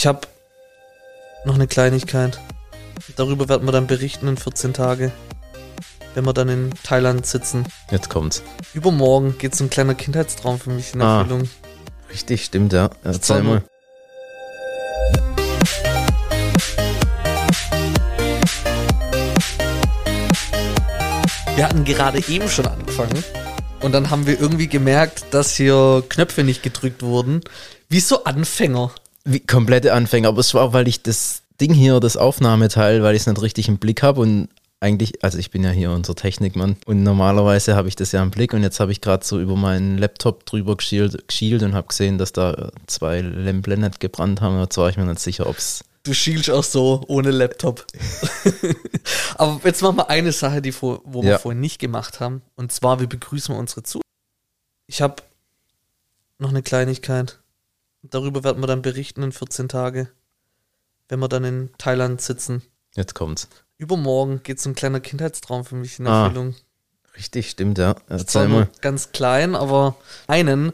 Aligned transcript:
Ich 0.00 0.06
habe 0.06 0.20
noch 1.44 1.56
eine 1.56 1.66
Kleinigkeit. 1.66 2.40
Darüber 3.16 3.50
werden 3.50 3.68
wir 3.68 3.72
dann 3.72 3.86
berichten 3.86 4.28
in 4.28 4.38
14 4.38 4.72
Tage, 4.72 5.12
wenn 6.14 6.24
wir 6.24 6.32
dann 6.32 6.48
in 6.48 6.70
Thailand 6.82 7.26
sitzen. 7.26 7.66
Jetzt 7.90 8.08
kommt's. 8.08 8.42
Übermorgen 8.72 9.36
geht 9.36 9.54
so 9.54 9.62
ein 9.62 9.68
kleiner 9.68 9.94
Kindheitstraum 9.94 10.58
für 10.58 10.70
mich 10.70 10.94
in 10.94 11.02
Ah. 11.02 11.18
Erfüllung. 11.18 11.50
Richtig, 12.10 12.46
stimmt, 12.46 12.72
ja. 12.72 12.88
Erzähl 13.04 13.42
mal. 13.42 13.62
Wir 21.56 21.68
hatten 21.68 21.84
gerade 21.84 22.26
eben 22.26 22.48
schon 22.48 22.66
angefangen 22.68 23.22
und 23.82 23.92
dann 23.92 24.08
haben 24.08 24.26
wir 24.26 24.40
irgendwie 24.40 24.68
gemerkt, 24.68 25.26
dass 25.32 25.56
hier 25.56 26.02
Knöpfe 26.08 26.42
nicht 26.42 26.62
gedrückt 26.62 27.02
wurden. 27.02 27.42
Wie 27.90 28.00
so 28.00 28.24
Anfänger. 28.24 28.92
Wie 29.24 29.40
komplette 29.40 29.92
Anfänger, 29.92 30.28
aber 30.28 30.40
es 30.40 30.54
war 30.54 30.62
auch, 30.64 30.72
weil 30.72 30.88
ich 30.88 31.02
das 31.02 31.42
Ding 31.60 31.74
hier, 31.74 32.00
das 32.00 32.16
Aufnahmeteil, 32.16 33.02
weil 33.02 33.14
ich 33.14 33.22
es 33.22 33.26
nicht 33.26 33.42
richtig 33.42 33.68
im 33.68 33.78
Blick 33.78 34.02
habe 34.02 34.20
und 34.22 34.48
eigentlich, 34.82 35.22
also 35.22 35.36
ich 35.36 35.50
bin 35.50 35.62
ja 35.62 35.68
hier 35.70 35.90
unser 35.90 36.14
Technikmann 36.14 36.76
und 36.86 37.02
normalerweise 37.02 37.76
habe 37.76 37.88
ich 37.88 37.96
das 37.96 38.12
ja 38.12 38.22
im 38.22 38.30
Blick 38.30 38.54
und 38.54 38.62
jetzt 38.62 38.80
habe 38.80 38.92
ich 38.92 39.02
gerade 39.02 39.22
so 39.26 39.38
über 39.38 39.54
meinen 39.56 39.98
Laptop 39.98 40.46
drüber 40.46 40.74
geschielt, 40.76 41.28
geschielt 41.28 41.62
und 41.62 41.74
habe 41.74 41.88
gesehen, 41.88 42.16
dass 42.16 42.32
da 42.32 42.70
zwei 42.86 43.20
Lämpchen 43.20 43.82
nicht 43.82 44.00
gebrannt 44.00 44.40
haben. 44.40 44.58
Jetzt 44.58 44.78
war 44.78 44.88
ich 44.88 44.96
mir 44.96 45.04
nicht 45.04 45.20
sicher, 45.20 45.46
ob 45.46 45.58
es 45.58 45.84
Du 46.02 46.14
schielst 46.14 46.48
auch 46.50 46.64
so 46.64 47.04
ohne 47.08 47.30
Laptop. 47.30 47.86
Aber 49.36 49.60
jetzt 49.64 49.82
machen 49.82 49.96
wir 49.96 50.08
eine 50.08 50.32
Sache, 50.32 50.62
die 50.62 50.72
vor, 50.72 51.02
wo 51.04 51.22
wir 51.22 51.32
Ja. 51.32 51.38
vorhin 51.38 51.60
nicht 51.60 51.78
gemacht 51.78 52.20
haben. 52.20 52.40
Und 52.56 52.72
zwar, 52.72 53.00
wir 53.00 53.06
begrüßen 53.06 53.54
unsere 53.54 53.82
Zuhörer. 53.82 54.02
Ich 54.86 55.02
habe 55.02 55.16
noch 56.38 56.48
eine 56.48 56.62
Kleinigkeit. 56.62 57.38
Darüber 58.02 58.44
werden 58.44 58.62
wir 58.62 58.66
dann 58.66 58.82
berichten 58.82 59.22
in 59.22 59.32
14 59.32 59.68
Tage, 59.68 60.08
wenn 61.08 61.20
wir 61.20 61.28
dann 61.28 61.44
in 61.44 61.70
Thailand 61.78 62.20
sitzen. 62.20 62.62
Jetzt 62.94 63.14
kommt's. 63.14 63.48
Übermorgen 63.76 64.42
geht 64.42 64.60
so 64.60 64.68
ein 64.70 64.74
kleiner 64.74 65.00
Kindheitstraum 65.00 65.64
für 65.64 65.74
mich 65.74 65.98
in 65.98 66.06
Ah. 66.06 66.24
Erfüllung. 66.24 66.54
Richtig, 67.16 67.50
stimmt, 67.50 67.78
ja. 67.78 67.96
Erzähl 68.08 68.48
mal. 68.48 68.68
ganz 68.80 69.12
klein, 69.12 69.54
aber 69.54 69.96
einen 70.26 70.72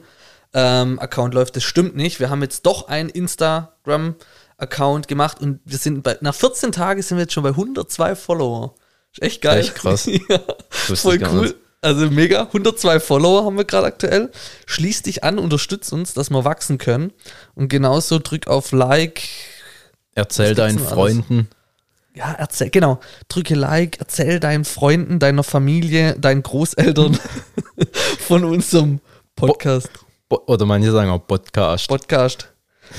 ähm, 0.53 0.99
Account 0.99 1.35
läuft. 1.35 1.57
Das 1.57 1.65
stimmt 1.65 1.97
nicht. 1.97 2.21
Wir 2.21 2.31
haben 2.31 2.43
jetzt 2.43 2.67
doch 2.67 2.89
einen 2.89 3.09
Instagram-Account 3.09 5.09
gemacht 5.09 5.41
und 5.41 5.61
wir 5.65 5.79
sind 5.79 6.03
bei, 6.03 6.19
nach 6.21 6.35
14 6.35 6.73
Tagen 6.73 7.03
sind 7.03 7.17
wir 7.19 7.23
jetzt 7.23 7.33
schon 7.33 7.43
bei 7.43 7.51
102 7.51 8.15
Follower. 8.17 8.75
Ist 9.13 9.23
echt 9.23 9.43
geil. 9.43 9.61
Echt 9.61 9.75
krass. 9.75 10.07
ja, 10.29 10.41
voll 10.71 11.19
cool. 11.23 11.43
nicht. 11.43 11.57
Also 11.87 12.11
mega. 12.11 12.43
102 12.43 12.99
Follower 12.99 13.45
haben 13.45 13.57
wir 13.57 13.65
gerade 13.65 13.87
aktuell. 13.87 14.33
Schließ 14.67 15.03
dich 15.03 15.23
an, 15.23 15.39
unterstütz 15.39 15.93
uns, 15.93 16.15
dass 16.15 16.31
wir 16.31 16.45
wachsen 16.45 16.79
können. 16.79 17.13
Und 17.55 17.69
genauso 17.69 18.19
drück 18.19 18.49
auf 18.49 18.73
Like. 18.73 19.23
Erzähl 20.17 20.57
deinen? 20.57 20.81
Freunden. 20.81 21.49
Ja, 22.13 22.33
erzähl, 22.33 22.71
genau. 22.71 22.99
Drücke 23.29 23.55
Like, 23.55 24.01
erzähl 24.01 24.41
deinen 24.41 24.65
Freunden, 24.65 25.21
deiner 25.21 25.45
Familie, 25.45 26.19
deinen 26.19 26.43
Großeltern 26.43 27.21
von 28.19 28.43
unserem 28.45 29.01
Podcast. 29.37 29.89
Bo- 30.29 30.43
Oder 30.47 30.67
manche 30.67 30.91
sagen 30.91 31.11
auch 31.11 31.25
Podcast. 31.25 31.87
Podcast. 31.87 32.53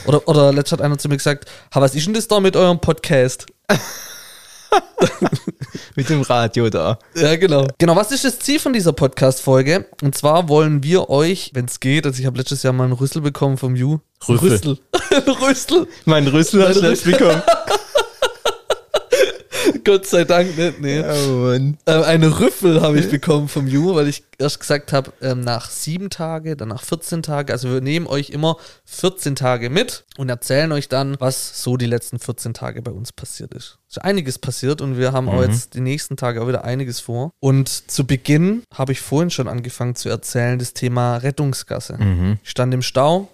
Oder, 0.06 0.26
oder 0.30 0.54
letztens 0.54 0.80
hat 0.80 0.86
einer 0.86 0.98
zu 0.98 1.10
mir 1.10 1.18
gesagt, 1.18 1.50
ha, 1.76 1.82
was 1.82 1.94
ist 1.94 2.06
denn 2.06 2.14
das 2.14 2.30
da 2.30 2.40
mit 2.40 2.56
eurem 2.56 2.80
Podcast? 2.80 3.48
Mit 5.96 6.10
dem 6.10 6.22
Radio 6.22 6.70
da. 6.70 7.00
Ja, 7.16 7.36
genau. 7.36 7.68
Genau, 7.78 7.96
was 7.96 8.12
ist 8.12 8.24
das 8.24 8.40
Ziel 8.40 8.60
von 8.60 8.74
dieser 8.74 8.94
Podcast-Folge? 8.94 9.88
Und 10.02 10.16
zwar 10.16 10.50
wollen 10.50 10.84
wir 10.84 11.10
euch, 11.10 11.52
wenn 11.54 11.66
es 11.66 11.80
geht, 11.80 12.06
also 12.06 12.20
ich 12.20 12.26
habe 12.26 12.38
letztes 12.38 12.64
Jahr 12.64 12.74
mal 12.74 12.86
einen 12.86 12.94
Rüssel 12.94 13.22
bekommen 13.22 13.58
vom 13.58 13.76
Ju. 13.76 14.00
Rüffel. 14.28 14.52
Rüssel. 14.52 14.80
Rüssel. 15.42 15.88
Mein 16.06 16.28
Rüssel 16.28 16.68
hast 16.68 16.78
du 16.78 16.82
Mein 16.82 16.92
nicht 16.92 17.04
bekommen. 17.04 17.42
Gott 19.88 20.06
sei 20.06 20.26
Dank 20.26 20.58
nicht, 20.58 20.82
nee. 20.82 21.00
Oh 21.00 21.46
Mann. 21.46 21.78
Ähm, 21.86 22.04
eine 22.04 22.42
Rüffel 22.42 22.82
habe 22.82 23.00
ich 23.00 23.10
bekommen 23.10 23.48
vom 23.48 23.68
Ju, 23.68 23.96
weil 23.96 24.10
ich 24.10 24.22
erst 24.38 24.60
gesagt 24.60 24.92
habe, 24.92 25.14
ähm, 25.22 25.40
nach 25.40 25.70
sieben 25.70 26.10
Tage, 26.10 26.58
dann 26.58 26.68
nach 26.68 26.84
14 26.84 27.24
Tage. 27.24 27.54
Also 27.54 27.72
wir 27.72 27.80
nehmen 27.80 28.06
euch 28.06 28.30
immer 28.32 28.58
14 28.84 29.38
Tage 29.38 29.70
mit 29.70 30.04
und 30.18 30.28
erzählen 30.28 30.74
euch 30.74 30.90
dann, 30.90 31.16
was 31.20 31.64
so 31.64 31.78
die 31.78 31.86
letzten 31.86 32.20
14 32.20 32.54
Tage 32.54 32.82
bei 32.82 32.92
uns 32.92 33.14
passiert 33.14 33.54
ist. 33.54 33.80
Ist 33.88 34.04
einiges 34.04 34.40
passiert 34.40 34.82
und 34.82 34.98
wir 34.98 35.14
haben 35.14 35.30
auch 35.30 35.42
jetzt 35.42 35.74
die 35.74 35.80
nächsten 35.80 36.18
Tage 36.18 36.42
auch 36.42 36.50
wieder 36.50 36.66
einiges 36.66 37.00
vor. 37.00 37.32
Und 37.40 37.70
zu 37.70 38.06
Beginn 38.06 38.64
habe 38.74 38.92
ich 38.92 39.00
vorhin 39.00 39.30
schon 39.30 39.48
angefangen 39.48 39.96
zu 39.96 40.10
erzählen, 40.10 40.60
das 40.60 40.74
Thema 40.74 41.16
Rettungsgasse. 41.16 41.98
Ich 42.44 42.50
stand 42.50 42.74
im 42.74 42.82
Stau, 42.82 43.30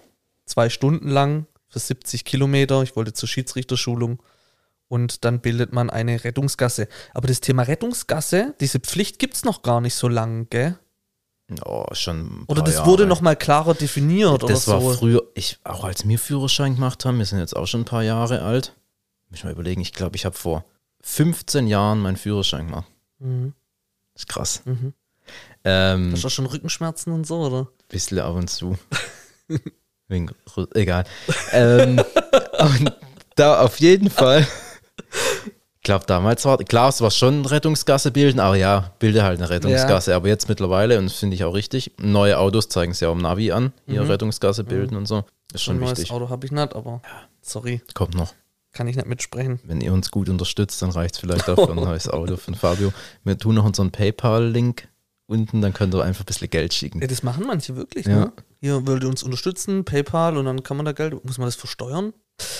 zwei 0.46 0.68
Stunden 0.68 1.08
lang 1.08 1.46
für 1.68 1.80
70 1.80 2.24
Kilometer. 2.24 2.80
Ich 2.84 2.94
wollte 2.94 3.12
zur 3.12 3.28
Schiedsrichterschulung 3.28 4.20
und 4.94 5.24
dann 5.24 5.40
bildet 5.40 5.72
man 5.72 5.90
eine 5.90 6.22
Rettungsgasse. 6.22 6.86
Aber 7.14 7.26
das 7.26 7.40
Thema 7.40 7.64
Rettungsgasse, 7.64 8.54
diese 8.60 8.78
Pflicht 8.78 9.18
gibt 9.18 9.34
es 9.34 9.44
noch 9.44 9.62
gar 9.62 9.80
nicht 9.80 9.96
so 9.96 10.06
lange, 10.06 10.44
gell? 10.46 10.78
Oh, 11.64 11.84
schon. 11.90 12.20
ein 12.20 12.44
Oder 12.46 12.60
paar 12.60 12.64
das 12.66 12.74
Jahre. 12.76 12.86
wurde 12.86 13.06
noch 13.06 13.20
mal 13.20 13.34
klarer 13.34 13.74
definiert 13.74 14.44
Das 14.44 14.68
oder 14.68 14.76
war 14.76 14.92
so. 14.92 14.98
früher, 14.98 15.22
ich, 15.34 15.58
auch 15.64 15.82
als 15.82 16.06
wir 16.06 16.16
Führerschein 16.16 16.76
gemacht 16.76 17.04
haben, 17.04 17.18
wir 17.18 17.26
sind 17.26 17.40
jetzt 17.40 17.56
auch 17.56 17.66
schon 17.66 17.80
ein 17.80 17.84
paar 17.86 18.04
Jahre 18.04 18.42
alt. 18.42 18.72
Muss 19.30 19.40
ich 19.40 19.44
mal 19.44 19.50
überlegen, 19.52 19.80
ich 19.80 19.92
glaube, 19.92 20.14
ich 20.14 20.24
habe 20.24 20.36
vor 20.36 20.64
15 21.02 21.66
Jahren 21.66 21.98
meinen 21.98 22.16
Führerschein 22.16 22.66
gemacht. 22.66 22.86
Mhm. 23.18 23.52
Das 24.14 24.22
ist 24.22 24.28
krass. 24.28 24.62
Mhm. 24.64 24.94
Ähm, 25.64 26.12
Hast 26.12 26.22
du 26.22 26.28
auch 26.28 26.30
schon 26.30 26.46
Rückenschmerzen 26.46 27.12
und 27.12 27.26
so, 27.26 27.40
oder? 27.40 27.66
bisschen 27.88 28.20
ab 28.20 28.36
und 28.36 28.48
zu. 28.48 28.78
Wegen, 30.08 30.30
egal. 30.74 31.04
ähm, 31.50 32.00
und 32.60 32.92
da 33.34 33.60
auf 33.60 33.80
jeden 33.80 34.08
Fall. 34.08 34.46
Ich 35.84 35.86
glaube, 35.86 36.06
damals 36.06 36.46
war, 36.46 36.56
klar, 36.56 36.88
es 36.88 37.02
war 37.02 37.10
schon 37.10 37.44
Rettungsgasse 37.44 38.10
bilden, 38.10 38.40
aber 38.40 38.56
ja, 38.56 38.90
bilde 39.00 39.22
halt 39.22 39.38
eine 39.38 39.50
Rettungsgasse. 39.50 40.14
Aber 40.14 40.28
jetzt 40.28 40.48
mittlerweile, 40.48 40.98
und 40.98 41.04
das 41.04 41.12
finde 41.18 41.36
ich 41.36 41.44
auch 41.44 41.52
richtig, 41.52 41.92
neue 41.98 42.38
Autos 42.38 42.70
zeigen 42.70 42.92
es 42.92 43.00
ja 43.00 43.10
am 43.10 43.18
Navi 43.18 43.52
an, 43.52 43.70
hier 43.86 44.08
Rettungsgasse 44.08 44.64
bilden 44.64 44.96
und 44.96 45.04
so. 45.04 45.24
Ist 45.52 45.62
schon 45.62 45.76
Ein 45.76 45.80
neues 45.80 45.98
wichtig. 45.98 46.10
Auto 46.10 46.30
habe 46.30 46.46
ich 46.46 46.52
nicht, 46.52 46.74
aber 46.74 47.02
sorry, 47.42 47.82
Kommt 47.92 48.14
noch. 48.14 48.32
kann 48.72 48.86
ich 48.88 48.96
nicht 48.96 49.06
mitsprechen. 49.06 49.60
Wenn 49.64 49.82
ihr 49.82 49.92
uns 49.92 50.10
gut 50.10 50.30
unterstützt, 50.30 50.80
dann 50.80 50.88
reicht 50.88 51.16
es 51.16 51.20
vielleicht 51.20 51.50
auch 51.50 51.56
für 51.66 51.72
ein 51.72 51.76
neues 51.84 52.08
Auto 52.08 52.38
von 52.38 52.54
Fabio. 52.54 52.90
Wir 53.22 53.36
tun 53.36 53.54
noch 53.54 53.66
unseren 53.66 53.90
PayPal-Link 53.90 54.88
unten, 55.26 55.60
dann 55.60 55.74
könnt 55.74 55.94
ihr 55.94 56.02
einfach 56.02 56.22
ein 56.22 56.26
bisschen 56.26 56.48
Geld 56.48 56.72
schicken. 56.72 57.02
Ja, 57.02 57.08
das 57.08 57.22
machen 57.22 57.44
manche 57.46 57.76
wirklich, 57.76 58.06
Ja. 58.06 58.20
ne? 58.20 58.32
Hier 58.62 58.86
wollt 58.86 59.02
ihr 59.02 59.08
uns 59.10 59.22
unterstützen, 59.22 59.84
PayPal 59.84 60.38
und 60.38 60.46
dann 60.46 60.62
kann 60.62 60.78
man 60.78 60.86
da 60.86 60.92
Geld, 60.92 61.22
muss 61.26 61.36
man 61.36 61.46
das 61.46 61.56
versteuern? 61.56 62.14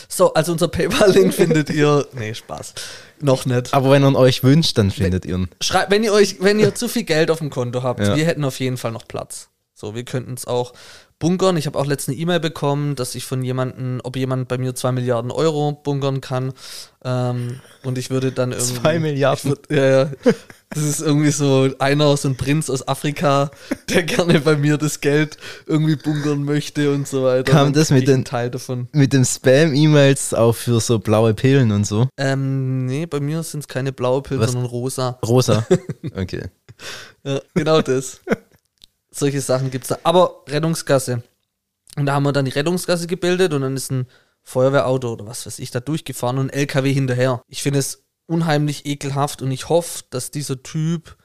So, 0.08 0.32
also 0.34 0.52
unser 0.52 0.68
PayPal-Link 0.68 1.34
findet 1.34 1.70
ihr. 1.70 2.06
Nee, 2.12 2.34
Spaß. 2.34 2.74
Noch 3.20 3.46
nicht. 3.46 3.74
Aber 3.74 3.90
wenn 3.90 4.02
ihr 4.04 4.16
euch 4.16 4.42
wünscht, 4.44 4.78
dann 4.78 4.90
findet 4.90 5.24
ihr 5.24 5.34
ihn. 5.36 5.48
Schreibt, 5.60 5.90
wenn 5.90 6.04
ihr 6.04 6.12
euch, 6.12 6.36
wenn 6.40 6.60
ihr 6.60 6.74
zu 6.74 6.88
viel 6.88 7.04
Geld 7.04 7.30
auf 7.30 7.38
dem 7.38 7.50
Konto 7.50 7.82
habt, 7.82 8.00
Ja. 8.00 8.14
wir 8.16 8.24
hätten 8.24 8.44
auf 8.44 8.60
jeden 8.60 8.76
Fall 8.76 8.92
noch 8.92 9.08
Platz. 9.08 9.48
So, 9.74 9.94
wir 9.94 10.04
könnten 10.04 10.34
es 10.34 10.46
auch 10.46 10.72
bunkern. 11.18 11.56
Ich 11.56 11.66
habe 11.66 11.78
auch 11.78 11.86
letztens 11.86 12.14
eine 12.14 12.22
E-Mail 12.22 12.38
bekommen, 12.40 12.94
dass 12.94 13.14
ich 13.16 13.24
von 13.24 13.42
jemandem, 13.42 14.00
ob 14.04 14.16
jemand 14.16 14.46
bei 14.46 14.58
mir 14.58 14.74
zwei 14.74 14.92
Milliarden 14.92 15.30
Euro 15.32 15.72
bunkern 15.72 16.20
kann. 16.20 16.52
Ähm, 17.04 17.60
und 17.82 17.98
ich 17.98 18.10
würde 18.10 18.30
dann 18.30 18.52
irgendwie. 18.52 18.74
Zwei 18.80 18.98
Milliarden? 19.00 19.38
Ich 19.38 19.44
würd, 19.44 19.70
ja, 19.70 20.04
ja. 20.04 20.10
Das 20.74 20.82
ist 20.82 21.00
irgendwie 21.00 21.30
so 21.30 21.68
einer, 21.78 22.16
so 22.16 22.28
ein 22.28 22.36
Prinz 22.36 22.68
aus 22.68 22.86
Afrika, 22.88 23.50
der 23.88 24.02
gerne 24.02 24.40
bei 24.40 24.56
mir 24.56 24.76
das 24.76 25.00
Geld 25.00 25.36
irgendwie 25.66 25.96
bunkern 25.96 26.44
möchte 26.44 26.92
und 26.92 27.06
so 27.08 27.24
weiter. 27.24 27.50
Kam 27.52 27.72
das 27.72 27.90
mit 27.90 28.08
den- 28.08 28.24
Teil 28.24 28.50
davon? 28.50 28.88
Mit 28.92 29.12
dem 29.12 29.24
Spam-E-Mails 29.24 30.34
auch 30.34 30.52
für 30.54 30.80
so 30.80 30.98
blaue 30.98 31.34
Pillen 31.34 31.70
und 31.72 31.86
so. 31.86 32.08
Ähm, 32.16 32.86
nee, 32.86 33.06
bei 33.06 33.20
mir 33.20 33.42
sind 33.42 33.60
es 33.60 33.68
keine 33.68 33.92
blaue 33.92 34.22
Pilze, 34.22 34.42
Was? 34.42 34.52
sondern 34.52 34.70
rosa. 34.70 35.18
Rosa. 35.24 35.66
Okay. 36.16 36.42
Ja, 37.24 37.40
genau 37.54 37.80
das. 37.80 38.20
Solche 39.10 39.40
Sachen 39.40 39.70
gibt's 39.70 39.88
da. 39.88 39.98
Aber 40.02 40.42
Rettungsgasse. 40.48 41.22
Und 41.96 42.06
da 42.06 42.14
haben 42.14 42.24
wir 42.24 42.32
dann 42.32 42.44
die 42.44 42.50
Rettungsgasse 42.50 43.06
gebildet 43.06 43.52
und 43.52 43.62
dann 43.62 43.76
ist 43.76 43.90
ein 43.90 44.06
Feuerwehrauto 44.42 45.12
oder 45.12 45.26
was 45.26 45.46
weiß 45.46 45.58
ich 45.60 45.70
da 45.70 45.80
durchgefahren 45.80 46.38
und 46.38 46.50
ein 46.50 46.58
LKW 46.58 46.92
hinterher. 46.92 47.40
Ich 47.48 47.62
finde 47.62 47.78
es 47.78 48.03
unheimlich 48.26 48.86
ekelhaft 48.86 49.42
und 49.42 49.50
ich 49.50 49.68
hoffe, 49.68 50.02
dass 50.10 50.30
dieser 50.30 50.62
Typ 50.62 51.16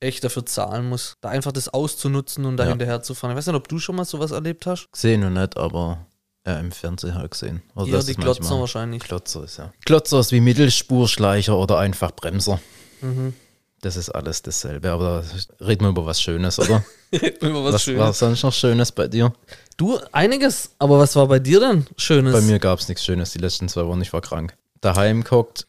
echt 0.00 0.24
dafür 0.24 0.44
zahlen 0.46 0.88
muss, 0.88 1.16
da 1.20 1.30
einfach 1.30 1.52
das 1.52 1.68
auszunutzen 1.68 2.44
und 2.44 2.56
da 2.58 2.64
Ja. 2.64 2.70
hinterher 2.70 3.02
zu 3.02 3.14
fahren. 3.14 3.30
Ich 3.32 3.36
weiß 3.38 3.46
nicht, 3.46 3.56
ob 3.56 3.68
du 3.68 3.78
schon 3.78 3.96
mal 3.96 4.04
sowas 4.04 4.30
erlebt 4.30 4.66
hast. 4.66 4.90
Gesehen 4.92 5.24
und 5.24 5.34
nicht, 5.34 5.56
aber 5.56 6.06
ja, 6.46 6.58
im 6.60 6.70
Fernsehen 6.70 7.14
halt 7.14 7.30
gesehen. 7.32 7.62
Eher 7.76 7.86
das 7.86 8.04
die 8.06 8.12
ist 8.12 8.18
manchmal- 8.18 8.34
Glotzer 8.36 8.60
wahrscheinlich. 8.60 9.02
Klotzer 9.02 9.44
ist 9.44 9.56
ja. 9.58 9.72
Klotzer 9.84 10.20
ist 10.20 10.32
wie 10.32 10.40
Mittelspurschleicher 10.40 11.56
oder 11.56 11.78
einfach 11.78 12.10
Bremser. 12.12 12.60
Mhm. 13.00 13.34
Das 13.82 13.96
ist 13.96 14.10
alles 14.10 14.42
dasselbe, 14.42 14.90
aber 14.90 15.22
reden 15.60 15.84
wir 15.84 15.90
über 15.90 16.06
was 16.06 16.20
Schönes, 16.20 16.58
oder? 16.58 16.84
Über 17.40 17.62
was, 17.64 17.74
was 17.74 17.82
Schönes. 17.84 18.00
war 18.00 18.12
sonst 18.12 18.42
noch 18.42 18.52
Schönes 18.52 18.90
bei 18.90 19.06
dir? 19.06 19.32
Du, 19.76 19.98
einiges, 20.12 20.70
aber 20.78 20.98
was 20.98 21.14
war 21.14 21.26
bei 21.28 21.38
dir 21.38 21.60
denn 21.60 21.86
Schönes? 21.96 22.32
Bei 22.32 22.40
mir 22.40 22.58
gab 22.58 22.78
es 22.80 22.88
nichts 22.88 23.04
Schönes 23.04 23.32
die 23.32 23.38
letzten 23.38 23.68
zwei 23.68 23.86
Wochen. 23.86 24.00
Ich 24.00 24.12
war 24.12 24.22
krank. 24.22 24.56
Daheim 24.80 25.22
geguckt 25.22 25.66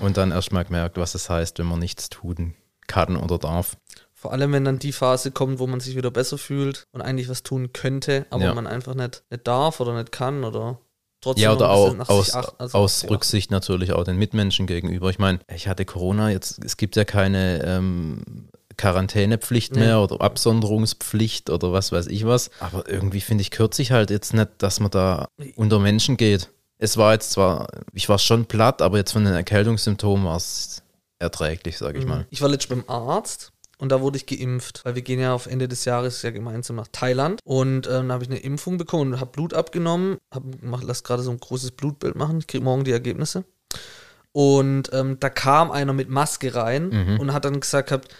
und 0.00 0.16
dann 0.16 0.30
erst 0.30 0.52
mal 0.52 0.64
gemerkt, 0.64 0.96
was 0.96 1.14
es 1.14 1.28
heißt, 1.30 1.58
wenn 1.58 1.66
man 1.66 1.78
nichts 1.78 2.08
tun 2.08 2.54
kann 2.86 3.16
oder 3.16 3.38
darf. 3.38 3.76
Vor 4.14 4.32
allem, 4.32 4.52
wenn 4.52 4.64
dann 4.64 4.78
die 4.78 4.92
Phase 4.92 5.30
kommt, 5.30 5.58
wo 5.58 5.66
man 5.66 5.80
sich 5.80 5.94
wieder 5.96 6.10
besser 6.10 6.38
fühlt 6.38 6.84
und 6.92 7.02
eigentlich 7.02 7.28
was 7.28 7.42
tun 7.42 7.72
könnte, 7.72 8.26
aber 8.30 8.44
Ja. 8.44 8.54
man 8.54 8.66
einfach 8.66 8.94
nicht, 8.94 9.22
nicht 9.30 9.46
darf 9.46 9.78
oder 9.80 9.94
nicht 9.94 10.10
kann 10.10 10.42
oder 10.44 10.78
trotzdem 11.20 11.42
Ja, 11.44 11.52
oder 11.52 11.70
auch 11.70 11.98
aus, 12.08 12.34
achten, 12.34 12.54
also 12.58 12.78
aus 12.78 13.02
ja. 13.02 13.08
Rücksicht 13.10 13.50
natürlich 13.50 13.92
auch 13.92 14.04
den 14.04 14.16
Mitmenschen 14.16 14.66
gegenüber. 14.66 15.10
Ich 15.10 15.18
meine, 15.18 15.40
ich 15.52 15.68
hatte 15.68 15.84
Corona, 15.84 16.30
jetzt 16.30 16.64
es 16.64 16.76
gibt 16.76 16.96
ja 16.96 17.04
keine 17.04 17.62
ähm, 17.64 18.48
Quarantänepflicht 18.78 19.74
Nee. 19.74 19.80
mehr 19.80 20.00
oder 20.00 20.20
Absonderungspflicht 20.20 21.50
oder 21.50 21.72
was 21.72 21.92
weiß 21.92 22.06
ich 22.08 22.26
was. 22.26 22.50
Aber 22.60 22.88
irgendwie 22.88 23.20
finde 23.20 23.42
ich, 23.42 23.50
kürzt 23.50 23.76
sich 23.76 23.92
halt 23.92 24.10
jetzt 24.10 24.34
nicht, 24.34 24.48
dass 24.58 24.80
man 24.80 24.90
da 24.90 25.28
unter 25.56 25.78
Menschen 25.78 26.16
geht. 26.16 26.50
Es 26.78 26.96
war 26.96 27.12
jetzt 27.14 27.30
zwar, 27.32 27.68
ich 27.92 28.08
war 28.08 28.18
schon 28.18 28.46
platt, 28.46 28.82
aber 28.82 28.98
jetzt 28.98 29.12
von 29.12 29.24
den 29.24 29.34
Erkältungssymptomen 29.34 30.26
war 30.26 30.36
es 30.36 30.82
erträglich, 31.18 31.78
sage 31.78 31.98
ich 31.98 32.06
mal. 32.06 32.26
Ich 32.30 32.42
war 32.42 32.48
letztens 32.48 32.84
beim 32.84 32.94
Arzt 32.94 33.52
und 33.78 33.90
da 33.90 34.00
wurde 34.02 34.18
ich 34.18 34.26
geimpft, 34.26 34.84
weil 34.84 34.94
wir 34.94 35.02
gehen 35.02 35.18
ja 35.20 35.32
auf 35.34 35.46
Ende 35.46 35.68
des 35.68 35.84
Jahres 35.86 36.20
ja 36.22 36.30
gemeinsam 36.30 36.76
nach 36.76 36.88
Thailand 36.92 37.40
und 37.44 37.86
äh, 37.86 37.90
dann 37.90 38.12
habe 38.12 38.24
ich 38.24 38.30
eine 38.30 38.38
Impfung 38.40 38.76
bekommen 38.76 39.14
und 39.14 39.20
habe 39.20 39.30
Blut 39.30 39.54
abgenommen, 39.54 40.18
hab, 40.34 40.42
mach, 40.60 40.82
lass 40.82 41.02
gerade 41.04 41.22
so 41.22 41.30
ein 41.30 41.40
großes 41.40 41.70
Blutbild 41.72 42.14
machen, 42.16 42.38
ich 42.38 42.46
kriege 42.46 42.64
morgen 42.64 42.84
die 42.84 42.92
Ergebnisse. 42.92 43.44
Und 44.32 44.90
ähm, 44.92 45.18
da 45.18 45.30
kam 45.30 45.70
einer 45.70 45.94
mit 45.94 46.10
Maske 46.10 46.54
rein 46.54 46.90
Mhm. 46.90 47.20
und 47.20 47.32
hat 47.32 47.46
dann 47.46 47.58
gesagt 47.60 47.88
gehabt, 47.88 48.14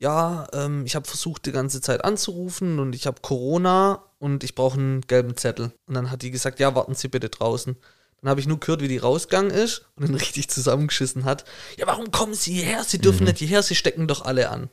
ja, 0.00 0.48
ähm, 0.52 0.84
ich 0.84 0.96
habe 0.96 1.06
versucht 1.06 1.46
die 1.46 1.52
ganze 1.52 1.80
Zeit 1.80 2.04
anzurufen 2.04 2.80
und 2.80 2.94
ich 2.94 3.06
habe 3.06 3.20
Corona 3.20 4.02
und 4.18 4.42
ich 4.42 4.56
brauche 4.56 4.78
einen 4.78 5.02
gelben 5.02 5.36
Zettel. 5.36 5.72
Und 5.86 5.94
dann 5.94 6.10
hat 6.10 6.22
die 6.22 6.32
gesagt, 6.32 6.58
ja, 6.58 6.74
warten 6.74 6.94
Sie 6.94 7.06
bitte 7.08 7.28
draußen. 7.28 7.76
Dann 8.22 8.30
habe 8.30 8.40
ich 8.40 8.46
nur 8.46 8.60
gehört, 8.60 8.82
wie 8.82 8.88
die 8.88 8.98
rausgegangen 8.98 9.50
ist 9.50 9.86
und 9.96 10.08
ihn 10.08 10.14
richtig 10.16 10.48
zusammengeschissen 10.48 11.24
hat. 11.24 11.44
Ja, 11.78 11.86
warum 11.86 12.10
kommen 12.10 12.34
Sie 12.34 12.52
hierher? 12.54 12.84
Sie 12.84 12.98
dürfen 12.98 13.24
nicht 13.24 13.38
hierher, 13.38 13.62
Sie 13.62 13.74
stecken 13.74 14.06
doch 14.06 14.22
alle 14.22 14.50
an. 14.50 14.62
Und 14.62 14.70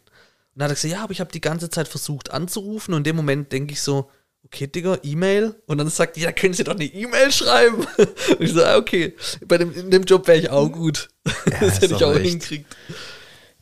dann 0.55 0.65
hat 0.65 0.71
er 0.71 0.75
gesagt, 0.75 0.93
ja, 0.93 1.03
aber 1.03 1.11
ich 1.11 1.19
habe 1.19 1.31
die 1.31 1.41
ganze 1.41 1.69
Zeit 1.69 1.87
versucht 1.87 2.31
anzurufen 2.31 2.93
und 2.93 3.01
in 3.01 3.03
dem 3.05 3.15
Moment 3.15 3.51
denke 3.51 3.73
ich 3.73 3.81
so, 3.81 4.09
okay, 4.47 4.67
Digga, 4.67 4.97
E-Mail. 5.03 5.55
Und 5.67 5.77
dann 5.77 5.89
sagt 5.89 6.15
die, 6.15 6.21
ja, 6.21 6.31
können 6.31 6.53
Sie 6.53 6.63
doch 6.63 6.73
eine 6.73 6.85
E-Mail 6.85 7.31
schreiben. 7.31 7.85
Und 7.97 8.41
ich 8.41 8.53
so, 8.53 8.63
ah, 8.63 8.77
okay, 8.77 9.15
bei 9.45 9.57
dem, 9.57 9.73
in 9.73 9.91
dem 9.91 10.03
Job 10.03 10.27
wäre 10.27 10.37
ich 10.37 10.49
auch 10.49 10.69
gut. 10.69 11.09
das 11.45 11.61
ist 11.61 11.81
hätte 11.81 11.95
ich 11.95 12.03
auch 12.03 12.15
echt. 12.15 12.29
hinkriegt. 12.29 12.75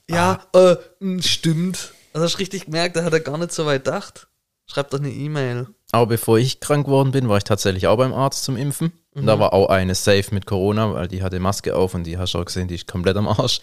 Ja, 0.09 0.45
äh, 0.53 0.75
mh, 0.99 1.23
stimmt. 1.23 1.93
Also 2.13 2.25
hast 2.25 2.33
du 2.35 2.39
richtig 2.39 2.65
gemerkt, 2.65 2.95
da 2.95 3.03
hat 3.03 3.13
er 3.13 3.19
gar 3.19 3.37
nicht 3.37 3.51
so 3.51 3.65
weit 3.65 3.83
gedacht. 3.85 4.27
Schreib 4.67 4.89
doch 4.91 4.99
eine 4.99 5.11
E-Mail. 5.11 5.67
Aber 5.91 6.07
bevor 6.07 6.37
ich 6.37 6.59
krank 6.59 6.85
geworden 6.85 7.11
bin, 7.11 7.29
war 7.29 7.37
ich 7.37 7.43
tatsächlich 7.43 7.87
auch 7.87 7.97
beim 7.97 8.13
Arzt 8.13 8.43
zum 8.43 8.55
Impfen. 8.55 8.91
Und 9.15 9.25
da 9.27 9.39
war 9.39 9.53
auch 9.53 9.69
eine 9.69 9.95
safe 9.95 10.33
mit 10.33 10.45
Corona, 10.45 10.93
weil 10.93 11.07
die 11.07 11.23
hatte 11.23 11.39
Maske 11.39 11.75
auf 11.75 11.93
und 11.93 12.03
die 12.03 12.17
hast 12.17 12.33
du 12.33 12.39
auch 12.39 12.45
gesehen, 12.45 12.67
die 12.67 12.75
ist 12.75 12.87
komplett 12.87 13.15
am 13.17 13.27
Arsch. 13.27 13.61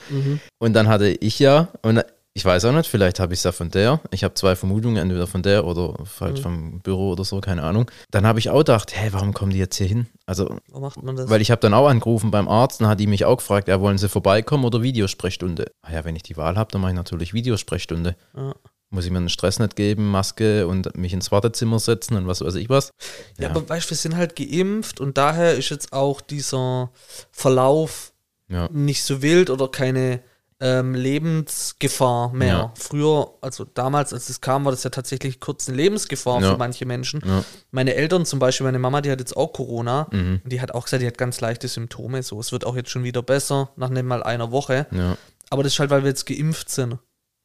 Und 0.59 0.73
dann 0.73 0.89
hatte 0.89 1.09
ich 1.09 1.39
ja, 1.39 1.69
und 1.83 2.03
ich 2.35 2.43
weiß 2.47 2.65
auch 2.65 2.73
nicht, 2.73 2.89
vielleicht 2.89 3.21
habe 3.21 3.35
ich 3.35 3.41
es 3.41 3.45
ja 3.45 3.53
von 3.53 3.71
der. 3.71 4.01
Ich 4.11 4.25
habe 4.25 4.33
zwei 4.33 4.57
Vermutungen, 4.57 4.97
entweder 4.97 5.27
von 5.27 5.43
der 5.43 5.67
oder 5.67 5.93
halt 6.19 6.39
vom 6.39 6.81
Büro 6.81 7.11
oder 7.11 7.25
so, 7.25 7.43
keine 7.43 7.63
Ahnung. 7.63 7.91
Dann 8.11 8.27
habe 8.27 8.39
ich 8.39 8.49
auch 8.49 8.59
gedacht, 8.61 8.97
hä, 8.97 9.09
warum 9.11 9.35
kommen 9.35 9.53
die 9.53 9.59
jetzt 9.59 9.77
hier 9.77 9.87
hin? 9.87 10.07
Also, 10.25 10.57
Warum 10.69 10.83
macht 10.83 11.03
man 11.03 11.17
das? 11.17 11.29
weil 11.29 11.43
ich 11.43 11.51
habe 11.51 11.61
dann 11.61 11.75
auch 11.75 11.87
angerufen 11.87 12.31
beim 12.31 12.49
Arzt 12.49 12.81
und 12.81 12.87
hat 12.87 13.01
die 13.01 13.07
mich 13.07 13.27
auch 13.27 13.37
gefragt, 13.37 13.69
ja, 13.69 13.83
wollen 13.83 13.99
sie 13.99 14.09
vorbeikommen 14.09 14.65
oder 14.65 14.81
Videosprechstunde? 14.81 15.67
Ah 15.83 15.93
ja, 15.93 16.05
wenn 16.07 16.17
ich 16.17 16.23
die 16.23 16.39
Wahl 16.39 16.57
habe, 16.57 16.71
dann 16.73 16.81
mache 16.81 16.93
ich 16.93 16.97
natürlich 16.97 17.35
Videosprechstunde. 17.35 18.17
Ja. 18.35 18.55
Muss 18.95 19.07
ich 19.07 19.11
mir 19.11 19.17
einen 19.19 19.31
Stress 19.31 19.59
nicht 19.59 19.75
geben, 19.75 20.11
Maske 20.11 20.67
und 20.69 20.97
mich 20.99 21.13
ins 21.15 21.33
Wartezimmer 21.33 21.79
setzen 21.79 22.15
und 22.17 22.27
was 22.27 22.43
weiß 22.43 22.55
ich 22.57 22.69
was. 22.69 22.91
Ja, 23.39 23.49
aber 23.49 23.67
weißt 23.69 23.87
du, 23.87 23.91
wir 23.91 23.97
sind 23.97 24.17
halt 24.17 24.37
geimpft 24.37 25.01
und 25.01 25.17
daher 25.17 25.55
ist 25.55 25.71
jetzt 25.71 25.93
auch 25.95 26.21
dieser 26.21 26.91
Verlauf 27.31 28.13
Ja. 28.49 28.69
nicht 28.71 29.03
so 29.03 29.23
wild 29.23 29.49
oder 29.51 29.69
keine 29.69 30.21
ähm, 30.61 30.95
Lebensgefahr 30.95 32.33
mehr. 32.33 32.47
Ja. 32.49 32.75
Früher, 32.79 33.35
also 33.41 33.65
damals, 33.65 34.13
als 34.13 34.29
es 34.29 34.41
kam, 34.41 34.65
war 34.65 34.71
das 34.73 34.85
ja 34.85 34.91
tatsächlich 34.91 35.41
kurz 35.41 35.67
eine 35.69 35.77
Lebensgefahr 35.77 36.41
Ja. 36.41 36.53
für 36.53 36.57
manche 36.59 36.87
Menschen. 36.87 37.21
Ja. 37.27 37.45
Meine 37.71 37.95
Eltern 37.95 38.25
zum 38.27 38.39
Beispiel, 38.39 38.65
meine 38.65 38.79
Mama, 38.79 39.01
die 39.01 39.11
hat 39.11 39.19
jetzt 39.21 39.37
auch 39.37 39.53
Corona 39.53 40.07
Mhm. 40.13 40.41
und 40.45 40.53
die 40.53 40.61
hat 40.61 40.73
auch 40.73 40.85
gesagt, 40.85 41.03
die 41.03 41.07
hat 41.07 41.19
ganz 41.19 41.41
leichte 41.41 41.67
Symptome. 41.67 42.23
So, 42.23 42.39
es 42.39 42.53
wird 42.53 42.65
auch 42.65 42.77
jetzt 42.77 42.91
schon 42.91 43.03
wieder 43.05 43.23
besser, 43.23 43.71
nach 43.77 43.89
nicht 43.89 44.05
mal 44.05 44.23
einer 44.23 44.53
Woche. 44.53 44.87
Ja, 44.93 45.17
Aber 45.51 45.63
das 45.65 45.73
ist 45.73 45.79
halt, 45.81 45.91
weil 45.91 46.03
wir 46.03 46.09
jetzt 46.11 46.27
geimpft 46.27 46.71
sind. 46.71 46.99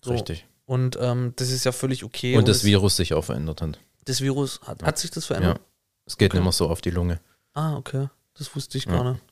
So. 0.03 0.11
richtig. 0.11 0.45
Und 0.67 0.97
ähm, 1.01 1.33
das 1.37 1.49
ist 1.49 1.63
ja 1.63 1.71
völlig 1.71 2.03
okay. 2.03 2.37
Und 2.37 2.47
das 2.47 2.57
es- 2.57 2.63
Virus 2.65 2.95
sich 2.97 3.13
auch 3.13 3.23
verändert 3.23 3.61
hat. 3.61 3.79
das 4.05 4.21
Virus, 4.21 4.59
hat, 4.67 4.83
hat 4.83 4.97
sich 4.99 5.09
das 5.11 5.23
Ja. 5.29 5.35
verändert? 5.35 5.61
Es 6.05 6.17
geht 6.17 6.31
Okay. 6.31 6.37
nicht 6.37 6.43
mehr 6.43 6.51
so 6.51 6.69
auf 6.69 6.81
die 6.81 6.91
Lunge. 6.91 7.19
Ah, 7.53 7.75
okay. 7.75 8.07
Das 8.37 8.55
wusste 8.55 8.77
ich 8.77 8.85
Ja. 8.85 8.91
gar 8.91 9.11
nicht. 9.13 9.23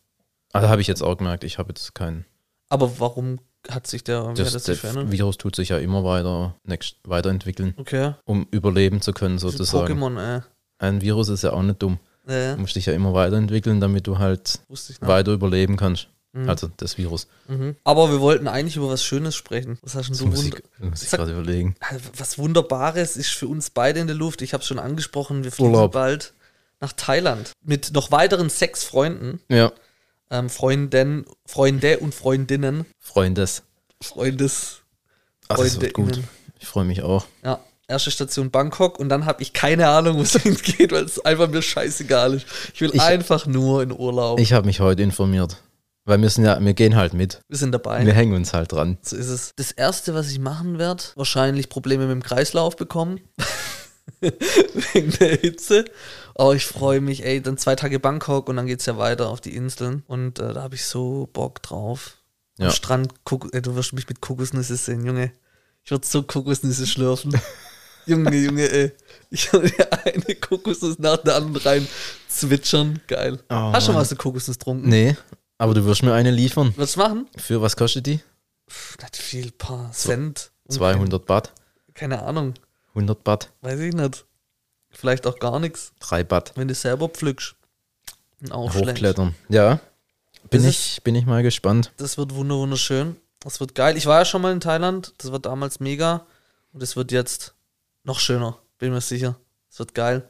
Also 0.54 0.70
habe 0.70 0.82
ich 0.82 0.88
jetzt 0.88 1.04
auch 1.04 1.16
gemerkt, 1.18 1.44
ich 1.44 1.58
habe 1.58 1.70
jetzt 1.70 1.94
keinen. 1.94 2.26
Aber 2.70 3.00
warum 3.00 3.40
hat 3.70 3.86
sich 3.88 4.04
der, 4.04 4.34
Das, 4.34 4.54
das 4.54 4.64
sich 4.66 4.74
das 4.76 4.80
verändert? 4.80 5.12
Virus 5.12 5.38
tut 5.38 5.56
sich 5.56 5.70
ja 5.70 5.78
immer 5.78 6.04
weiter 6.04 6.56
next, 6.64 6.96
weiterentwickeln, 7.04 7.74
Okay. 7.78 8.14
um 8.26 8.48
überleben 8.52 9.02
zu 9.02 9.12
können, 9.14 9.38
sozusagen. 9.38 9.94
Pokémon, 10.02 10.38
äh. 10.38 10.42
Ein 10.80 11.02
Virus 11.02 11.30
ist 11.30 11.44
ja 11.44 11.52
auch 11.54 11.62
nicht 11.64 11.82
dumm. 11.82 12.00
äh. 12.28 12.54
Du 12.56 12.62
musst 12.62 12.76
dich 12.76 12.86
ja 12.88 12.94
immer 12.94 13.14
weiterentwickeln, 13.14 13.80
damit 13.82 14.08
du 14.08 14.18
halt 14.20 14.60
weiter 15.02 15.32
überleben 15.34 15.78
kannst. 15.78 16.08
Mhm. 16.36 16.50
Also 16.50 16.70
das 16.78 16.98
Virus. 16.98 17.28
Mhm. 17.48 17.76
Aber 17.84 18.12
wir 18.12 18.20
wollten 18.20 18.48
eigentlich 18.48 18.76
über 18.76 18.90
was 18.90 19.04
Schönes 19.04 19.36
sprechen. 19.36 19.80
Was 19.82 19.96
hast 19.96 20.10
denn 20.10 20.18
du 20.18 20.26
muss 20.28 20.44
wund 20.44 20.56
ich, 20.80 20.84
muss 20.90 21.04
ich 21.04 21.10
gerade 21.10 21.32
überlegen. 21.32 21.76
Was 22.18 22.38
Wunderbares 22.38 23.16
ist 23.18 23.30
für 23.30 23.48
uns 23.48 23.70
beide 23.70 24.00
in 24.02 24.08
der 24.08 24.16
Luft. 24.16 24.42
Ich 24.42 24.54
habe 24.54 24.62
es 24.62 24.68
schon 24.68 24.80
angesprochen. 24.80 25.44
Wir 25.44 25.52
fliegen 25.52 25.70
Urlaub. 25.74 25.94
bald 25.94 26.34
nach 26.82 26.92
Thailand 26.94 27.52
mit 27.64 27.94
noch 27.94 28.12
weiteren 28.12 28.50
sechs 28.50 28.84
Freunden, 28.84 29.40
Ja, 29.50 29.72
ähm, 30.30 30.50
Freunden, 30.50 31.26
Freunde 31.46 32.00
und 32.00 32.14
Freundinnen, 32.14 32.86
Freundes. 33.00 33.64
Freundes, 34.04 34.82
Ach, 35.48 35.58
das 35.58 35.80
wird 35.80 35.94
gut. 35.94 36.20
Ich 36.60 36.68
freue 36.68 36.84
mich 36.86 37.02
auch. 37.02 37.26
Ja, 37.44 37.60
erste 37.88 38.12
Station 38.12 38.52
Bangkok 38.52 39.00
und 39.00 39.08
dann 39.10 39.26
habe 39.26 39.42
ich 39.42 39.54
keine 39.54 39.88
Ahnung, 39.88 40.18
wo 40.18 40.22
es 40.22 40.34
hingeht, 40.42 40.92
weil 40.92 41.06
es 41.06 41.24
einfach 41.24 41.48
mir 41.48 41.62
scheißegal 41.62 42.34
ist. 42.34 42.46
Ich 42.74 42.82
will 42.82 42.92
Ich- 42.94 43.02
einfach 43.02 43.46
nur 43.46 43.82
in 43.82 43.92
Urlaub. 43.92 44.40
Ich 44.40 44.52
habe 44.54 44.66
mich 44.66 44.80
heute 44.82 45.02
informiert. 45.02 45.58
Weil 46.06 46.22
wir 46.22 46.30
sind 46.30 46.46
ja, 46.46 46.64
wir 46.64 46.74
gehen 46.76 46.96
halt 46.96 47.14
mit. 47.14 47.42
wir 47.48 47.58
sind 47.58 47.72
dabei. 47.72 48.06
Wir 48.06 48.14
hängen 48.14 48.34
uns 48.36 48.54
halt 48.54 48.72
dran. 48.72 48.98
So 49.02 49.16
ist 49.16 49.28
es. 49.30 49.54
Das 49.56 49.72
erste, 49.72 50.14
was 50.14 50.30
ich 50.32 50.38
machen 50.40 50.78
werde, 50.78 51.04
wahrscheinlich 51.16 51.68
Probleme 51.70 52.06
mit 52.06 52.12
dem 52.14 52.24
Kreislauf 52.24 52.76
bekommen. 52.76 53.20
Wegen 54.22 55.12
der 55.20 55.36
Hitze. 55.38 55.86
Aber 56.36 56.54
ich 56.56 56.66
freue 56.66 57.02
mich, 57.02 57.26
ey, 57.26 57.42
dann 57.42 57.58
zwei 57.58 57.76
Tage 57.76 58.00
Bangkok 58.00 58.50
und 58.50 58.56
dann 58.56 58.68
geht's 58.68 58.86
ja 58.86 58.98
weiter 58.98 59.30
auf 59.30 59.42
die 59.42 59.56
Inseln. 59.56 60.04
Und 60.08 60.40
äh, 60.40 60.54
da 60.54 60.62
habe 60.64 60.76
ich 60.76 60.86
so 60.86 61.28
Bock 61.34 61.62
drauf. 61.64 62.18
Am 62.60 62.66
Ja. 62.66 62.72
Strand, 62.72 63.26
Kok 63.26 63.50
ey, 63.54 63.62
du 63.62 63.76
wirst 63.76 63.94
mich 63.94 64.08
mit 64.08 64.22
Kokosnüsse 64.22 64.76
sehen, 64.76 65.06
Junge. 65.06 65.32
Ich 65.84 65.92
würde 65.92 66.06
so 66.08 66.24
Kokosnüsse 66.24 66.86
schlürfen. 66.88 67.34
Junge, 68.06 68.36
Junge, 68.36 68.70
ey. 68.70 68.92
Ich 69.32 69.52
würde 69.52 69.72
eine 70.06 70.36
Kokosnuss 70.36 71.00
nach 71.00 71.18
der 71.18 71.36
anderen 71.36 71.58
rein 71.58 71.88
zwitschern. 72.28 73.00
Geil. 73.08 73.40
Oh, 73.50 73.56
Hast 73.56 73.88
du 73.88 73.92
schon 73.92 73.96
mal 73.96 74.06
so 74.06 74.16
Kokosnuss 74.16 74.58
getrunken? 74.60 74.90
Nee, 74.90 75.16
aber 75.58 75.74
du 75.74 75.86
wirst 75.86 76.04
mir 76.04 76.14
eine 76.14 76.32
liefern. 76.32 76.74
Willst 76.78 76.96
du 76.96 77.00
machen? 77.02 77.28
Für 77.38 77.62
was 77.62 77.76
kostet 77.76 78.06
die? 78.06 78.20
Pff, 78.70 78.98
nicht 79.00 79.18
viel, 79.18 79.52
paar 79.52 79.92
Cent. 79.92 80.52
200 80.70 81.26
Baht, 81.26 81.54
Keine 81.94 82.24
Ahnung. 82.24 82.56
100 82.90 83.24
Baht, 83.24 83.52
Weiß 83.62 83.80
ich 83.80 83.94
nicht. 83.94 84.26
Vielleicht 84.90 85.28
auch 85.28 85.38
gar 85.40 85.60
nichts, 85.60 85.92
3 86.00 86.24
Baht. 86.24 86.54
wenn 86.56 86.68
du 86.68 86.74
selber 86.74 87.08
pflückst. 87.10 87.56
Hochklettern. 88.52 89.36
Ja, 89.50 89.80
bin 90.50 90.62
Das 90.64 90.70
ich, 90.70 91.02
bin 91.04 91.16
ich 91.16 91.26
mal 91.26 91.44
gespannt. 91.44 91.92
Das 91.98 92.18
wird 92.18 92.34
wunder 92.36 92.56
wunderschön. 92.56 93.16
Das 93.40 93.60
wird 93.60 93.76
geil. 93.76 93.98
Ich 93.98 94.06
war 94.06 94.20
ja 94.20 94.26
schon 94.26 94.42
mal 94.42 94.52
in 94.52 94.60
Thailand. 94.60 95.14
Das 95.18 95.32
war 95.32 95.40
damals 95.40 95.80
mega. 95.80 96.26
Und 96.74 96.82
es 96.84 96.96
wird 96.96 97.12
jetzt 97.12 97.54
noch 98.04 98.20
schöner. 98.20 98.58
Bin 98.78 98.92
mir 98.92 99.02
sicher. 99.02 99.36
Es 99.72 99.80
wird 99.80 99.94
geil. 99.96 100.30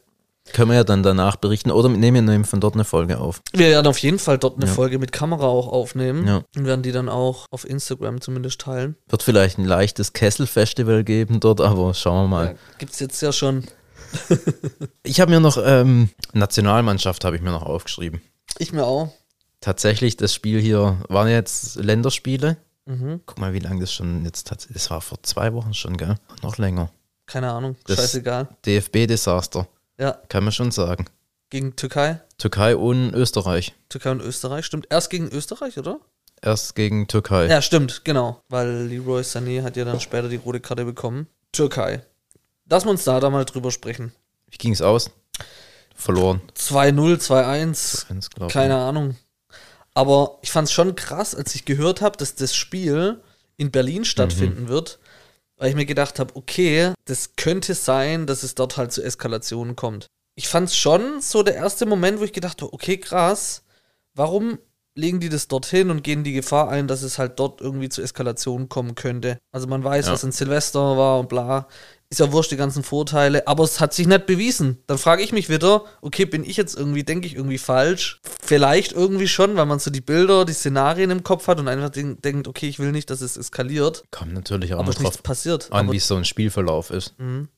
Können 0.53 0.69
wir 0.69 0.75
ja 0.75 0.83
dann 0.83 1.03
danach 1.03 1.35
berichten 1.37 1.71
oder 1.71 1.89
nehmen 1.89 2.27
wir 2.29 2.45
von 2.45 2.61
dort 2.61 2.75
eine 2.75 2.85
Folge 2.85 3.17
auf. 3.19 3.41
Wir 3.53 3.67
werden 3.69 3.87
auf 3.87 3.97
jeden 3.97 4.19
Fall 4.19 4.37
dort 4.37 4.57
eine 4.57 4.67
Ja. 4.67 4.71
Folge 4.73 4.99
mit 4.99 5.11
Kamera 5.11 5.45
auch 5.47 5.67
aufnehmen. 5.67 6.27
Ja. 6.27 6.43
Und 6.55 6.65
werden 6.65 6.83
die 6.83 6.91
dann 6.91 7.09
auch 7.09 7.45
auf 7.51 7.67
Instagram 7.67 8.21
zumindest 8.21 8.61
teilen. 8.61 8.95
Wird 9.09 9.23
vielleicht 9.23 9.57
ein 9.57 9.65
leichtes 9.65 10.13
Kessel-Festival 10.13 11.03
geben 11.03 11.39
dort, 11.39 11.61
aber 11.61 11.93
schauen 11.93 12.25
wir 12.25 12.27
mal. 12.27 12.45
Ja, 12.47 12.53
Gibt 12.77 12.93
es 12.93 12.99
jetzt 12.99 13.21
ja 13.21 13.31
schon. 13.31 13.65
Ich 15.03 15.19
habe 15.19 15.31
mir 15.31 15.39
noch, 15.39 15.57
ähm, 15.63 16.09
Nationalmannschaft 16.33 17.25
habe 17.25 17.35
ich 17.35 17.41
mir 17.41 17.51
noch 17.51 17.63
aufgeschrieben. 17.63 18.21
Ich 18.59 18.71
mir 18.71 18.85
auch. 18.85 19.11
Tatsächlich, 19.61 20.15
das 20.17 20.33
Spiel 20.33 20.59
hier 20.61 20.99
waren 21.09 21.27
jetzt 21.27 21.75
Länderspiele. 21.75 22.57
Mhm. 22.85 23.21
Guck 23.25 23.39
mal, 23.39 23.53
wie 23.53 23.59
lange 23.59 23.81
das 23.81 23.91
schon 23.91 24.23
jetzt 24.25 24.51
hat. 24.51 24.67
Das 24.71 24.89
war 24.89 25.01
vor 25.01 25.17
zwei 25.23 25.53
Wochen 25.53 25.73
schon, 25.73 25.97
gell? 25.97 26.15
Noch 26.43 26.57
länger. 26.57 26.91
Keine 27.25 27.51
Ahnung. 27.51 27.75
Das- 27.87 27.97
Scheißegal. 27.97 28.47
DFB-Desaster, 28.65 29.67
Ja, 29.99 30.11
kann 30.29 30.43
man 30.43 30.51
schon 30.53 30.71
sagen. 30.71 31.05
gegen 31.49 31.75
Türkei. 31.75 32.19
Türkei 32.37 32.75
und 32.75 33.13
Österreich. 33.13 33.73
Türkei 33.89 34.11
und 34.11 34.21
Österreich. 34.21 34.65
Stimmt. 34.65 34.87
Erst 34.89 35.09
gegen 35.09 35.29
Österreich, 35.29 35.77
oder? 35.77 35.99
Erst 36.41 36.75
gegen 36.75 37.07
Türkei. 37.07 37.47
Ja, 37.47 37.61
stimmt, 37.61 38.03
genau. 38.03 38.41
Weil 38.49 38.87
Leroy 38.87 39.21
Sané 39.21 39.63
hat 39.63 39.77
ja 39.77 39.85
dann 39.85 39.99
später 40.01 40.27
die 40.27 40.35
rote 40.35 40.59
Karte 40.59 40.83
bekommen. 40.83 41.27
Türkei. 41.53 42.03
Lass 42.69 42.85
uns 42.85 43.03
da, 43.05 43.19
da 43.19 43.29
mal 43.29 43.45
drüber 43.45 43.71
sprechen. 43.71 44.11
Wie 44.49 44.57
ging 44.57 44.73
es 44.73 44.81
aus? 44.81 45.11
Verloren. 45.95 46.41
2-0, 46.57 47.17
2-1, 47.21 48.09
Eins, 48.11 48.29
glaub 48.31 48.49
ich. 48.49 48.53
keine 48.53 48.75
Ahnung. 48.77 49.15
Aber 49.93 50.39
ich 50.41 50.51
fand 50.51 50.67
es 50.67 50.73
schon 50.73 50.95
krass, 50.95 51.33
als 51.35 51.55
ich 51.55 51.63
gehört 51.63 52.01
habe, 52.01 52.17
dass 52.17 52.35
das 52.35 52.53
Spiel 52.53 53.21
in 53.55 53.71
Berlin 53.71 54.03
stattfinden 54.03 54.63
Mhm. 54.63 54.67
wird, 54.67 54.99
weil 55.57 55.69
ich 55.69 55.75
mir 55.75 55.85
gedacht 55.85 56.19
habe, 56.19 56.35
okay, 56.35 56.93
das 57.05 57.35
könnte 57.35 57.73
sein, 57.73 58.27
dass 58.27 58.43
es 58.43 58.55
dort 58.55 58.77
halt 58.77 58.91
zu 58.91 59.01
Eskalationen 59.01 59.75
kommt. 59.75 60.07
ich 60.37 60.47
fand 60.47 60.69
es 60.69 60.77
schon 60.77 61.21
so 61.21 61.43
der 61.43 61.55
erste 61.55 61.85
Moment, 61.85 62.19
wo 62.19 62.23
ich 62.23 62.33
gedacht 62.33 62.61
habe, 62.61 62.73
okay, 62.73 62.97
krass, 62.97 63.63
warum 64.13 64.59
legen 64.95 65.19
die 65.19 65.29
das 65.29 65.47
dorthin 65.47 65.89
und 65.91 66.03
gehen 66.03 66.23
die 66.23 66.31
Gefahr 66.33 66.69
ein, 66.69 66.87
dass 66.87 67.01
es 67.03 67.19
halt 67.19 67.37
dort 67.39 67.59
irgendwie 67.61 67.89
zu 67.89 68.01
Eskalationen 68.01 68.69
kommen 68.69 68.95
könnte. 68.95 69.37
Also 69.51 69.67
man 69.67 69.83
weiß, 69.83 70.07
Ja. 70.07 70.13
was 70.13 70.23
in 70.23 70.31
Silvester 70.31 70.97
war 70.97 71.19
und 71.19 71.29
bla. 71.29 71.67
Ist 72.09 72.19
ja 72.19 72.31
wurscht, 72.31 72.51
die 72.51 72.55
ganzen 72.55 72.83
Vorteile, 72.83 73.47
aber 73.47 73.63
es 73.63 73.79
hat 73.79 73.93
sich 73.93 74.07
nicht 74.07 74.25
bewiesen. 74.27 74.77
Dann 74.87 74.97
frage 74.99 75.23
ich 75.23 75.31
mich 75.33 75.49
wieder, 75.49 75.83
okay, 76.01 76.25
bin 76.25 76.43
ich 76.45 76.55
jetzt 76.55 76.77
irgendwie, 76.77 77.03
denke 77.03 77.27
ich 77.27 77.35
irgendwie 77.35 77.57
falsch? 77.57 78.21
Vielleicht 78.43 78.91
irgendwie 78.93 79.27
schon, 79.27 79.55
weil 79.57 79.65
man 79.65 79.79
so 79.79 79.89
die 79.91 80.01
Bilder, 80.01 80.45
die 80.45 80.53
Szenarien 80.53 81.09
im 81.09 81.23
Kopf 81.23 81.47
hat 81.47 81.59
und 81.59 81.67
einfach 81.67 81.89
denk- 81.89 82.21
denkt, 82.21 82.47
okay, 82.47 82.67
ich 82.69 82.77
will 82.79 82.91
nicht, 82.91 83.09
dass 83.09 83.21
es 83.21 83.35
eskaliert, 83.37 84.03
Kommt 84.11 84.33
natürlich 84.33 84.75
auch 84.75 84.79
aber 84.79 84.89
noch 84.89 84.95
es 84.97 85.01
drauf 85.03 85.23
passiert. 85.23 85.71
an, 85.71 85.91
wie 85.91 85.99
so 85.99 86.15
ein 86.15 86.25
Spielverlauf 86.25 86.91
ist. 86.91 87.15
Mhm. 87.19 87.49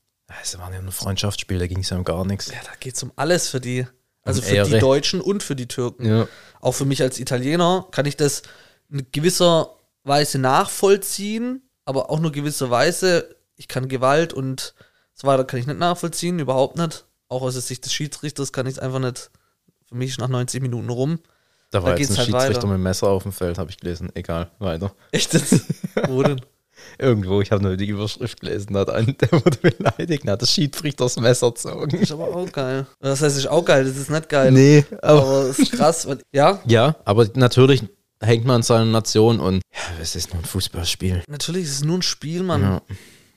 Es 0.42 0.58
war 0.58 0.72
ja 0.74 0.80
ein 0.80 0.92
Freundschaftsspiel, 0.92 1.60
da 1.60 1.68
ging 1.68 1.80
es 1.80 1.90
ja 1.90 1.98
um 1.98 2.04
gar 2.06 2.26
nichts. 2.26 2.48
ja, 2.48 2.58
da 2.64 2.72
geht 2.80 2.96
es 2.96 3.04
um 3.04 3.12
alles 3.16 3.50
für 3.50 3.60
die. 3.60 3.86
Also 4.24 4.42
Um 4.42 4.46
für 4.48 4.52
die 4.52 4.58
Ehre. 4.58 4.80
Deutschen 4.80 5.22
und 5.22 5.42
für 5.42 5.56
die 5.56 5.68
Türken. 5.68 6.06
Ja. 6.06 6.28
Auch 6.62 6.74
für 6.74 6.86
mich 6.86 7.02
als 7.02 7.20
Italiener 7.20 7.88
kann 7.92 8.06
ich 8.06 8.18
das 8.18 8.44
in 8.90 9.06
gewisser 9.12 9.72
Weise 10.04 10.40
nachvollziehen, 10.40 11.62
aber 11.86 12.10
auch 12.10 12.20
nur 12.20 12.32
gewisser 12.32 12.70
Weise. 12.70 13.36
Ich 13.56 13.68
kann 13.68 13.88
Gewalt 13.88 14.34
und 14.34 14.74
so 15.14 15.28
weiter 15.28 15.44
kann 15.46 15.60
ich 15.60 15.68
nicht 15.68 15.80
nachvollziehen, 15.80 16.40
überhaupt 16.40 16.78
nicht. 16.78 17.06
Auch 17.28 17.42
aus 17.42 17.54
der 17.54 17.62
Sicht 17.62 17.84
des 17.86 17.94
Schiedsrichters 17.94 18.54
kann 18.54 18.68
ich 18.68 18.74
es 18.74 18.80
einfach 18.80 19.00
nicht. 19.00 19.32
Für 19.90 19.96
mich 19.96 20.12
ist 20.12 20.20
nach 20.20 20.28
90 20.28 20.62
Minuten 20.62 20.90
rum. 20.90 21.20
Da 21.72 21.84
war 21.84 21.94
Da 21.94 21.98
jetzt 21.98 22.12
ein 22.12 22.18
halt 22.18 22.28
Schiedsrichter 22.28 22.56
weiter. 22.60 22.68
mit 22.68 22.78
dem 22.78 22.84
Messer 22.84 23.08
auf 23.08 23.24
dem 23.24 23.32
Feld, 23.34 23.58
habe 23.58 23.70
ich 23.70 23.78
gelesen. 23.78 24.10
Egal, 24.16 24.52
weiter. 24.60 24.94
Echt 25.12 25.34
jetzt? 25.34 25.62
Wo 26.08 26.24
denn? 26.24 26.40
Irgendwo, 27.00 27.42
ich 27.42 27.52
habe 27.52 27.64
nur 27.64 27.78
die 27.78 27.88
Überschrift 27.88 28.42
gelesen, 28.42 28.76
hat 28.78 28.90
ein, 28.90 29.16
der 29.20 29.32
wurde 29.32 29.58
beleidigt, 29.58 30.28
hat 30.28 30.42
das 30.42 30.52
Schiedsrichter 30.52 31.06
das 31.06 31.18
Messer 31.20 31.52
gezogen. 31.52 31.98
Ist 31.98 32.12
aber 32.12 32.28
auch 32.28 32.52
geil. 32.52 32.88
Das 33.00 33.22
heißt, 33.22 33.38
ist 33.38 33.48
auch 33.48 33.64
geil, 33.64 33.86
das 33.86 33.98
ist 33.98 34.10
nicht 34.10 34.30
geil. 34.30 34.52
Nee, 34.52 34.86
aber. 35.02 35.22
Aber 35.22 35.42
es 35.50 35.60
ist 35.60 35.72
krass. 35.72 36.08
Weil, 36.08 36.20
ja, 36.32 36.60
Ja, 36.66 36.96
aber 37.06 37.28
natürlich 37.36 37.84
hängt 38.22 38.46
man 38.46 38.58
an 38.58 38.64
seiner 38.64 38.86
Nation 38.86 39.40
und 39.40 39.62
ja, 39.74 40.02
es 40.02 40.16
ist 40.16 40.34
nur 40.34 40.42
ein 40.42 40.46
Fußballspiel. 40.46 41.24
natürlich 41.28 41.64
ist 41.64 41.74
es 41.76 41.84
nur 41.84 41.98
ein 41.98 42.02
Spiel, 42.02 42.44
Mann. 42.44 42.62
Ja. 42.62 42.82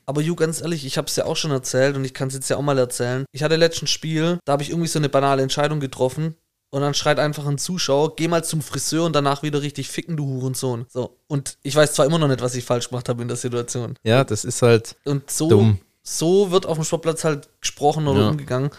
Aber 0.06 0.22
Ju, 0.22 0.34
ganz 0.34 0.60
ehrlich, 0.60 0.84
ich 0.84 0.98
habe 0.98 1.06
es 1.06 1.16
ja 1.16 1.24
auch 1.24 1.36
schon 1.36 1.50
erzählt 1.52 1.94
und 1.96 2.04
ich 2.04 2.14
kann 2.14 2.28
es 2.28 2.34
jetzt 2.34 2.48
ja 2.50 2.56
auch 2.56 2.62
mal 2.62 2.78
erzählen. 2.78 3.24
Ich 3.32 3.42
hatte 3.42 3.56
letztens 3.56 3.90
Spiel, 3.90 4.38
da 4.44 4.54
habe 4.54 4.62
ich 4.62 4.70
irgendwie 4.70 4.88
so 4.88 4.98
eine 4.98 5.08
banale 5.08 5.42
Entscheidung 5.42 5.78
getroffen 5.78 6.34
und 6.70 6.80
dann 6.82 6.94
schreit 6.94 7.18
einfach 7.18 7.46
ein 7.46 7.58
Zuschauer, 7.58 8.16
geh 8.16 8.28
mal 8.28 8.44
zum 8.44 8.62
Friseur 8.62 9.04
und 9.04 9.14
danach 9.14 9.42
wieder 9.42 9.60
richtig 9.62 9.88
ficken, 9.88 10.16
du 10.16 10.24
Hurensohn. 10.26 10.86
So. 10.88 11.16
Und 11.26 11.58
ich 11.62 11.74
weiß 11.74 11.92
zwar 11.94 12.06
immer 12.06 12.18
noch 12.18 12.28
nicht, 12.28 12.40
was 12.42 12.54
ich 12.54 12.64
falsch 12.64 12.88
gemacht 12.88 13.08
habe 13.08 13.22
in 13.22 13.28
der 13.28 13.36
Situation. 13.36 13.96
ja, 14.04 14.24
das 14.24 14.44
ist 14.44 14.62
halt 14.62 14.96
Und 15.04 15.30
so, 15.30 15.48
dumm. 15.48 15.78
so 16.02 16.50
wird 16.50 16.66
auf 16.66 16.76
dem 16.78 16.84
Sportplatz 16.84 17.24
halt 17.24 17.48
gesprochen 17.60 18.06
oder 18.08 18.20
Ja. 18.22 18.28
umgegangen. 18.30 18.70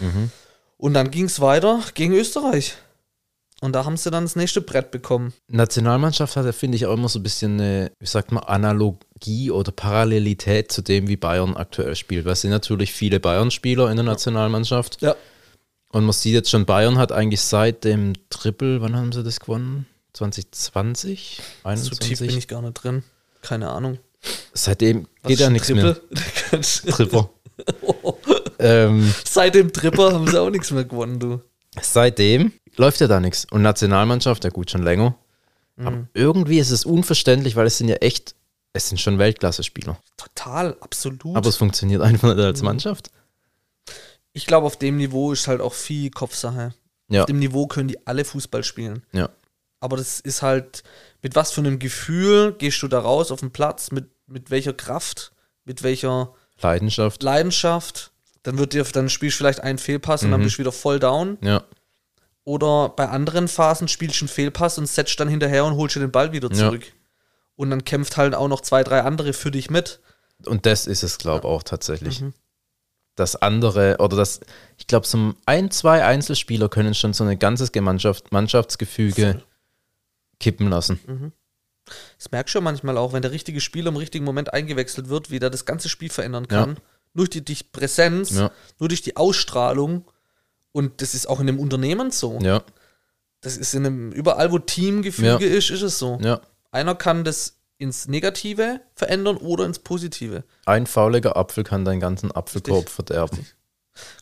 Mhm. 0.00 0.30
Und 0.78 0.94
dann 0.94 1.10
ging 1.10 1.26
es 1.26 1.40
weiter 1.40 1.80
gegen 1.94 2.14
Österreich. 2.14 2.74
Und 3.60 3.72
da 3.72 3.84
haben 3.86 3.96
sie 3.96 4.10
dann 4.10 4.24
das 4.24 4.36
nächste 4.36 4.60
Brett 4.60 4.90
bekommen. 4.90 5.32
Nationalmannschaft 5.48 6.36
hat 6.36 6.44
ja, 6.44 6.52
finde 6.52 6.76
ich, 6.76 6.84
auch 6.84 6.92
immer 6.92 7.08
so 7.08 7.18
ein 7.18 7.22
bisschen 7.22 7.58
eine, 7.60 7.92
wie 7.98 8.06
sagt 8.06 8.30
man, 8.32 8.42
Analogie 8.44 9.50
oder 9.50 9.72
Parallelität 9.72 10.70
zu 10.70 10.82
dem, 10.82 11.08
wie 11.08 11.16
Bayern 11.16 11.56
aktuell 11.56 11.96
spielt. 11.96 12.24
Weil 12.26 12.32
es 12.32 12.42
sind 12.42 12.50
natürlich 12.50 12.92
viele 12.92 13.20
Bayern-Spieler 13.20 13.88
in 13.90 13.96
der 13.96 14.04
Nationalmannschaft. 14.04 15.00
Ja. 15.00 15.14
Und 15.94 16.04
man 16.04 16.12
sieht 16.12 16.34
jetzt 16.34 16.50
schon, 16.50 16.66
Bayern 16.66 16.98
hat 16.98 17.12
eigentlich 17.12 17.40
seit 17.40 17.84
dem 17.84 18.14
Triple, 18.28 18.80
wann 18.80 18.96
haben 18.96 19.12
sie 19.12 19.22
das 19.22 19.38
gewonnen? 19.38 19.86
2020? 20.14 21.36
So 21.36 21.40
tief 21.40 21.64
21? 21.64 22.18
bin 22.28 22.38
ich 22.38 22.48
gar 22.48 22.62
nicht 22.62 22.74
drin. 22.74 23.04
Keine 23.42 23.70
Ahnung. 23.70 23.98
Seitdem 24.54 25.06
Was 25.22 25.28
geht 25.28 25.38
ja 25.40 25.50
nichts 25.50 25.68
mehr. 25.70 25.94
Triple? 26.50 26.60
Tripper. 26.90 27.30
ähm, 28.58 29.14
Seit 29.24 29.54
dem 29.54 29.72
Tripper 29.72 30.12
haben 30.12 30.26
sie 30.28 30.40
auch 30.40 30.50
nichts 30.50 30.70
mehr 30.72 30.84
gewonnen, 30.84 31.20
du. 31.20 31.40
seitdem 31.80 32.52
läuft 32.76 33.00
ja 33.00 33.06
da 33.06 33.20
nichts. 33.20 33.46
Und 33.50 33.62
Nationalmannschaft, 33.62 34.42
ja 34.44 34.50
gut, 34.50 34.70
schon 34.70 34.82
länger. 34.82 35.14
Mhm. 35.76 35.86
Aber 35.86 36.06
irgendwie 36.14 36.58
ist 36.58 36.70
es 36.70 36.84
unverständlich, 36.84 37.54
weil 37.56 37.66
es 37.66 37.78
sind 37.78 37.88
ja 37.88 37.96
echt, 37.96 38.34
es 38.72 38.88
sind 38.88 38.98
schon 39.00 39.18
Weltklasse-Spieler. 39.18 39.96
Total, 40.16 40.76
absolut. 40.80 41.36
Aber 41.36 41.48
es 41.48 41.56
funktioniert 41.56 42.02
einfach 42.02 42.28
nicht 42.28 42.38
Mhm. 42.38 42.44
als 42.44 42.62
Mannschaft. 42.62 43.10
Ich 44.34 44.46
glaube, 44.46 44.66
auf 44.66 44.76
dem 44.76 44.98
Niveau 44.98 45.32
ist 45.32 45.48
halt 45.48 45.62
auch 45.62 45.72
viel 45.72 46.10
Kopfsache. 46.10 46.74
Ja. 47.08 47.20
Auf 47.22 47.26
dem 47.26 47.38
Niveau 47.38 47.66
können 47.66 47.88
die 47.88 48.06
alle 48.06 48.24
Fußball 48.26 48.62
spielen. 48.64 49.02
Ja. 49.12 49.30
Aber 49.80 49.96
das 49.96 50.20
ist 50.20 50.42
halt, 50.42 50.82
mit 51.22 51.34
was 51.36 51.52
für 51.52 51.60
einem 51.60 51.78
Gefühl 51.78 52.52
gehst 52.52 52.82
du 52.82 52.88
da 52.88 52.98
raus 53.00 53.30
auf 53.30 53.40
den 53.40 53.50
Platz, 53.52 53.90
mit, 53.90 54.06
mit 54.26 54.50
welcher 54.50 54.72
Kraft, 54.72 55.32
mit 55.64 55.82
welcher 55.82 56.34
Leidenschaft. 56.60 57.22
Leidenschaft. 57.22 58.10
Dann 58.42 58.58
wird 58.58 58.72
dir, 58.74 58.84
dann 58.84 59.08
spielst 59.08 59.36
du 59.36 59.38
vielleicht 59.38 59.60
einen 59.60 59.78
Fehlpass 59.78 60.22
und 60.22 60.30
dann 60.30 60.40
Mhm. 60.40 60.44
bist 60.44 60.56
du 60.56 60.60
wieder 60.60 60.72
voll 60.72 60.98
down. 61.00 61.38
Ja. 61.42 61.64
Oder 62.44 62.90
bei 62.90 63.08
anderen 63.08 63.48
Phasen 63.48 63.88
spielst 63.88 64.20
du 64.20 64.24
einen 64.24 64.28
Fehlpass 64.28 64.76
und 64.78 64.86
setzt 64.86 65.18
dann 65.18 65.28
hinterher 65.28 65.64
und 65.64 65.76
holst 65.76 65.96
dir 65.96 66.00
den 66.00 66.10
Ball 66.12 66.32
wieder 66.32 66.48
Ja. 66.50 66.56
zurück. 66.56 66.84
Und 67.56 67.70
dann 67.70 67.84
kämpft 67.84 68.16
halt 68.16 68.34
auch 68.34 68.48
noch 68.48 68.60
zwei, 68.60 68.82
drei 68.84 69.02
andere 69.02 69.32
für 69.32 69.50
dich 69.50 69.70
mit. 69.70 70.00
Und 70.44 70.66
das 70.66 70.86
ist 70.86 71.02
es, 71.02 71.18
glaube 71.18 71.40
ich, 71.40 71.44
auch 71.54 71.62
tatsächlich. 71.62 72.20
Mhm. 72.20 72.34
Das 73.16 73.36
andere, 73.36 73.96
oder 74.00 74.16
das, 74.16 74.40
ich 74.76 74.86
glaube, 74.88 75.06
so 75.06 75.34
ein, 75.46 75.70
zwei 75.70 76.04
Einzelspieler 76.04 76.68
können 76.68 76.94
schon 76.94 77.12
so 77.12 77.22
ein 77.24 77.38
ganzes 77.38 77.70
Gemeinschaft, 77.72 78.32
Mannschaftsgefüge 78.32 79.40
kippen 80.40 80.68
lassen. 80.68 81.32
Das 82.18 82.30
merkst 82.32 82.54
du 82.54 82.58
ja 82.58 82.62
manchmal 82.62 82.98
auch, 82.98 83.12
wenn 83.12 83.22
der 83.22 83.30
richtige 83.30 83.60
Spieler 83.60 83.88
im 83.90 83.96
richtigen 83.96 84.24
Moment 84.24 84.52
eingewechselt 84.52 85.08
wird, 85.08 85.30
wie 85.30 85.38
der 85.38 85.50
das 85.50 85.64
ganze 85.64 85.88
Spiel 85.88 86.10
verändern 86.10 86.48
kann. 86.48 86.76
Nur 87.12 87.26
durch 87.28 87.44
die, 87.44 87.54
Präsenz, 87.70 88.30
Ja. 88.30 88.50
nur 88.80 88.88
durch 88.88 89.02
die 89.02 89.16
Ausstrahlung. 89.16 90.04
Und 90.72 91.00
das 91.00 91.14
ist 91.14 91.28
auch 91.28 91.38
in 91.38 91.48
einem 91.48 91.60
Unternehmen 91.60 92.10
so. 92.10 92.38
Ja, 92.42 92.64
Das 93.42 93.56
ist 93.56 93.74
in 93.74 93.86
einem, 93.86 94.10
überall 94.10 94.50
wo 94.50 94.58
Teamgefüge 94.58 95.46
ist, 95.46 95.70
ist 95.70 95.82
es 95.82 95.98
so. 95.98 96.18
ja. 96.22 96.40
Einer 96.72 96.96
kann 96.96 97.22
das 97.22 97.58
ins 97.84 98.08
Negative 98.08 98.80
verändern 98.94 99.36
oder 99.36 99.64
ins 99.66 99.78
Positive. 99.78 100.42
Ein 100.66 100.86
fauliger 100.86 101.36
Apfel 101.36 101.62
kann 101.62 101.84
deinen 101.84 102.00
ganzen 102.00 102.32
Apfelkorb 102.32 102.88
verderben. 102.88 103.46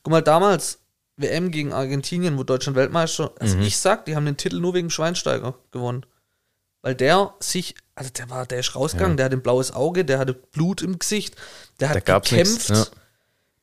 Guck 0.03 0.11
mal, 0.11 0.21
damals 0.23 0.81
WM 1.17 1.51
gegen 1.51 1.73
Argentinien, 1.73 2.37
wo 2.37 2.43
Deutschland 2.43 2.77
Weltmeister, 2.77 3.33
also 3.39 3.57
Mhm. 3.57 3.63
ich 3.63 3.79
sag, 3.79 4.05
die 4.05 4.17
haben 4.17 4.27
den 4.27 4.37
Titel 4.37 4.59
nur 4.61 4.75
wegen 4.75 4.91
Schweinsteiger 4.91 5.55
gewonnen. 5.71 6.05
Weil 6.83 6.95
der 6.97 7.33
sich, 7.39 7.77
also 7.95 8.11
der 8.11 8.29
war, 8.29 8.45
der 8.45 8.59
ist 8.59 8.75
rausgegangen, 8.75 9.13
Ja. 9.13 9.17
der 9.17 9.25
hatte 9.27 9.37
ein 9.37 9.43
blaues 9.43 9.73
Auge, 9.73 10.05
der 10.05 10.19
hatte 10.19 10.35
Blut 10.35 10.83
im 10.83 10.99
Gesicht, 10.99 11.37
der 11.81 11.89
Da 11.91 11.95
hat 11.95 12.05
gab's 12.07 12.29
gekämpft. 12.31 12.69
Ja. 12.71 12.87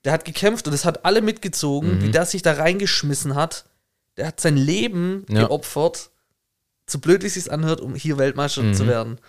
der 0.05 0.13
hat 0.13 0.23
gekämpft 0.25 0.67
und 0.67 0.73
es 0.73 0.85
hat 0.85 1.03
alle 1.05 1.21
mitgezogen, 1.21 1.97
Mhm. 1.97 2.01
wie 2.03 2.11
der 2.11 2.25
sich 2.25 2.41
da 2.41 2.53
reingeschmissen 2.53 3.35
hat. 3.35 3.65
Der 4.15 4.27
hat 4.27 4.39
sein 4.39 4.55
Leben 4.55 5.25
Ja. 5.29 5.47
geopfert, 5.47 6.09
so 6.89 6.97
blöd 6.99 7.21
wie 7.23 7.27
es 7.27 7.33
sich 7.33 7.51
anhört, 7.51 7.81
um 7.81 7.93
hier 7.95 8.17
Weltmeister 8.17 8.63
Mhm. 8.63 8.73
zu 8.73 8.87
werden. 8.87 9.19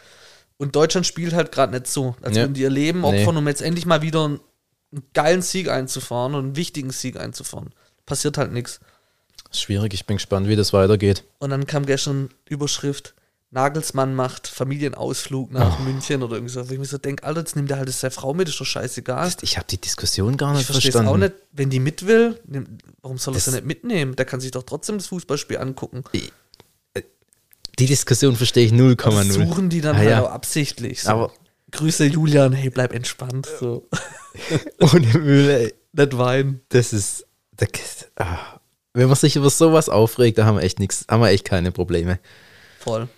Und 0.61 0.76
Deutschland 0.76 1.07
spielt 1.07 1.33
halt 1.33 1.52
gerade 1.52 1.73
nicht 1.73 1.87
so, 1.87 2.14
als 2.21 2.37
Ja. 2.37 2.43
würden 2.43 2.52
die 2.55 2.61
ihr 2.61 2.71
Leben 2.71 3.00
Nee. 3.00 3.07
opfern, 3.23 3.37
um 3.38 3.49
jetzt 3.49 3.62
endlich 3.62 3.87
mal 3.87 4.02
wieder 4.02 4.25
einen, 4.26 4.40
einen 4.93 5.02
geilen 5.14 5.40
Sieg 5.43 5.69
einzufahren 5.71 6.35
und 6.35 6.45
einen 6.45 6.57
wichtigen 6.57 6.90
Sieg 6.90 7.19
einzufahren. 7.19 7.71
Passiert 8.05 8.37
halt 8.37 8.52
nichts. 8.52 8.79
Schwierig, 9.52 9.95
ich 9.95 10.05
bin 10.07 10.19
gespannt, 10.19 10.49
wie 10.49 10.57
das 10.57 10.73
weitergeht. 10.73 11.25
Und 11.38 11.50
dann 11.50 11.67
kam 11.67 11.87
gestern 11.87 12.29
Überschrift, 12.49 13.14
Nagelsmann 13.52 14.14
macht 14.14 14.47
Familienausflug 14.47 15.50
nach 15.50 15.81
Oh. 15.81 15.83
München 15.83 16.23
oder 16.23 16.35
irgendwie 16.37 16.52
so. 16.52 16.69
Wo 16.69 16.73
ich 16.73 16.79
mir 16.79 16.85
so 16.85 16.99
denke, 16.99 17.25
Alter, 17.25 17.40
jetzt 17.40 17.57
nimmt 17.57 17.71
er 17.71 17.79
halt 17.79 17.90
seine 17.90 18.11
Frau 18.12 18.33
mit, 18.35 18.49
ist 18.49 18.61
doch 18.61 18.64
scheißegal. 18.67 19.33
Ich 19.40 19.57
habe 19.57 19.67
die 19.69 19.81
Diskussion 19.81 20.37
gar 20.37 20.52
Ich 20.52 20.59
nicht 20.59 20.67
verstehe 20.67 20.90
es 20.90 20.95
verstanden. 20.95 21.11
auch 21.25 21.29
nicht, 21.29 21.35
wenn 21.52 21.71
die 21.71 21.81
mit 21.81 22.07
will, 22.07 22.38
warum 23.02 23.19
soll 23.19 23.35
er 23.35 23.40
sie 23.40 23.50
nicht 23.52 23.64
mitnehmen? 23.64 24.14
Der 24.14 24.25
kann 24.26 24.40
sich 24.40 24.50
doch 24.52 24.62
trotzdem 24.62 24.99
das 24.99 25.07
Fußballspiel 25.09 25.59
angucken. 25.59 26.05
Die 27.79 27.87
Diskussion 27.87 28.37
verstehe 28.37 28.67
ich 28.67 28.73
Das 28.73 28.81
0,0. 28.81 29.33
suchen 29.33 29.69
die 29.69 29.81
dann 29.81 29.97
Ah, 29.97 29.99
halt 29.99 30.11
ja. 30.11 30.23
auch 30.23 30.31
absichtlich. 30.31 31.03
So. 31.03 31.11
Aber 31.11 31.33
Grüße 31.71 32.07
Julian, 32.07 32.53
hey, 32.53 32.71
bleib 32.71 32.93
entspannt. 32.93 33.49
So. 33.61 33.89
ohne 34.81 35.07
Müll, 35.19 35.49
ey. 35.49 35.75
Nicht 35.93 36.19
weinen. 36.19 36.61
Das 36.69 36.93
ist. 36.93 37.27
Da, 37.57 37.67
ah. 38.17 38.61
Wenn 38.93 39.07
man 39.07 39.17
sich 39.17 39.37
über 39.37 39.50
sowas 39.50 39.89
aufregt, 39.89 40.39
da 40.39 40.47
haben 40.47 40.57
wir 40.57 40.65
echt 40.65 40.81
nichts, 40.81 41.05
haben 41.09 41.21
wir 41.23 41.29
echt 41.29 41.45
keine 41.45 41.71
Probleme. 41.71 42.19
Voll. 42.81 43.09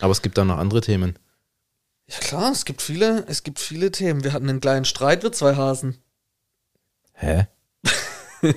Aber 0.00 0.12
es 0.12 0.20
gibt 0.20 0.38
auch 0.38 0.44
noch 0.44 0.58
andere 0.58 0.80
Themen. 0.82 1.18
Ja 2.06 2.18
klar, 2.18 2.52
es 2.52 2.64
gibt 2.64 2.82
viele, 2.82 3.24
es 3.28 3.42
gibt 3.42 3.58
viele 3.60 3.90
Themen. 3.90 4.24
Wir 4.24 4.32
hatten 4.34 4.48
einen 4.48 4.60
kleinen 4.60 4.84
Streit, 4.84 5.22
wir 5.22 5.32
zwei 5.32 5.56
Hasen. 5.56 5.98
Hä? 7.14 7.46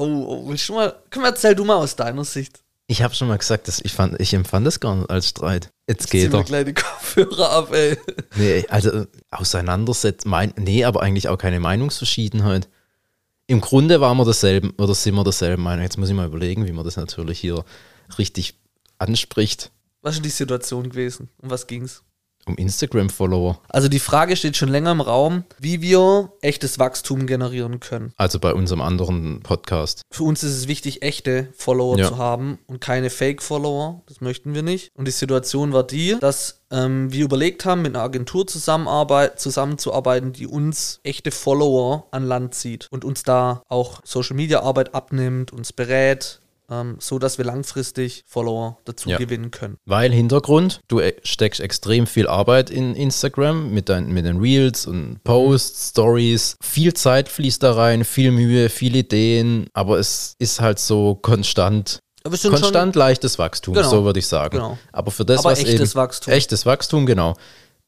Oh, 0.00 0.24
oh 0.28 0.48
willst 0.48 0.68
du 0.68 0.74
mal, 0.74 0.94
komm, 1.10 1.24
erzähl 1.24 1.56
du 1.56 1.64
mal 1.64 1.74
aus 1.74 1.96
deiner 1.96 2.24
Sicht. 2.24 2.62
Ich 2.90 3.02
habe 3.02 3.14
schon 3.14 3.28
mal 3.28 3.36
gesagt, 3.36 3.68
dass 3.68 3.80
ich, 3.80 3.92
fand, 3.92 4.18
ich 4.18 4.32
empfand 4.32 4.66
das 4.66 4.80
gar 4.80 4.96
nicht 4.96 5.10
als 5.10 5.28
Streit. 5.28 5.70
Jetzt 5.86 6.08
Zieh 6.08 6.26
geht 6.26 6.46
gleich 6.46 6.64
die 6.64 6.72
Kopfhörer 6.72 7.50
ab, 7.50 7.72
ey. 7.72 7.98
Nee, 8.34 8.64
also 8.70 8.90
äh, 8.90 9.06
auseinandersetzen, 9.30 10.30
mein, 10.30 10.54
nee, 10.56 10.84
aber 10.84 11.02
eigentlich 11.02 11.28
auch 11.28 11.36
keine 11.36 11.60
Meinungsverschiedenheit. 11.60 12.70
Im 13.46 13.60
Grunde 13.60 14.00
waren 14.00 14.16
wir 14.16 14.24
derselben, 14.24 14.70
oder 14.78 14.94
sind 14.94 15.14
wir 15.14 15.22
derselben 15.22 15.62
Meinung. 15.62 15.82
Jetzt 15.82 15.98
muss 15.98 16.08
ich 16.08 16.14
mal 16.14 16.26
überlegen, 16.26 16.66
wie 16.66 16.72
man 16.72 16.84
das 16.84 16.96
natürlich 16.96 17.38
hier 17.38 17.62
richtig 18.16 18.58
anspricht. 18.96 19.70
Was 20.00 20.12
ist 20.12 20.16
denn 20.18 20.22
die 20.24 20.30
Situation 20.30 20.88
gewesen? 20.88 21.28
Um 21.42 21.50
was 21.50 21.66
ging's? 21.66 22.02
Um 22.48 22.56
Instagram-Follower. 22.56 23.60
Also 23.68 23.88
die 23.88 23.98
Frage 23.98 24.34
steht 24.36 24.56
schon 24.56 24.68
länger 24.70 24.92
im 24.92 25.00
Raum, 25.00 25.44
wie 25.58 25.82
wir 25.82 26.32
echtes 26.40 26.78
Wachstum 26.78 27.26
generieren 27.26 27.78
können. 27.80 28.12
Also 28.16 28.38
bei 28.40 28.54
unserem 28.54 28.80
anderen 28.80 29.40
Podcast. 29.42 30.02
Für 30.10 30.24
uns 30.24 30.42
ist 30.42 30.52
es 30.56 30.68
wichtig, 30.68 31.02
echte 31.02 31.48
Follower 31.56 31.98
Ja. 31.98 32.08
zu 32.08 32.18
haben 32.18 32.58
und 32.66 32.80
keine 32.80 33.10
Fake-Follower. 33.10 34.02
Das 34.06 34.20
möchten 34.20 34.54
wir 34.54 34.62
nicht. 34.62 34.90
Und 34.94 35.06
die 35.06 35.12
Situation 35.12 35.72
war 35.72 35.84
die, 35.86 36.16
dass 36.20 36.62
ähm, 36.70 37.12
wir 37.12 37.24
überlegt 37.24 37.64
haben, 37.64 37.82
mit 37.82 37.94
einer 37.94 38.04
Agentur 38.04 38.46
zusammenzuarbeiten, 38.46 40.32
die 40.32 40.46
uns 40.46 41.00
echte 41.02 41.30
Follower 41.30 42.06
an 42.10 42.24
Land 42.24 42.54
zieht 42.54 42.88
und 42.90 43.04
uns 43.04 43.22
da 43.22 43.62
auch 43.68 44.00
Social-Media-Arbeit 44.04 44.94
abnimmt, 44.94 45.52
uns 45.52 45.72
berät, 45.72 46.40
ähm, 46.70 46.96
so 47.00 47.18
dass 47.18 47.38
wir 47.38 47.44
langfristig 47.44 48.24
Follower 48.26 48.78
dazu 48.84 49.08
Ja. 49.08 49.18
gewinnen 49.18 49.50
können. 49.50 49.76
Weil 49.86 50.12
Hintergrund, 50.12 50.80
du 50.88 51.00
e- 51.00 51.14
steckst 51.22 51.60
extrem 51.60 52.06
viel 52.06 52.26
Arbeit 52.28 52.70
in 52.70 52.94
Instagram 52.94 53.72
mit, 53.72 53.88
dein, 53.88 54.12
mit 54.12 54.24
den 54.24 54.38
Reels 54.40 54.86
und 54.86 55.22
Posts, 55.24 55.90
Stories. 55.90 56.56
Viel 56.62 56.94
Zeit 56.94 57.28
fließt 57.28 57.62
da 57.62 57.72
rein, 57.74 58.04
viel 58.04 58.30
Mühe, 58.32 58.68
viele 58.68 58.98
Ideen, 58.98 59.66
aber 59.72 59.98
es 59.98 60.34
ist 60.38 60.60
halt 60.60 60.78
so 60.78 61.14
konstant. 61.14 61.98
Konstant 62.24 62.94
leichtes 62.94 63.38
Wachstum, 63.38 63.74
Genau. 63.74 63.88
so 63.88 64.04
würde 64.04 64.18
ich 64.18 64.26
sagen. 64.26 64.56
Genau. 64.58 64.78
Aber 64.92 65.10
für 65.10 65.24
das, 65.24 65.40
Aber 65.40 65.52
was 65.52 65.60
echtes 65.60 65.90
eben, 65.92 65.94
Wachstum. 65.94 66.32
Echtes 66.34 66.66
Wachstum, 66.66 67.06
genau. 67.06 67.34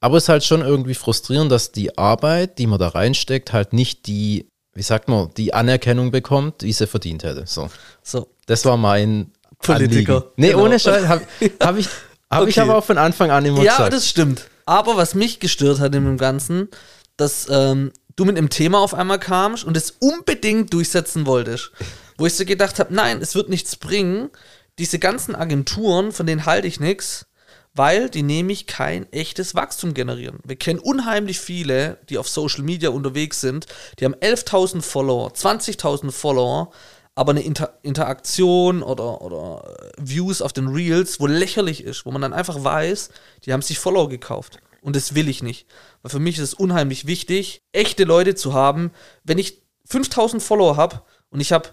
Aber 0.00 0.16
es 0.16 0.25
ist 0.25 0.28
halt 0.30 0.44
schon 0.44 0.62
irgendwie 0.62 0.94
frustrierend, 0.94 1.52
dass 1.52 1.72
die 1.72 1.99
Arbeit, 1.99 2.58
die 2.58 2.66
man 2.66 2.78
da 2.78 2.88
reinsteckt, 2.88 3.52
halt 3.52 3.75
nicht 3.75 4.06
die, 4.06 4.49
wie 4.74 4.82
sagt 4.82 5.08
man, 5.08 5.30
die 5.36 5.52
Anerkennung 5.54 6.10
bekommt, 6.10 6.62
die 6.62 6.72
sie 6.72 6.86
verdient 6.86 7.24
hätte. 7.24 7.44
So. 7.46 7.70
so. 8.02 8.28
Das 8.46 8.64
war 8.64 8.76
mein 8.76 9.32
Politiker. 9.60 10.14
Anliegen. 10.16 10.32
Nee, 10.36 10.50
Genau. 10.50 10.64
ohne 10.64 10.78
Scheiß. 10.78 11.06
Habe 11.08 11.22
hab 11.60 11.76
ich, 11.78 11.88
hab 12.30 12.46
ich 12.46 12.56
Okay. 12.56 12.60
aber 12.60 12.76
auch 12.76 12.84
von 12.84 12.98
Anfang 12.98 13.30
an 13.30 13.44
immer 13.44 13.62
Ja, 13.62 13.72
gesagt. 13.76 13.92
das 13.92 14.08
stimmt. 14.08 14.46
Aber 14.66 14.96
was 14.96 15.14
mich 15.14 15.40
gestört 15.40 15.80
hat 15.80 15.94
in 15.94 16.04
dem 16.04 16.16
Ganzen, 16.18 16.68
dass 17.16 17.46
ähm, 17.50 17.92
du 18.16 18.24
mit 18.24 18.38
einem 18.38 18.50
Thema 18.50 18.78
auf 18.78 18.94
einmal 18.94 19.18
kamst 19.18 19.64
und 19.64 19.76
es 19.76 19.92
unbedingt 19.98 20.72
durchsetzen 20.72 21.26
wolltest. 21.26 21.72
Wo 22.16 22.26
ich 22.26 22.34
so 22.34 22.44
gedacht 22.44 22.78
habe, 22.78 22.94
nein, 22.94 23.20
es 23.20 23.34
wird 23.34 23.48
nichts 23.48 23.76
bringen. 23.76 24.30
Diese 24.78 24.98
ganzen 24.98 25.34
Agenturen, 25.34 26.12
von 26.12 26.26
denen 26.26 26.46
halte 26.46 26.68
ich 26.68 26.80
nichts, 26.80 27.26
weil 27.74 28.10
die 28.10 28.22
nämlich 28.22 28.66
kein 28.66 29.10
echtes 29.12 29.54
Wachstum 29.54 29.94
generieren. 29.94 30.40
Wir 30.44 30.56
kennen 30.56 30.80
unheimlich 30.80 31.38
viele, 31.38 31.98
die 32.08 32.18
auf 32.18 32.28
Social 32.28 32.62
Media 32.62 32.90
unterwegs 32.90 33.40
sind, 33.40 33.66
die 33.98 34.04
haben 34.04 34.14
11.000 34.14 34.82
Follower, 34.82 35.30
20.000 35.32 36.10
Follower, 36.10 36.72
aber 37.14 37.32
eine 37.32 37.42
Inter 37.42 37.78
Interaktion 37.82 38.82
oder, 38.82 39.20
oder 39.20 39.76
äh, 39.78 39.92
Views 39.98 40.42
auf 40.42 40.52
den 40.52 40.68
Reels, 40.68 41.20
wo 41.20 41.26
lächerlich 41.26 41.84
ist, 41.84 42.06
wo 42.06 42.10
man 42.10 42.22
dann 42.22 42.32
einfach 42.32 42.62
weiß, 42.62 43.10
die 43.44 43.52
haben 43.52 43.62
sich 43.62 43.78
Follower 43.78 44.08
gekauft. 44.08 44.58
Und 44.80 44.96
das 44.96 45.14
will 45.14 45.28
ich 45.28 45.42
nicht. 45.42 45.66
Weil 46.02 46.10
für 46.10 46.18
mich 46.18 46.36
ist 46.38 46.44
es 46.44 46.54
unheimlich 46.54 47.06
wichtig, 47.06 47.62
echte 47.72 48.04
Leute 48.04 48.34
zu 48.34 48.54
haben. 48.54 48.92
Wenn 49.24 49.38
ich 49.38 49.62
5000 49.84 50.42
Follower 50.42 50.76
habe 50.76 51.02
und 51.28 51.40
ich 51.40 51.52
habe 51.52 51.68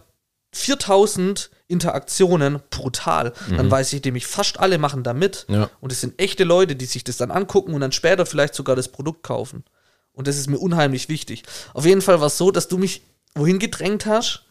4000 0.54 1.50
Interaktionen, 1.68 2.62
brutal, 2.70 3.34
dann 3.50 3.70
weiß 3.70 3.92
ich 3.94 4.04
nämlich, 4.04 4.26
fast 4.26 4.60
alle 4.60 4.78
machen 4.78 5.04
da 5.04 5.14
mit. 5.14 5.46
Ja. 5.50 5.70
Und 5.82 5.92
es 5.92 6.00
sind 6.00 6.20
echte 6.22 6.46
Leute, 6.46 6.76
die 6.76 6.86
sich 6.86 7.04
das 7.04 7.18
dann 7.18 7.30
angucken 7.30 7.74
und 7.74 7.82
dann 7.82 7.92
später 7.92 8.26
vielleicht 8.26 8.56
sogar 8.56 8.76
das 8.76 8.88
Produkt 8.88 9.24
kaufen. 9.24 9.66
Und 10.14 10.28
das 10.28 10.38
ist 10.38 10.50
mir 10.50 10.60
unheimlich 10.60 11.10
wichtig. 11.10 11.44
Auf 11.74 11.86
jeden 11.86 12.02
Fall 12.02 12.20
war 12.20 12.28
es 12.28 12.38
so, 12.38 12.52
dass 12.52 12.68
du 12.68 12.78
mich 12.78 13.04
wohin 13.36 13.60
gedrängt 13.60 14.06
hast 14.06 14.46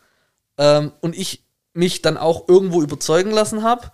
ähm, 0.59 0.93
und 1.01 1.17
ich 1.17 1.43
mich 1.73 2.03
dann 2.03 2.17
auch 2.17 2.49
irgendwo 2.49 2.83
überzeugen 2.83 3.31
lassen 3.31 3.63
habe 3.63 3.91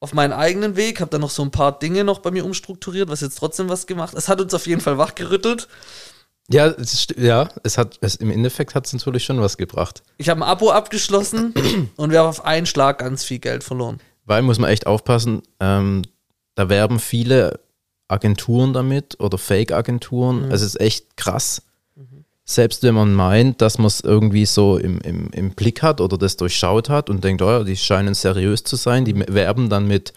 auf 0.00 0.14
meinen 0.14 0.32
eigenen 0.32 0.76
Weg, 0.76 1.00
habe 1.00 1.10
dann 1.10 1.20
noch 1.20 1.30
so 1.30 1.42
ein 1.42 1.50
paar 1.50 1.78
Dinge 1.78 2.04
noch 2.04 2.20
bei 2.20 2.30
mir 2.30 2.44
umstrukturiert, 2.44 3.10
was 3.10 3.20
jetzt 3.20 3.38
trotzdem 3.38 3.68
was 3.68 3.86
gemacht. 3.86 4.14
Es 4.14 4.28
hat 4.28 4.40
uns 4.40 4.54
auf 4.54 4.66
jeden 4.66 4.80
Fall 4.80 4.96
wachgerüttelt. 4.96 5.68
Ja, 6.52 6.66
es, 6.66 7.06
ja 7.16 7.48
es 7.62 7.78
hat, 7.78 7.98
es, 8.00 8.16
im 8.16 8.30
Endeffekt 8.30 8.74
hat 8.74 8.86
es 8.86 8.92
natürlich 8.92 9.24
schon 9.24 9.40
was 9.40 9.56
gebracht. 9.56 10.02
Ich 10.16 10.28
habe 10.28 10.40
ein 10.40 10.48
Abo 10.48 10.70
abgeschlossen 10.70 11.54
und 11.96 12.10
wir 12.10 12.20
haben 12.20 12.28
auf 12.28 12.44
einen 12.44 12.66
Schlag 12.66 12.98
ganz 12.98 13.24
viel 13.24 13.38
Geld 13.38 13.64
verloren. 13.64 13.98
Weil, 14.24 14.42
muss 14.42 14.58
man 14.58 14.70
echt 14.70 14.86
aufpassen, 14.86 15.42
ähm, 15.60 16.02
da 16.54 16.68
werben 16.68 16.98
viele 16.98 17.60
Agenturen 18.08 18.72
damit 18.72 19.18
oder 19.20 19.38
Fake-Agenturen. 19.38 20.46
Mhm. 20.46 20.52
Es 20.52 20.62
ist 20.62 20.80
echt 20.80 21.16
krass. 21.16 21.62
Selbst 22.44 22.82
wenn 22.82 22.96
man 22.96 23.14
meint, 23.14 23.62
dass 23.62 23.78
man 23.78 23.86
es 23.86 24.00
irgendwie 24.00 24.44
so 24.44 24.76
im, 24.76 25.00
im, 25.02 25.30
im 25.30 25.50
Blick 25.52 25.82
hat 25.82 26.00
oder 26.00 26.18
das 26.18 26.36
durchschaut 26.36 26.88
hat 26.88 27.08
und 27.08 27.22
denkt, 27.22 27.42
oh, 27.42 27.48
ja, 27.48 27.62
die 27.62 27.76
scheinen 27.76 28.14
seriös 28.14 28.64
zu 28.64 28.74
sein, 28.74 29.04
die 29.04 29.14
werben 29.32 29.70
dann 29.70 29.86
mit 29.86 30.12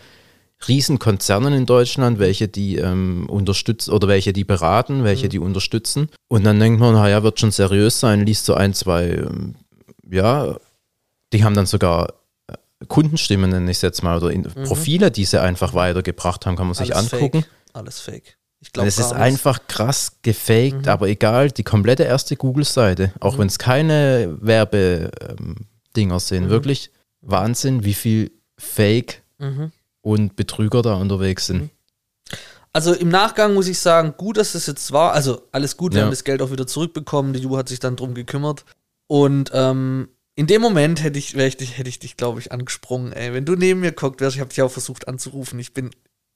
Riesenkonzernen 0.67 1.54
in 1.54 1.65
Deutschland, 1.65 2.19
welche 2.19 2.47
die 2.47 2.78
ähm, 2.78 3.28
unterstützen 3.30 3.91
oder 3.91 4.08
welche 4.08 4.34
die 4.34 4.43
beraten, 4.43 4.99
Mhm. 4.99 5.04
welche 5.04 5.30
die 5.30 5.39
unterstützen. 5.39 6.10
Und 6.28 6.43
dann 6.45 6.60
denkt 6.60 6.80
man, 6.80 6.93
naja, 6.93 7.23
wird 7.23 7.39
schon 7.39 7.52
seriös 7.52 7.99
sein, 7.99 8.26
liest 8.26 8.45
so 8.45 8.54
ein, 8.54 8.73
zwei, 8.73 9.10
ähm, 9.10 9.56
ja, 10.10 10.58
die 11.32 11.43
haben 11.43 11.56
dann 11.56 11.65
sogar 11.65 12.13
äh, 12.47 12.56
Kundenstimmen, 12.88 13.49
nenne 13.49 13.71
ich 13.71 13.78
es 13.78 13.82
jetzt 13.82 14.04
mal, 14.04 14.17
oder 14.17 14.32
in 14.32 14.43
Profile, 14.43 15.10
die 15.12 15.26
sie 15.26 15.41
einfach 15.41 15.73
weitergebracht 15.73 16.45
haben, 16.45 16.56
kann 16.56 16.67
man 16.67 16.76
sich 16.76 16.89
Mhm. 16.89 16.95
Alles 16.95 17.13
angucken. 17.13 17.41
Fake. 17.41 17.52
Alles 17.73 17.99
fake. 17.99 18.38
Ich 18.60 18.71
glaube, 18.71 18.88
es 18.88 18.97
ist 18.97 19.12
einfach 19.12 19.67
krass 19.67 20.13
gefaked, 20.21 20.88
aber 20.88 21.10
egal, 21.10 21.52
die 21.52 21.63
komplette 21.63 22.04
erste 22.04 22.38
Google-Seite, 22.38 23.12
auch 23.19 23.38
wenn 23.38 23.47
es 23.47 23.58
keine 23.60 24.38
Werbedinger 24.39 26.19
sind, 26.19 26.49
wirklich 26.49 26.89
Wahnsinn, 27.21 27.84
wie 27.84 27.93
viel 27.93 28.32
Fake 28.58 29.21
und 30.03 30.35
Betrüger 30.35 30.81
da 30.83 30.93
unterwegs 30.95 31.47
sind. 31.47 31.71
Also 32.71 32.93
im 32.93 33.09
Nachgang 33.09 33.53
muss 33.53 33.67
ich 33.67 33.79
sagen, 33.79 34.15
gut, 34.17 34.37
dass 34.37 34.53
das 34.53 34.65
jetzt 34.67 34.91
war. 34.91 35.13
Also 35.13 35.43
alles 35.51 35.77
gut, 35.77 35.93
wir 35.93 35.99
Ja. 35.99 36.05
haben 36.05 36.11
das 36.11 36.23
Geld 36.23 36.41
auch 36.41 36.51
wieder 36.51 36.67
zurückbekommen. 36.67 37.33
Die 37.33 37.39
Ju 37.39 37.55
hat 37.57 37.69
sich 37.69 37.79
dann 37.79 37.95
drum 37.95 38.13
gekümmert. 38.13 38.65
Und 39.07 39.51
ähm, 39.53 40.09
in 40.35 40.47
dem 40.47 40.61
Moment 40.61 41.03
hätte 41.03 41.19
ich, 41.19 41.35
ich 41.35 41.57
dich, 41.57 41.77
hätte 41.77 41.89
ich 41.89 41.99
dich, 41.99 42.17
glaube 42.17 42.39
ich, 42.39 42.51
angesprungen. 42.51 43.13
Ey, 43.13 43.33
wenn 43.33 43.45
du 43.45 43.55
neben 43.55 43.79
mir 43.81 43.91
guckt 43.91 44.21
wärst, 44.21 44.35
ich 44.35 44.39
habe 44.41 44.49
dich 44.49 44.61
auch 44.63 44.71
versucht 44.71 45.07
anzurufen. 45.07 45.59
Ich 45.59 45.73
bin 45.73 45.91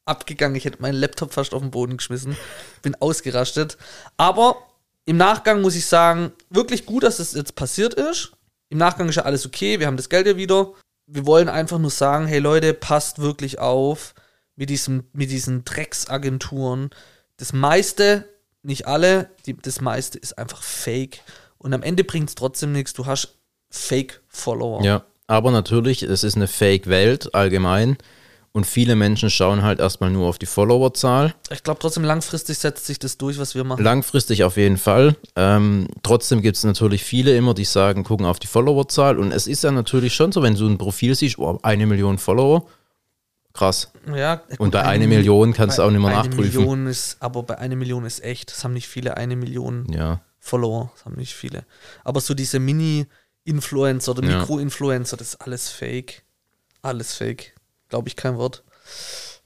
abgegangen, 0.06 0.56
ich 0.56 0.66
hätte 0.66 0.82
meinen 0.82 0.96
Laptop 0.96 1.34
fast 1.34 1.54
auf 1.54 1.62
den 1.62 1.72
Boden 1.72 1.98
geschmissen, 1.98 2.38
bin 2.84 2.96
ausgerastet. 2.96 3.78
Aber 4.16 4.58
im 5.06 5.18
Nachgang 5.18 5.62
muss 5.62 5.76
ich 5.76 5.88
sagen, 5.88 6.32
wirklich 6.50 6.86
gut, 6.86 7.04
dass 7.04 7.18
das 7.18 7.34
jetzt 7.34 7.56
passiert 7.56 7.96
ist. 7.96 8.32
Im 8.70 8.78
Nachgang 8.78 9.10
ist 9.10 9.16
ja 9.16 9.24
alles 9.24 9.46
okay, 9.46 9.80
wir 9.80 9.88
haben 9.88 9.98
das 9.98 10.10
Geld 10.10 10.28
ja 10.28 10.38
wieder. 10.38 10.72
Wir 11.08 11.26
wollen 11.26 11.50
einfach 11.50 11.80
nur 11.80 11.90
sagen, 11.90 12.28
hey 12.28 12.40
Leute, 12.40 12.74
passt 12.74 13.20
wirklich 13.20 13.60
auf 13.60 14.14
mit, 14.56 14.70
diesem, 14.70 15.06
mit 15.14 15.32
diesen 15.32 15.64
Drecksagenturen. 15.64 16.90
Das 17.38 17.54
meiste, 17.54 18.28
nicht 18.62 18.88
alle, 18.88 19.30
die, 19.46 19.56
das 19.56 19.82
meiste 19.82 20.18
ist 20.18 20.38
einfach 20.38 20.62
fake. 20.62 21.22
Und 21.58 21.74
am 21.74 21.84
Ende 21.84 22.04
bringt 22.04 22.30
es 22.30 22.36
trotzdem 22.36 22.74
nichts. 22.74 22.94
Du 22.94 23.06
hast 23.06 23.38
Fake-Follower. 23.70 24.84
Ja, 24.84 25.06
aber 25.28 25.52
natürlich, 25.52 26.04
es 26.04 26.24
ist 26.24 26.36
eine 26.36 26.48
Fake-Welt 26.48 27.34
allgemein 27.34 27.98
und 28.58 28.66
viele 28.66 28.96
Menschen 28.96 29.30
schauen 29.30 29.62
halt 29.62 29.80
erstmal 29.80 30.10
nur 30.10 30.28
auf 30.28 30.40
die 30.40 30.48
Followerzahl. 30.48 31.36
Ich 31.52 31.62
glaube 31.62 31.80
trotzdem, 31.80 32.04
langfristig 32.04 32.58
setzt 32.58 32.88
sich 32.88 32.98
das 32.98 33.18
durch, 33.20 33.38
was 33.38 33.54
wir 33.54 33.64
machen. 33.64 33.84
Langfristig 33.84 34.44
auf 34.44 34.58
jeden 34.58 34.78
Fall. 34.78 35.16
Ähm, 35.36 35.88
trotzdem 36.02 36.42
gibt 36.42 36.58
es 36.58 36.64
natürlich 36.64 37.04
viele 37.04 37.38
immer, 37.38 37.54
die 37.54 37.66
sagen, 37.66 38.04
gucken 38.04 38.26
auf 38.26 38.40
die 38.40 38.48
Followerzahl. 38.48 39.20
Und 39.20 39.32
es 39.32 39.46
ist 39.46 39.64
ja 39.64 39.72
natürlich 39.72 40.16
schon 40.16 40.32
so, 40.32 40.42
wenn 40.42 40.56
du 40.56 40.68
ein 40.68 40.80
Profil 40.80 41.14
siehst, 41.14 41.38
oh, 41.38 41.60
eine 41.62 41.86
Million 41.86 42.18
Follower, 42.18 42.66
krass. 43.54 43.92
Ja, 44.16 44.42
Und 44.58 44.72
bei 44.72 44.80
eine 44.82 44.90
eine 44.90 45.08
Mil- 45.08 45.18
Million 45.20 45.54
kannst 45.54 45.78
du 45.78 45.84
auch 45.84 45.92
nicht 45.92 46.02
mehr 46.02 46.10
eine 46.18 46.28
nachprüfen. 46.30 46.58
Million 46.62 46.88
ist, 46.88 47.18
aber 47.20 47.44
bei 47.44 47.60
einer 47.60 47.76
Million 47.76 48.06
ist 48.06 48.24
echt. 48.24 48.52
Das 48.52 48.64
haben 48.64 48.74
nicht 48.74 48.88
viele 48.88 49.18
eine 49.18 49.36
Million 49.36 49.86
Ja, 49.92 50.22
Follower. 50.40 50.92
Das 50.96 51.06
haben 51.06 51.16
nicht 51.16 51.36
viele. 51.36 51.64
Aber 52.04 52.22
so 52.22 52.34
diese 52.34 52.58
Mini-Influencer 52.60 54.12
oder. 54.14 54.24
Mikro-Influencer, 54.24 55.16
das 55.16 55.30
ist 55.36 55.42
alles 55.42 55.70
fake. 55.70 56.24
Alles 56.82 57.14
fake. 57.14 57.54
Glaube 57.90 58.08
ich 58.10 58.16
kein 58.16 58.38
Wort. 58.38 58.64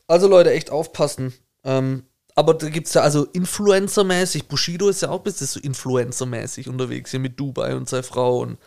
Also 0.08 0.28
Leute, 0.28 0.52
echt 0.52 0.72
aufpassen. 0.72 1.34
Ähm, 1.64 2.04
aber 2.36 2.54
da 2.54 2.70
gibt 2.70 2.88
es 2.88 2.94
ja 2.94 3.02
also 3.02 3.26
Influencer-mäßig. 3.26 4.48
Bushido 4.48 4.90
ist 4.90 5.02
ja 5.02 5.10
auch 5.10 5.20
ein 5.20 5.24
bisschen 5.24 5.48
so 5.48 5.60
Influencer-mäßig 5.60 6.70
unterwegs 6.70 7.12
hier 7.12 7.20
mit 7.20 7.40
Dubai 7.40 7.76
und 7.76 7.90
seiner 7.90 8.04
Frau. 8.04 8.40
Und 8.40 8.58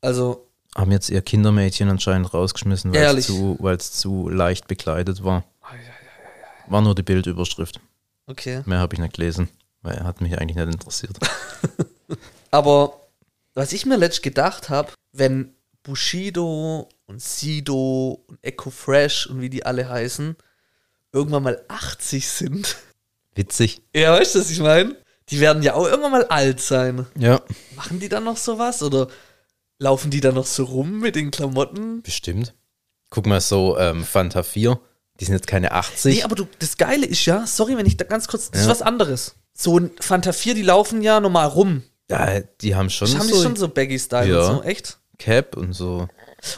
also, 0.00 0.48
haben 0.74 0.92
jetzt 0.92 1.10
ihr 1.10 1.22
Kindermädchen 1.22 1.88
anscheinend 1.88 2.32
rausgeschmissen, 2.32 2.92
weil 2.92 3.18
es 3.18 3.26
zu, 3.26 3.58
zu 3.78 4.28
leicht 4.28 4.68
bekleidet 4.68 5.24
war. 5.24 5.44
War 6.68 6.80
nur 6.80 6.94
die 6.94 7.02
Bildüberschrift. 7.02 7.80
okay. 8.26 8.62
Mehr 8.66 8.78
habe 8.78 8.94
ich 8.94 9.00
nicht 9.00 9.14
gelesen, 9.14 9.48
weil 9.82 9.96
er 9.96 10.04
hat 10.04 10.20
mich 10.20 10.38
eigentlich 10.38 10.56
nicht 10.56 10.74
interessiert. 10.74 11.18
Aber 12.50 13.00
was 13.54 13.72
ich 13.72 13.84
mir 13.84 13.96
letztlich 13.96 14.22
gedacht 14.22 14.68
habe, 14.68 14.92
wenn 15.12 15.54
Bushido 15.82 16.88
und 17.12 17.20
Sido 17.22 18.24
und 18.26 18.38
Echo 18.42 18.70
Fresh 18.70 19.26
und 19.26 19.40
wie 19.40 19.50
die 19.50 19.64
alle 19.66 19.88
heißen, 19.88 20.36
irgendwann 21.12 21.42
mal 21.42 21.62
80 21.68 22.26
sind. 22.28 22.76
Witzig. 23.34 23.82
Ja, 23.94 24.12
weißt 24.12 24.34
du, 24.34 24.40
was 24.40 24.50
ich 24.50 24.60
meine? 24.60 24.96
Die 25.28 25.40
werden 25.40 25.62
ja 25.62 25.74
auch 25.74 25.86
irgendwann 25.86 26.12
mal 26.12 26.24
alt 26.26 26.60
sein. 26.60 27.06
Ja, 27.18 27.40
Machen 27.76 28.00
die 28.00 28.08
dann 28.08 28.24
noch 28.24 28.36
sowas? 28.36 28.82
Oder 28.82 29.08
laufen 29.78 30.10
die 30.10 30.20
dann 30.20 30.34
noch 30.34 30.46
so 30.46 30.64
rum 30.64 31.00
mit 31.00 31.14
den 31.16 31.30
Klamotten? 31.30 32.02
bestimmt. 32.02 32.54
Guck 33.10 33.26
mal, 33.26 33.40
so 33.40 33.76
ähm, 33.78 34.04
Fanta 34.04 34.42
4, 34.42 34.78
Die 35.20 35.24
sind 35.26 35.34
jetzt 35.34 35.46
keine 35.46 35.72
80. 35.72 36.16
Nee, 36.16 36.22
aber 36.22 36.34
du, 36.34 36.48
das 36.58 36.76
Geile 36.78 37.04
ist 37.06 37.24
ja, 37.26 37.46
sorry, 37.46 37.76
wenn 37.76 37.86
ich 37.86 37.96
da 37.98 38.04
ganz 38.06 38.26
kurz, 38.26 38.50
das 38.50 38.62
ist 38.62 38.66
Ja. 38.66 38.72
was 38.72 38.82
anderes. 38.82 39.34
So 39.54 39.78
ein 39.78 39.90
Fanta 40.00 40.32
4, 40.32 40.54
die 40.54 40.62
laufen 40.62 41.02
ja 41.02 41.20
normal 41.20 41.48
rum. 41.48 41.82
ja, 42.10 42.40
die 42.40 42.74
haben 42.74 42.88
schon 42.90 43.08
haben 43.18 43.28
so 43.28 43.36
die 43.36 43.42
schon 43.42 43.56
so 43.56 43.68
Baggy-Style 43.68 44.30
Ja. 44.32 44.48
und 44.48 44.56
so, 44.56 44.62
echt? 44.62 44.98
Cap 45.18 45.56
und 45.58 45.72
so. 45.74 46.08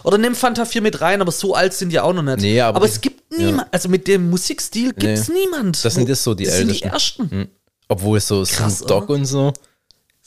Oder 0.03 0.19
nimm 0.19 0.35
Fanta 0.35 0.65
4 0.65 0.83
mit 0.83 1.01
rein, 1.01 1.21
aber 1.21 1.33
so 1.33 1.55
alt 1.55 1.75
sind 1.75 1.91
die 1.91 2.01
auch 2.01 2.13
noch 2.13 2.23
nicht. 2.23 2.41
Nee, 2.41 2.61
aber 2.61 2.81
die- 2.81 2.87
es 2.87 3.01
gibt 3.01 3.33
niemand, 3.37 3.69
also 3.73 3.89
mit 3.89 4.07
dem 4.09 4.31
Musikstil 4.31 4.93
gibt 4.93 5.05
es 5.19 5.29
niemand. 5.29 5.85
Das 5.85 5.95
sind 5.95 6.09
jetzt 6.09 6.23
so 6.23 6.35
die 6.35 6.45
das 6.45 6.57
sind 6.57 6.69
die 6.69 6.83
Ältesten. 6.83 7.21
ersten. 7.23 7.31
Hm. 7.31 7.49
Obwohl 7.89 8.19
so 8.21 8.43
Krass, 8.45 8.79
Snoop 8.79 8.89
Dogg 8.89 9.05
oder? 9.05 9.15
und 9.15 9.25
so. 9.27 9.53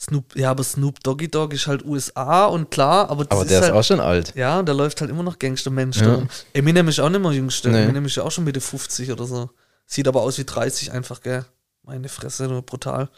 Snoop, 0.00 0.36
ja, 0.36 0.52
aber 0.52 0.62
Snoop 0.62 1.02
Doggy 1.02 1.28
Dogg 1.28 1.52
ist 1.54 1.66
halt 1.66 1.84
USA 1.84 2.46
und 2.46 2.70
klar, 2.70 3.10
aber 3.10 3.24
das 3.24 3.32
Aber 3.32 3.42
ist 3.42 3.50
der 3.50 3.60
halt, 3.62 3.70
ist 3.72 3.76
auch 3.76 3.82
schon 3.82 3.98
alt. 3.98 4.32
Ja, 4.36 4.60
und 4.60 4.68
da 4.68 4.72
läuft 4.72 5.00
halt 5.00 5.10
immer 5.10 5.24
noch 5.24 5.40
Gangstermensch 5.40 6.00
Ja. 6.00 6.22
Eminem 6.52 6.86
ist 6.86 7.00
auch 7.00 7.08
nicht 7.08 7.20
mehr 7.20 7.32
jüngster. 7.32 7.70
Nee. 7.70 7.82
Eminem 7.82 8.04
ist 8.04 8.14
ja 8.14 8.22
auch 8.22 8.30
schon 8.30 8.44
Mitte 8.44 8.60
50 8.60 9.10
oder 9.10 9.24
so. 9.26 9.50
Sieht 9.86 10.06
aber 10.06 10.22
aus 10.22 10.38
wie 10.38 10.44
30 10.44 10.92
einfach, 10.92 11.20
gell? 11.20 11.44
Meine 11.82 12.08
Fresse, 12.08 12.46
nur 12.46 12.62
brutal. 12.62 13.08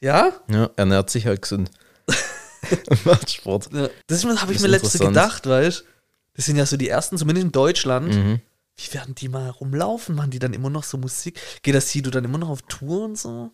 Ja? 0.00 0.32
Ja, 0.50 0.68
ernährt 0.76 1.08
sich 1.08 1.24
halt 1.26 1.40
gesund. 1.40 1.70
Und 2.88 3.04
macht 3.06 3.30
Sport. 3.30 3.70
ja. 3.72 3.88
Das 4.06 4.24
habe 4.24 4.52
ich 4.52 4.60
mir 4.60 4.68
letzte 4.68 4.98
gedacht, 4.98 5.46
weißt 5.46 5.84
Das 6.36 6.44
sind 6.46 6.56
ja 6.56 6.66
so 6.66 6.76
die 6.76 6.88
ersten, 6.88 7.18
zumindest 7.18 7.44
in 7.46 7.52
Deutschland. 7.52 8.14
Mhm. 8.14 8.40
Wie 8.76 8.94
werden 8.94 9.14
die 9.14 9.28
mal 9.28 9.50
rumlaufen? 9.50 10.14
Machen 10.14 10.30
die 10.30 10.38
dann 10.38 10.54
immer 10.54 10.70
noch 10.70 10.84
so 10.84 10.96
Musik? 10.98 11.38
Geht 11.62 11.74
das 11.74 11.90
Sido 11.90 12.10
dann 12.10 12.24
immer 12.24 12.38
noch 12.38 12.48
auf 12.48 12.62
Tour 12.62 13.04
und 13.04 13.18
so? 13.18 13.50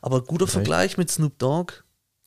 Aber 0.00 0.22
guter 0.22 0.46
Vergleich 0.46 0.96
mit 0.96 1.10
Snoop 1.10 1.38
Dogg. 1.38 1.72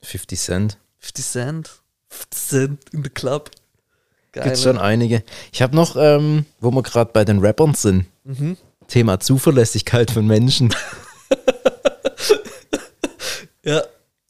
50 0.03 0.39
Cent. 0.39 0.77
50 0.99 1.25
Cent. 1.25 1.71
50 2.09 2.39
Cent 2.49 2.79
in 2.91 3.03
the 3.03 3.09
Club. 3.09 3.49
Gibt 4.33 4.57
schon 4.59 4.77
einige. 4.77 5.23
Ich 5.51 5.63
habe 5.63 5.75
noch, 5.75 5.95
ähm, 5.95 6.45
wo 6.59 6.69
wir 6.69 6.83
gerade 6.83 7.11
bei 7.11 7.25
den 7.25 7.39
Rappern 7.39 7.73
sind, 7.73 8.05
Mhm. 8.23 8.57
Thema 8.87 9.19
Zuverlässigkeit 9.19 10.11
von 10.11 10.27
Menschen. 10.27 10.73
Ja. 13.63 13.83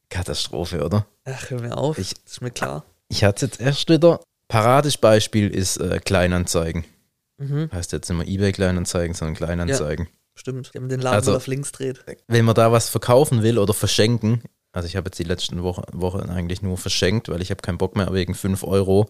Katastrophe, 0.09 0.83
oder? 0.83 1.05
Ach, 1.25 1.49
hör 1.49 1.61
mir 1.61 1.77
auf. 1.77 1.97
Ich- 1.97 2.13
ist 2.25 2.41
mir 2.41 2.51
klar. 2.51 2.83
Ich 3.09 3.23
hatte 3.23 3.45
jetzt 3.45 3.59
erst 3.61 3.89
wieder. 3.89 4.19
Paradebeispiel 4.47 5.49
ist 5.49 5.77
äh, 5.77 5.99
Kleinanzeigen. 6.03 6.85
Mhm. 7.37 7.69
Heißt 7.71 7.91
jetzt 7.91 8.09
nicht 8.09 8.17
mehr 8.17 8.27
eBay 8.27 8.51
Kleinanzeigen, 8.51 9.13
sondern 9.13 9.35
Kleinanzeigen. 9.35 10.07
Stimmt. 10.35 10.71
Die 10.73 10.77
haben 10.77 10.89
den 10.89 11.01
Laden 11.01 11.15
Also- 11.15 11.35
auf 11.35 11.47
links 11.47 11.71
dreht. 11.71 12.03
Wenn 12.27 12.45
man 12.45 12.55
da 12.55 12.71
was 12.71 12.89
verkaufen 12.89 13.43
will 13.43 13.57
oder 13.59 13.73
verschenken, 13.73 14.41
also 14.71 14.87
ich 14.87 14.95
habe 14.95 15.07
jetzt 15.07 15.19
die 15.19 15.23
letzten 15.23 15.63
Woche, 15.63 15.83
Wochen 15.93 16.29
eigentlich 16.29 16.61
nur 16.61 16.77
verschenkt, 16.77 17.29
weil 17.29 17.41
ich 17.41 17.49
habe 17.51 17.61
keinen 17.61 17.77
Bock 17.77 17.95
mehr 17.95 18.11
wegen 18.13 18.35
5 18.35 18.63
Euro 18.63 19.09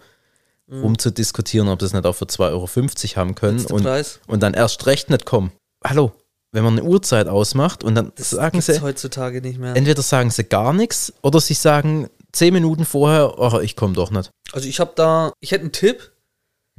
Mhm. 0.68 0.82
rumzudiskutieren, 0.82 1.70
ob 1.70 1.80
das 1.80 1.94
nicht 1.94 2.06
auch 2.06 2.14
für 2.14 2.26
2,50 2.26 3.12
Euro 3.16 3.20
haben 3.22 3.36
können 3.36 3.66
und, 3.68 3.86
und 4.28 4.44
dann 4.44 4.54
erst 4.54 4.86
recht 4.86 5.10
nicht 5.10 5.26
kommen. 5.26 5.52
Hallo, 5.84 6.12
wenn 6.52 6.64
man 6.64 6.74
eine 6.80 6.84
Uhrzeit 6.88 7.28
ausmacht 7.28 7.84
und 7.84 7.96
dann 7.96 8.12
Das 8.16 8.30
sagen 8.32 8.62
sie, 8.62 8.82
heutzutage 8.82 9.42
nicht 9.42 9.60
mehr. 9.60 9.76
entweder 9.76 10.02
sagen 10.02 10.30
sie 10.30 10.44
gar 10.46 10.74
nichts 10.74 11.14
oder 11.22 11.40
sie 11.42 11.54
sagen 11.54 12.10
10 12.32 12.54
Minuten 12.54 12.86
vorher, 12.86 13.38
oh, 13.40 13.60
ich 13.60 13.76
komme 13.76 13.94
doch 13.94 14.12
nicht. 14.12 14.32
Also 14.54 14.68
ich 14.68 14.80
habe 14.80 14.92
da, 14.96 15.34
ich 15.40 15.52
hätte 15.52 15.64
einen 15.64 15.72
Tipp, 15.72 16.12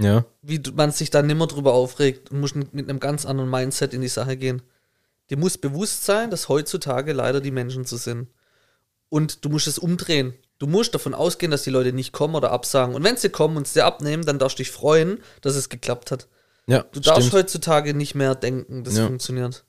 Ja, 0.00 0.24
wie 0.42 0.61
man 0.74 0.92
sich 0.92 1.11
da 1.11 1.22
nimmer 1.22 1.46
drüber 1.46 1.74
aufregt 1.74 2.31
und 2.31 2.40
muss 2.40 2.54
mit 2.54 2.72
einem 2.74 3.00
ganz 3.00 3.26
anderen 3.26 3.50
Mindset 3.50 3.92
in 3.94 4.00
die 4.00 4.09
Sache 4.09 4.37
gehen. 4.37 4.62
Dir 5.31 5.37
muss 5.37 5.59
bewusst 5.59 6.04
sein, 6.07 6.31
dass 6.31 6.48
heutzutage 6.48 7.12
leider 7.12 7.40
die 7.40 7.50
Menschen 7.50 7.85
so 7.85 7.96
sind. 7.98 8.28
Und 9.11 9.44
du 9.44 9.48
musst 9.50 9.66
es 9.66 9.78
umdrehen. 9.78 10.35
Du 10.59 10.66
musst 10.66 10.94
davon 10.94 11.14
ausgehen, 11.14 11.50
dass 11.50 11.62
die 11.62 11.70
Leute 11.70 11.92
nicht 11.92 12.12
kommen 12.12 12.35
oder 12.35 12.50
absagen. 12.50 12.94
Und 12.94 13.04
wenn 13.04 13.16
sie 13.16 13.28
kommen 13.28 13.57
und 13.57 13.68
sie 13.68 13.83
abnehmen, 13.83 14.24
dann 14.24 14.38
darfst 14.38 14.59
du 14.59 14.62
dich 14.62 14.70
freuen, 14.70 15.18
dass 15.42 15.54
es 15.57 15.68
geklappt 15.68 16.11
hat. 16.11 16.28
Ja, 16.68 16.85
Du 16.92 17.00
darfst 17.00 17.28
stimmt. 17.28 17.33
heutzutage 17.42 17.94
nicht 17.94 18.14
mehr 18.14 18.35
denken, 18.35 18.85
das 18.85 18.96
Ja. 18.96 19.07
funktioniert. 19.07 19.64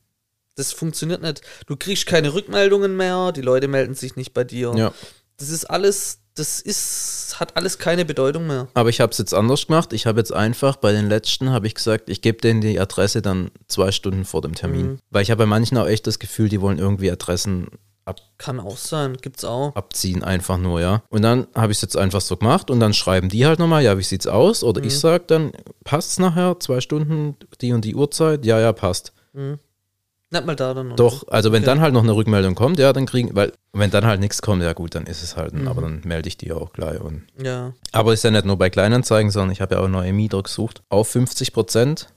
Das 0.55 0.73
funktioniert 0.73 1.21
nicht. 1.21 1.41
Du 1.67 1.75
kriegst 1.77 2.05
keine 2.05 2.33
Rückmeldungen 2.33 2.95
mehr, 2.97 3.31
die 3.31 3.41
Leute 3.41 3.67
melden 3.67 3.95
sich 3.95 4.15
nicht 4.15 4.33
bei 4.33 4.43
dir. 4.43 4.73
Ja. 4.75 4.93
Das 5.37 5.49
ist 5.49 5.63
alles, 5.65 6.19
das 6.35 6.59
ist, 6.59 7.37
hat 7.39 7.55
alles 7.55 7.77
keine 7.77 8.03
Bedeutung 8.03 8.45
mehr. 8.47 8.67
Aber 8.73 8.89
ich 8.89 8.99
habe 8.99 9.11
es 9.13 9.17
jetzt 9.17 9.33
anders 9.33 9.67
gemacht. 9.67 9.93
Ich 9.93 10.05
habe 10.05 10.19
jetzt 10.19 10.33
einfach 10.33 10.75
bei 10.75 10.91
den 10.91 11.07
letzten, 11.07 11.49
habe 11.51 11.65
ich 11.67 11.75
gesagt, 11.75 12.09
ich 12.09 12.21
gebe 12.21 12.39
denen 12.41 12.59
die 12.59 12.77
Adresse 12.79 13.21
dann 13.21 13.51
zwei 13.69 13.91
Stunden 13.93 14.25
vor 14.25 14.41
dem 14.41 14.53
Termin. 14.53 14.85
Mhm. 14.87 14.99
Weil 15.11 15.23
ich 15.23 15.31
habe 15.31 15.39
bei 15.39 15.45
manchen 15.45 15.77
auch 15.77 15.87
echt 15.87 16.07
das 16.07 16.19
Gefühl, 16.19 16.49
die 16.49 16.59
wollen 16.59 16.77
irgendwie 16.77 17.09
Adressen 17.09 17.67
ab, 18.05 18.19
Kann 18.37 18.59
auch 18.59 18.77
sein, 18.77 19.17
gibt's 19.21 19.45
auch. 19.45 19.75
abziehen, 19.75 20.23
einfach 20.23 20.57
nur, 20.57 20.81
ja. 20.81 21.03
Und 21.09 21.21
dann 21.21 21.47
habe 21.55 21.71
ich 21.71 21.77
es 21.77 21.81
jetzt 21.81 21.97
einfach 21.97 22.21
so 22.21 22.37
gemacht 22.37 22.69
und 22.71 22.79
dann 22.79 22.93
schreiben 22.93 23.29
die 23.29 23.45
halt 23.45 23.59
nochmal, 23.59 23.83
ja, 23.83 23.97
wie 23.97 24.03
sieht's 24.03 24.27
aus? 24.27 24.63
Oder 24.63 24.81
Mhm. 24.81 24.87
ich 24.87 24.97
sage 24.99 25.23
dann, 25.27 25.51
passt's 25.83 26.19
nachher, 26.19 26.59
zwei 26.59 26.81
Stunden, 26.81 27.35
die 27.61 27.71
und 27.73 27.85
die 27.85 27.95
Uhrzeit? 27.95 28.45
Ja, 28.45 28.59
ja, 28.59 28.73
passt. 28.73 29.13
Nicht 30.31 30.45
mal 30.45 30.55
da 30.55 30.73
dann. 30.75 30.87
oder? 30.87 30.95
Doch, 30.95 31.27
also 31.29 31.51
wenn 31.51 31.63
dann 31.63 31.81
halt 31.81 31.91
noch 31.93 32.03
eine 32.03 32.15
Rückmeldung 32.15 32.53
kommt, 32.53 32.77
ja, 32.77 32.93
dann 32.93 33.07
kriegen, 33.07 33.35
weil 33.35 33.51
wenn 33.73 33.89
dann 33.89 34.05
halt 34.05 34.19
nichts 34.19 34.41
kommt, 34.43 34.61
ja 34.61 34.73
gut, 34.73 34.93
dann 34.93 35.05
ist 35.07 35.23
es 35.23 35.35
halt, 35.35 35.53
Mhm. 35.53 35.67
aber 35.67 35.81
dann 35.81 36.01
melde 36.05 36.27
ich 36.27 36.37
die 36.37 36.51
auch 36.51 36.71
gleich 36.73 36.99
und 37.01 37.23
Ja. 37.41 37.73
Aber 37.91 38.13
ist 38.13 38.23
ja 38.23 38.29
nicht 38.31 38.45
nur 38.45 38.57
bei 38.57 38.69
Kleinanzeigen, 38.69 39.31
sondern 39.31 39.51
ich 39.51 39.61
habe 39.61 39.75
ja 39.75 39.81
auch 39.81 39.87
neue 39.87 40.13
Mieter 40.13 40.43
gesucht. 40.43 40.83
Auf 40.89 41.07
50 41.09 41.51
Prozent 41.51 42.09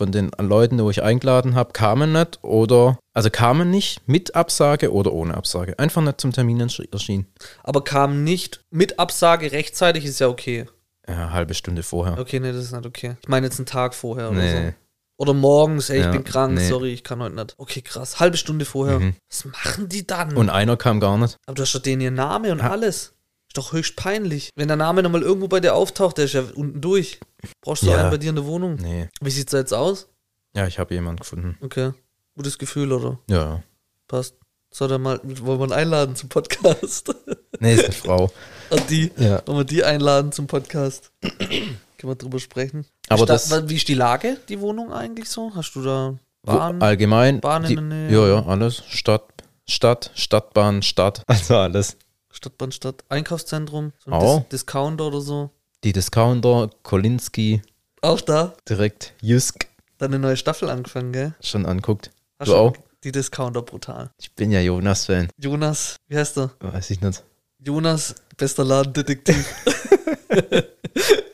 von 0.00 0.12
den 0.12 0.30
Leuten, 0.38 0.82
wo 0.82 0.88
ich 0.88 1.02
eingeladen 1.02 1.54
habe, 1.54 1.74
kamen 1.74 2.12
nicht 2.12 2.38
oder, 2.42 2.98
also 3.12 3.28
kamen 3.28 3.68
nicht 3.70 4.00
mit 4.08 4.34
Absage 4.34 4.92
oder 4.94 5.12
ohne 5.12 5.34
Absage. 5.36 5.78
Einfach 5.78 6.00
nicht 6.00 6.22
zum 6.22 6.32
Termin 6.32 6.58
ersch- 6.62 6.90
erschienen. 6.90 7.26
Aber 7.62 7.84
kam 7.84 8.24
nicht 8.24 8.62
mit 8.70 8.98
Absage 8.98 9.52
rechtzeitig, 9.52 10.06
ist 10.06 10.18
ja 10.18 10.28
okay. 10.28 10.66
Ja, 11.06 11.32
halbe 11.32 11.52
Stunde 11.52 11.82
vorher. 11.82 12.18
Okay, 12.18 12.40
nee, 12.40 12.50
das 12.50 12.64
ist 12.64 12.72
nicht 12.72 12.86
okay. 12.86 13.16
Ich 13.20 13.28
meine 13.28 13.44
jetzt 13.46 13.58
einen 13.58 13.66
Tag 13.66 13.94
vorher 13.94 14.30
oder 14.30 14.38
Nee. 14.40 14.66
so. 14.68 14.72
Oder 15.18 15.34
morgens, 15.34 15.90
ey, 15.90 15.98
ich 15.98 16.04
Ja, 16.06 16.12
bin 16.12 16.24
krank, 16.24 16.54
nee. 16.54 16.66
sorry, 16.66 16.94
ich 16.94 17.04
kann 17.04 17.20
heute 17.20 17.34
nicht. 17.34 17.54
Okay, 17.58 17.82
krass. 17.82 18.20
Halbe 18.20 18.38
Stunde 18.38 18.64
vorher. 18.64 19.00
Mhm. 19.00 19.16
Was 19.28 19.44
machen 19.44 19.86
die 19.90 20.06
dann? 20.06 20.34
Und 20.34 20.48
einer 20.48 20.78
kam 20.78 20.98
gar 20.98 21.18
nicht. 21.18 21.36
Aber 21.44 21.56
du 21.56 21.62
hast 21.62 21.74
doch 21.74 21.80
denen 21.82 22.00
ihr 22.00 22.10
Name 22.10 22.52
und 22.52 22.60
Ja. 22.60 22.70
alles. 22.70 23.12
Ist 23.50 23.58
doch 23.58 23.72
höchst 23.72 23.96
peinlich. 23.96 24.50
Wenn 24.54 24.68
der 24.68 24.76
Name 24.76 25.02
nochmal 25.02 25.22
irgendwo 25.22 25.48
bei 25.48 25.58
dir 25.58 25.74
auftaucht, 25.74 26.18
der 26.18 26.26
ist 26.26 26.34
ja 26.34 26.44
unten 26.54 26.80
durch. 26.80 27.18
Brauchst 27.62 27.82
du 27.82 27.88
Ja. 27.88 27.96
einen 27.98 28.10
bei 28.10 28.16
dir 28.16 28.30
in 28.30 28.36
der 28.36 28.46
Wohnung? 28.46 28.76
Nee. 28.76 29.08
Wie 29.20 29.30
sieht's 29.30 29.50
da 29.50 29.58
jetzt 29.58 29.74
aus? 29.74 30.06
Ja, 30.54 30.68
ich 30.68 30.78
habe 30.78 30.94
jemanden 30.94 31.18
gefunden. 31.18 31.58
Okay. 31.60 31.90
Gutes 32.36 32.58
Gefühl, 32.58 32.92
oder? 32.92 33.18
Ja. 33.28 33.62
Passt. 34.06 34.36
Soll 34.72 34.92
er 34.92 34.98
mal, 34.98 35.20
wollen 35.24 35.58
wir 35.58 35.66
ihn 35.66 35.72
einladen 35.72 36.14
zum 36.16 36.28
Podcast? 36.28 37.12
Nee, 37.62 37.74
ist 37.74 37.84
eine 37.84 37.92
Frau. 37.92 38.30
Und 38.70 38.88
die, 38.88 39.10
Ja. 39.18 39.42
wollen 39.46 39.58
wir 39.58 39.64
die 39.64 39.84
einladen 39.84 40.32
zum 40.32 40.46
Podcast? 40.46 41.10
Können 41.20 41.76
wir 42.00 42.14
drüber 42.14 42.38
sprechen. 42.38 42.86
Aber 43.10 43.24
ist 43.24 43.50
da, 43.50 43.58
das- 43.60 43.68
wie 43.68 43.74
ist 43.76 43.88
die 43.88 43.94
Lage, 43.94 44.38
die 44.48 44.60
Wohnung 44.60 44.92
eigentlich 44.92 45.28
so? 45.28 45.52
Hast 45.54 45.74
du 45.74 45.82
da 45.82 46.14
Bahn? 46.42 46.80
Allgemein. 46.80 47.40
Bahn 47.40 47.64
in 47.64 47.68
die, 47.68 47.74
der 47.74 47.84
Nähe. 47.84 48.10
Ja, 48.12 48.28
ja, 48.28 48.46
alles. 48.46 48.82
Stadt, 48.88 49.24
Stadt, 49.68 50.10
Stadtbahn, 50.14 50.82
Stadt. 50.82 51.22
Also 51.26 51.56
alles. 51.56 51.98
Stadtbahn, 52.30 52.72
Stadt, 52.72 53.04
Einkaufszentrum, 53.08 53.92
so 53.98 54.10
ein 54.10 54.14
Auch. 54.14 54.40
Dis 54.40 54.48
Discounter 54.60 55.06
oder 55.06 55.20
so. 55.20 55.50
Die 55.84 55.92
Discounter, 55.92 56.70
Kolinski, 56.82 57.62
Auch 58.02 58.20
da. 58.20 58.54
direkt 58.68 59.14
Jusk 59.20 59.66
Dann 59.98 60.10
eine 60.12 60.18
neue 60.18 60.36
Staffel 60.36 60.68
angefangen, 60.70 61.12
gell? 61.12 61.34
schon 61.40 61.66
anguckt. 61.66 62.10
Hast 62.38 62.48
Du 62.48 62.56
auch? 62.56 62.76
Die 63.04 63.12
Discounter 63.12 63.62
brutal. 63.62 64.10
Ich 64.20 64.32
bin 64.34 64.52
ja 64.52 64.60
Jonas-Fan. 64.60 65.28
Jonas, 65.38 65.96
wie 66.08 66.16
heißt 66.18 66.36
er? 66.38 66.50
Weiß 66.60 66.90
ich 66.90 67.00
nicht. 67.00 67.22
Jonas, 67.58 68.14
bester 68.36 68.64
Ladendetektiv. 68.64 69.54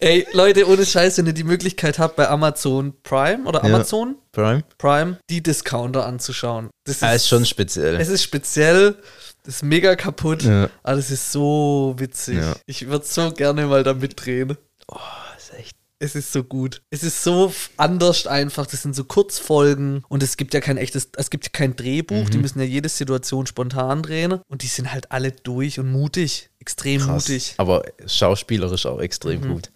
Ey, 0.00 0.26
Leute, 0.32 0.68
ohne 0.68 0.84
Scheiß, 0.84 1.18
wenn 1.18 1.26
ihr 1.26 1.32
die 1.32 1.44
Möglichkeit 1.44 1.98
habt, 1.98 2.16
bei 2.16 2.28
Amazon 2.28 2.94
Prime 3.02 3.44
oder 3.44 3.60
Ja. 3.66 3.74
Amazon 3.74 4.16
Prime? 4.32 4.62
Prime 4.78 5.18
die 5.30 5.42
Discounter 5.42 6.06
anzuschauen. 6.06 6.70
Das 6.84 7.02
Ah, 7.02 7.12
ist 7.12 7.28
schon 7.28 7.44
speziell. 7.46 7.96
Es 8.00 8.08
ist 8.08 8.22
speziell, 8.22 8.96
das 9.44 9.56
ist 9.56 9.62
mega 9.62 9.96
kaputt, 9.96 10.42
Ja. 10.42 10.68
aber 10.82 10.96
das 10.96 11.10
ist 11.10 11.32
so 11.32 11.94
witzig. 11.98 12.38
Ja. 12.38 12.54
Ich 12.66 12.86
würde 12.88 13.04
so 13.06 13.30
gerne 13.32 13.66
mal 13.66 13.82
da 13.82 13.94
mitdrehen. 13.94 14.56
Oh, 14.88 14.96
ist 15.36 15.52
echt. 15.54 15.76
Es 16.00 16.14
ist 16.14 16.32
so 16.32 16.44
gut. 16.44 16.80
Es 16.90 17.02
ist 17.02 17.24
so 17.24 17.52
anders 17.76 18.26
einfach. 18.28 18.66
Das 18.66 18.82
sind 18.82 18.94
so 18.94 19.02
Kurzfolgen 19.02 20.04
und 20.08 20.22
es 20.22 20.36
gibt 20.36 20.54
ja 20.54 20.60
kein 20.60 20.76
echtes, 20.76 21.08
es 21.16 21.28
gibt 21.28 21.52
kein 21.52 21.74
Drehbuch. 21.74 22.26
Mhm. 22.26 22.30
Die 22.30 22.38
müssen 22.38 22.60
ja 22.60 22.64
jede 22.64 22.88
Situation 22.88 23.46
spontan 23.48 24.02
drehen 24.02 24.40
und 24.48 24.62
die 24.62 24.68
sind 24.68 24.92
halt 24.92 25.10
alle 25.10 25.32
durch 25.32 25.80
und 25.80 25.90
mutig. 25.90 26.50
Extrem 26.68 27.00
Krass. 27.00 27.26
mutig. 27.28 27.54
Aber 27.56 27.82
schauspielerisch 28.06 28.84
auch 28.84 29.00
extrem 29.00 29.40
Mhm, 29.40 29.48
gut. 29.54 29.70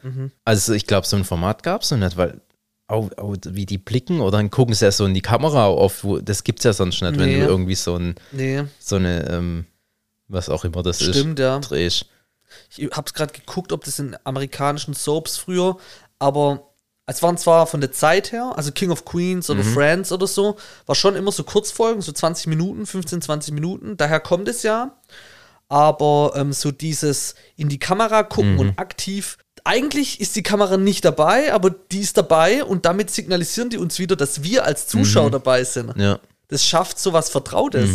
Also 0.44 0.74
ich 0.74 0.86
glaube, 0.86 1.06
so 1.06 1.16
ein 1.16 1.24
Format 1.24 1.62
gab 1.62 1.80
es 1.80 1.90
noch 1.90 1.96
nicht, 1.96 2.18
weil 2.18 2.42
auch, 2.86 3.10
auch 3.16 3.34
wie 3.48 3.64
die 3.64 3.78
blicken 3.78 4.20
oder 4.20 4.36
dann 4.36 4.50
gucken 4.50 4.74
sie 4.74 4.84
ja 4.84 4.92
so 4.92 5.06
in 5.06 5.14
die 5.14 5.22
Kamera 5.22 5.64
auf, 5.68 6.04
wo, 6.04 6.18
das 6.18 6.44
gibt 6.44 6.58
es 6.58 6.64
ja 6.64 6.74
sonst 6.74 7.00
nicht, 7.00 7.18
wenn 7.18 7.30
Nee. 7.30 7.40
du 7.40 7.46
irgendwie 7.46 7.76
so, 7.76 7.96
ein, 7.96 8.14
Nee, 8.32 8.64
so 8.78 8.96
eine, 8.96 9.26
ähm, 9.30 9.64
was 10.28 10.50
auch 10.50 10.66
immer 10.66 10.82
das 10.82 11.02
stimmt, 11.02 11.38
ja. 11.38 11.56
ist, 11.58 11.70
drehst. 11.70 12.06
Ich 12.76 12.90
hab's 12.90 13.14
gerade 13.14 13.32
geguckt, 13.32 13.72
ob 13.72 13.84
das 13.84 13.98
in 13.98 14.14
amerikanischen 14.24 14.92
Soaps 14.92 15.38
früher, 15.38 15.78
aber 16.18 16.68
es 17.06 17.22
waren 17.22 17.38
zwar 17.38 17.66
von 17.66 17.80
der 17.80 17.92
Zeit 17.92 18.32
her, 18.32 18.52
also 18.54 18.70
King 18.70 18.90
of 18.90 19.06
Queens 19.06 19.48
oder 19.48 19.64
Friends 19.64 20.12
oder 20.12 20.26
so, 20.26 20.56
war 20.84 20.94
schon 20.94 21.16
immer 21.16 21.32
so 21.32 21.44
Kurzfolgen, 21.44 22.02
so 22.02 22.12
20 22.12 22.48
Minuten, 22.48 22.84
15, 22.84 23.22
20 23.22 23.54
Minuten, 23.54 23.96
daher 23.96 24.20
kommt 24.20 24.48
es 24.48 24.62
ja. 24.62 24.94
Aber 25.72 26.34
ähm, 26.36 26.52
so 26.52 26.70
dieses 26.70 27.34
in 27.56 27.70
die 27.70 27.78
Kamera 27.78 28.24
gucken 28.24 28.58
und 28.58 28.78
aktiv 28.78 29.38
eigentlich 29.64 30.20
ist 30.20 30.36
die 30.36 30.42
Kamera 30.42 30.76
nicht 30.76 31.04
dabei, 31.04 31.52
aber 31.52 31.70
die 31.70 32.00
ist 32.00 32.16
dabei 32.16 32.64
und 32.64 32.84
damit 32.84 33.10
signalisieren 33.10 33.70
die 33.70 33.78
uns 33.78 33.98
wieder, 33.98 34.16
dass 34.16 34.42
wir 34.42 34.64
als 34.64 34.86
Zuschauer 34.86 35.30
dabei 35.30 35.64
sind. 35.64 35.96
Ja, 35.96 36.18
Das 36.48 36.64
schafft 36.66 36.98
so 36.98 37.12
was 37.12 37.30
Vertrautes. 37.30 37.90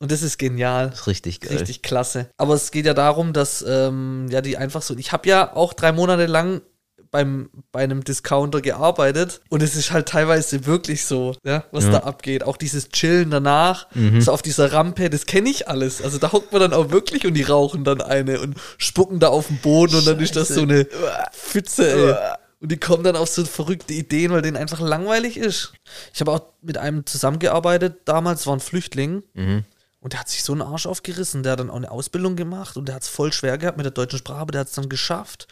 Und 0.00 0.10
das 0.10 0.22
ist 0.22 0.38
genial. 0.38 0.90
ist 0.94 1.06
richtig 1.06 1.40
geil. 1.40 1.58
Richtig 1.58 1.82
klasse. 1.82 2.30
Aber 2.38 2.54
es 2.54 2.70
geht 2.70 2.86
ja 2.86 2.94
darum, 2.94 3.32
dass 3.32 3.64
ähm, 3.66 4.28
ja 4.30 4.40
die 4.40 4.56
einfach 4.56 4.82
so. 4.82 4.96
Ich 4.96 5.12
habe 5.12 5.28
ja 5.28 5.54
auch 5.54 5.74
drei 5.74 5.92
Monate 5.92 6.26
lang 6.26 6.62
beim, 7.10 7.50
bei 7.72 7.82
einem 7.82 8.04
Discounter 8.04 8.60
gearbeitet 8.60 9.40
und 9.48 9.62
es 9.62 9.74
ist 9.74 9.90
halt 9.90 10.08
teilweise 10.08 10.66
wirklich 10.66 11.04
so, 11.06 11.34
ja, 11.44 11.64
was 11.72 11.84
Ja. 11.84 11.90
da 11.90 11.98
abgeht. 12.00 12.44
Auch 12.44 12.56
dieses 12.56 12.88
Chillen 12.90 13.30
danach, 13.30 13.86
Mhm. 13.94 14.20
so 14.20 14.32
auf 14.32 14.42
dieser 14.42 14.72
Rampe, 14.72 15.10
das 15.10 15.26
kenne 15.26 15.48
ich 15.50 15.66
alles. 15.68 16.02
Also 16.02 16.18
da 16.18 16.30
hockt 16.32 16.52
man 16.52 16.60
dann 16.60 16.72
auch 16.72 16.90
wirklich 16.90 17.26
und 17.26 17.34
die 17.34 17.42
rauchen 17.42 17.82
dann 17.84 18.00
eine 18.00 18.40
und 18.40 18.56
spucken 18.78 19.18
da 19.20 19.28
auf 19.28 19.48
den 19.48 19.58
Boden 19.58 19.96
und 19.96 20.06
dann 20.06 20.20
ist 20.20 20.36
das 20.36 20.48
so 20.48 20.62
eine 20.62 20.86
Pfütze, 21.32 21.90
ey. 21.90 22.14
Und 22.62 22.70
die 22.70 22.76
kommen 22.76 23.02
dann 23.04 23.16
auf 23.16 23.28
so 23.30 23.44
verrückte 23.46 23.94
Ideen, 23.94 24.32
weil 24.32 24.42
denen 24.42 24.58
einfach 24.58 24.80
langweilig 24.80 25.38
ist. 25.38 25.72
Ich 26.12 26.20
habe 26.20 26.30
auch 26.32 26.42
mit 26.60 26.76
einem 26.76 27.06
zusammengearbeitet, 27.06 28.02
damals 28.04 28.46
war 28.46 28.54
ein 28.54 28.60
Flüchtling. 28.60 29.22
Mhm. 29.32 29.64
Und 30.02 30.12
der 30.12 30.20
hat 30.20 30.28
sich 30.28 30.42
so 30.42 30.52
einen 30.52 30.60
Arsch 30.62 30.86
aufgerissen. 30.86 31.42
Der 31.42 31.52
hat 31.52 31.60
dann 31.60 31.70
auch 31.70 31.76
eine 31.76 31.90
Ausbildung 31.90 32.36
gemacht 32.36 32.76
und 32.76 32.86
der 32.86 32.94
hat 32.94 33.02
es 33.02 33.08
voll 33.08 33.32
schwer 33.32 33.56
gehabt 33.58 33.78
mit 33.78 33.84
der 33.84 33.90
deutschen 33.92 34.18
Sprache, 34.18 34.40
aber 34.40 34.52
der 34.52 34.60
hat 34.62 34.68
es 34.68 34.74
dann 34.74 34.88
geschafft. 34.90 35.46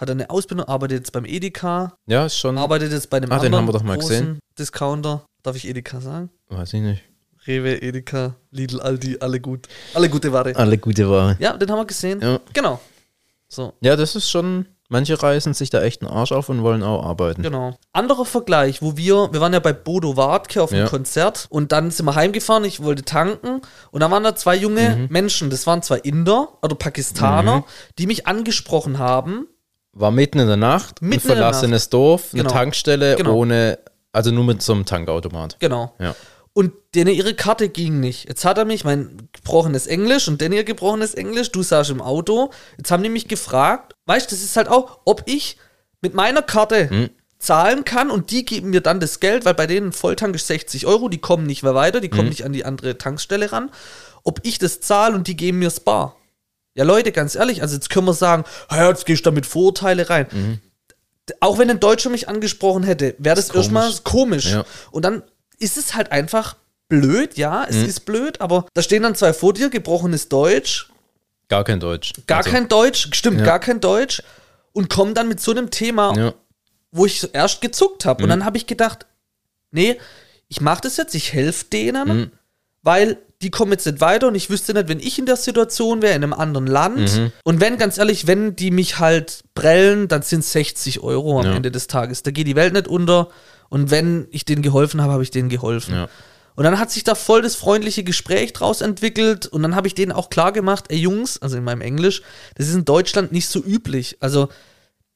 Hat 0.00 0.10
eine 0.10 0.30
Ausbildung, 0.30 0.66
arbeitet 0.66 0.98
jetzt 1.00 1.12
beim 1.12 1.26
Edeka, 1.26 1.94
Ja, 2.06 2.24
ist 2.26 2.38
schon. 2.38 2.56
arbeitet 2.56 2.90
jetzt 2.92 3.10
bei 3.10 3.18
einem 3.18 3.26
den 3.28 3.32
anderen 3.34 3.54
haben 3.56 3.68
wir 3.68 3.72
doch 3.72 3.82
mal 3.82 3.98
gesehen. 3.98 4.38
Discounter. 4.58 5.24
Darf 5.42 5.56
ich 5.56 5.68
Edeka 5.68 6.00
sagen? 6.00 6.30
Weiß 6.48 6.72
ich 6.72 6.80
nicht. 6.80 7.02
Rewe, 7.46 7.80
Edeka, 7.82 8.34
Lidl, 8.50 8.80
Aldi, 8.80 9.18
alle 9.20 9.40
gut. 9.40 9.66
Alle 9.94 10.08
gute 10.08 10.32
Ware. 10.32 10.54
Alle 10.56 10.78
gute 10.78 11.08
Ware. 11.08 11.36
Ja, 11.38 11.56
den 11.56 11.70
haben 11.70 11.78
wir 11.78 11.86
gesehen. 11.86 12.20
Ja. 12.20 12.38
Genau. 12.52 12.80
So, 13.48 13.72
Ja, 13.80 13.96
das 13.96 14.16
ist 14.16 14.30
schon. 14.30 14.66
Manche 14.92 15.22
reißen 15.22 15.54
sich 15.54 15.70
da 15.70 15.82
echt 15.82 16.02
einen 16.02 16.10
Arsch 16.10 16.32
auf 16.32 16.48
und 16.48 16.64
wollen 16.64 16.82
auch 16.82 17.04
arbeiten. 17.06 17.42
genau. 17.42 17.76
Anderer 17.92 18.24
Vergleich, 18.24 18.82
wo 18.82 18.96
wir, 18.96 19.32
wir 19.32 19.40
waren 19.40 19.52
ja 19.52 19.60
bei 19.60 19.72
Bodo 19.72 20.16
Wartke 20.16 20.60
auf 20.60 20.72
einem 20.72 20.82
Ja. 20.82 20.88
Konzert 20.88 21.46
und 21.48 21.70
dann 21.70 21.92
sind 21.92 22.06
wir 22.06 22.16
heimgefahren, 22.16 22.64
ich 22.64 22.82
wollte 22.82 23.04
tanken 23.04 23.60
und 23.92 24.00
da 24.00 24.10
waren 24.10 24.24
da 24.24 24.34
zwei 24.34 24.56
junge 24.56 24.96
Mhm. 24.96 25.06
Menschen, 25.08 25.48
das 25.48 25.64
waren 25.68 25.80
zwei 25.82 25.98
Inder 25.98 26.48
oder 26.62 26.74
Pakistaner, 26.74 27.62
die 27.98 28.08
mich 28.08 28.26
angesprochen 28.26 28.98
haben 28.98 29.46
War 29.92 30.10
mitten 30.10 30.38
in 30.38 30.46
der 30.46 30.56
Nacht, 30.56 31.02
Mitten 31.02 31.14
ein 31.14 31.20
verlassenes 31.20 31.88
Dorf, 31.88 32.28
eine 32.32 32.42
Genau. 32.42 32.54
Tankstelle 32.54 33.16
Genau. 33.16 33.34
ohne, 33.34 33.78
also 34.12 34.30
nur 34.30 34.44
mit 34.44 34.62
so 34.62 34.72
einem 34.72 34.84
Tankautomat. 34.84 35.56
Genau. 35.58 35.94
Ja. 35.98 36.14
Und 36.52 36.72
denen 36.94 37.14
ihre 37.14 37.34
Karte 37.34 37.68
ging 37.68 38.00
nicht. 38.00 38.28
Jetzt 38.28 38.44
hat 38.44 38.58
er 38.58 38.64
mich, 38.64 38.84
mein 38.84 39.28
gebrochenes 39.32 39.86
Englisch 39.86 40.26
und 40.28 40.42
ihr 40.42 40.64
gebrochenes 40.64 41.14
Englisch, 41.14 41.52
du 41.52 41.62
saßt 41.62 41.90
im 41.90 42.02
Auto. 42.02 42.50
Jetzt 42.76 42.90
haben 42.90 43.02
die 43.02 43.08
mich 43.08 43.28
gefragt, 43.28 43.94
weißt 44.06 44.30
du, 44.30 44.34
das 44.34 44.42
ist 44.44 44.56
halt 44.56 44.68
auch, 44.68 44.98
ob 45.04 45.22
ich 45.26 45.56
mit 46.00 46.14
meiner 46.14 46.42
Karte 46.42 46.90
Hm. 46.90 47.10
zahlen 47.38 47.84
kann 47.84 48.10
und 48.10 48.30
die 48.30 48.44
geben 48.44 48.70
mir 48.70 48.80
dann 48.80 49.00
das 49.00 49.20
Geld, 49.20 49.44
weil 49.44 49.54
bei 49.54 49.66
denen 49.66 49.92
Volltank 49.92 50.34
ist 50.34 50.46
60 50.48 50.86
Euro, 50.86 51.08
die 51.08 51.18
kommen 51.18 51.46
nicht 51.46 51.62
mehr 51.62 51.74
weiter, 51.74 52.00
die 52.00 52.08
kommen 52.10 52.22
Hm. 52.22 52.28
nicht 52.30 52.44
an 52.44 52.52
die 52.52 52.64
andere 52.64 52.98
Tankstelle 52.98 53.52
ran. 53.52 53.70
Ob 54.24 54.40
ich 54.42 54.58
das 54.58 54.80
zahle 54.80 55.14
und 55.14 55.26
die 55.28 55.36
geben 55.36 55.60
mir 55.60 55.72
Bar. 55.84 56.16
Ja, 56.74 56.84
Leute, 56.84 57.12
ganz 57.12 57.34
ehrlich, 57.34 57.62
also 57.62 57.74
jetzt 57.74 57.90
können 57.90 58.06
wir 58.06 58.14
sagen, 58.14 58.44
ja, 58.70 58.88
jetzt 58.88 59.06
gehst 59.06 59.24
du 59.26 59.30
da 59.30 59.34
mit 59.34 59.46
Vorurteile 59.46 60.08
rein. 60.08 60.60
D- 61.28 61.34
Auch 61.40 61.58
wenn 61.58 61.68
ein 61.70 61.80
Deutscher 61.80 62.10
mich 62.10 62.28
angesprochen 62.28 62.82
hätte, 62.84 63.14
wäre 63.18 63.36
das 63.36 63.46
Mhm. 63.48 63.50
Ist 63.50 63.56
erstmal 63.56 63.82
komisch. 63.84 64.02
komisch. 64.04 64.46
Ja. 64.52 64.64
Und 64.90 65.04
dann 65.04 65.22
ist 65.58 65.76
es 65.76 65.94
halt 65.94 66.12
einfach 66.12 66.56
blöd, 66.88 67.36
ja, 67.36 67.64
es 67.68 67.76
Mhm. 67.76 67.84
ist 67.86 68.00
blöd, 68.04 68.40
aber 68.40 68.66
da 68.74 68.82
stehen 68.82 69.02
dann 69.02 69.14
zwei 69.14 69.32
vor 69.32 69.52
dir, 69.52 69.68
gebrochenes 69.70 70.28
Deutsch, 70.28 70.88
Gar 71.48 71.64
kein 71.64 71.80
Deutsch. 71.80 72.12
gar 72.26 72.38
Also, 72.38 72.50
kein 72.50 72.68
Deutsch, 72.68 73.08
stimmt, 73.12 73.40
Ja. 73.40 73.44
gar 73.46 73.58
kein 73.60 73.80
Deutsch 73.80 74.22
und 74.72 74.88
kommen 74.88 75.14
dann 75.14 75.28
mit 75.28 75.40
so 75.40 75.50
einem 75.50 75.70
Thema, 75.70 76.16
Ja, 76.16 76.34
wo 76.92 77.06
ich 77.06 77.28
erst 77.34 77.60
gezuckt 77.60 78.04
habe. 78.04 78.22
Und 78.22 78.28
Mhm. 78.28 78.30
dann 78.30 78.44
habe 78.44 78.56
ich 78.56 78.66
gedacht, 78.66 79.06
nee, 79.72 79.98
ich 80.48 80.60
mache 80.60 80.82
das 80.82 80.96
jetzt, 80.96 81.14
ich 81.14 81.32
helfe 81.32 81.64
denen, 81.66 82.08
Mhm. 82.08 82.30
weil 82.82 83.18
die 83.42 83.50
kommen 83.50 83.72
jetzt 83.72 83.86
nicht 83.86 84.00
weiter 84.00 84.28
und 84.28 84.34
ich 84.34 84.50
wüsste 84.50 84.74
nicht, 84.74 84.88
wenn 84.88 85.00
ich 85.00 85.18
in 85.18 85.24
der 85.26 85.36
Situation 85.36 86.02
wäre, 86.02 86.14
in 86.14 86.22
einem 86.22 86.34
anderen 86.34 86.66
Land. 86.66 87.16
Mhm. 87.16 87.32
Und 87.42 87.60
wenn, 87.60 87.78
ganz 87.78 87.96
ehrlich, 87.96 88.26
wenn 88.26 88.54
die 88.54 88.70
mich 88.70 88.98
halt 88.98 89.44
prellen, 89.54 90.08
dann 90.08 90.22
sind 90.22 90.40
es 90.40 90.52
60 90.52 91.00
Euro 91.00 91.40
am 91.40 91.46
Ja. 91.46 91.54
Ende 91.54 91.70
des 91.70 91.86
Tages. 91.86 92.22
Da 92.22 92.30
geht 92.32 92.46
die 92.46 92.56
Welt 92.56 92.74
nicht 92.74 92.86
unter. 92.86 93.28
Und 93.70 93.90
wenn 93.90 94.26
ich 94.30 94.44
denen 94.44 94.60
geholfen 94.62 95.00
habe, 95.00 95.12
habe 95.14 95.22
ich 95.22 95.30
denen 95.30 95.48
geholfen. 95.48 95.94
Ja. 95.94 96.08
Und 96.56 96.64
dann 96.64 96.78
hat 96.78 96.90
sich 96.90 97.04
da 97.04 97.14
voll 97.14 97.40
das 97.40 97.54
freundliche 97.54 98.04
Gespräch 98.04 98.52
draus 98.52 98.82
entwickelt 98.82 99.46
und 99.46 99.62
dann 99.62 99.74
habe 99.74 99.86
ich 99.86 99.94
denen 99.94 100.12
auch 100.12 100.28
klar 100.28 100.52
gemacht, 100.52 100.86
ey 100.88 100.98
Jungs, 100.98 101.40
also 101.40 101.56
in 101.56 101.64
meinem 101.64 101.80
Englisch, 101.80 102.20
das 102.56 102.68
ist 102.68 102.74
in 102.74 102.84
Deutschland 102.84 103.32
nicht 103.32 103.48
so 103.48 103.60
üblich. 103.64 104.18
Also 104.20 104.48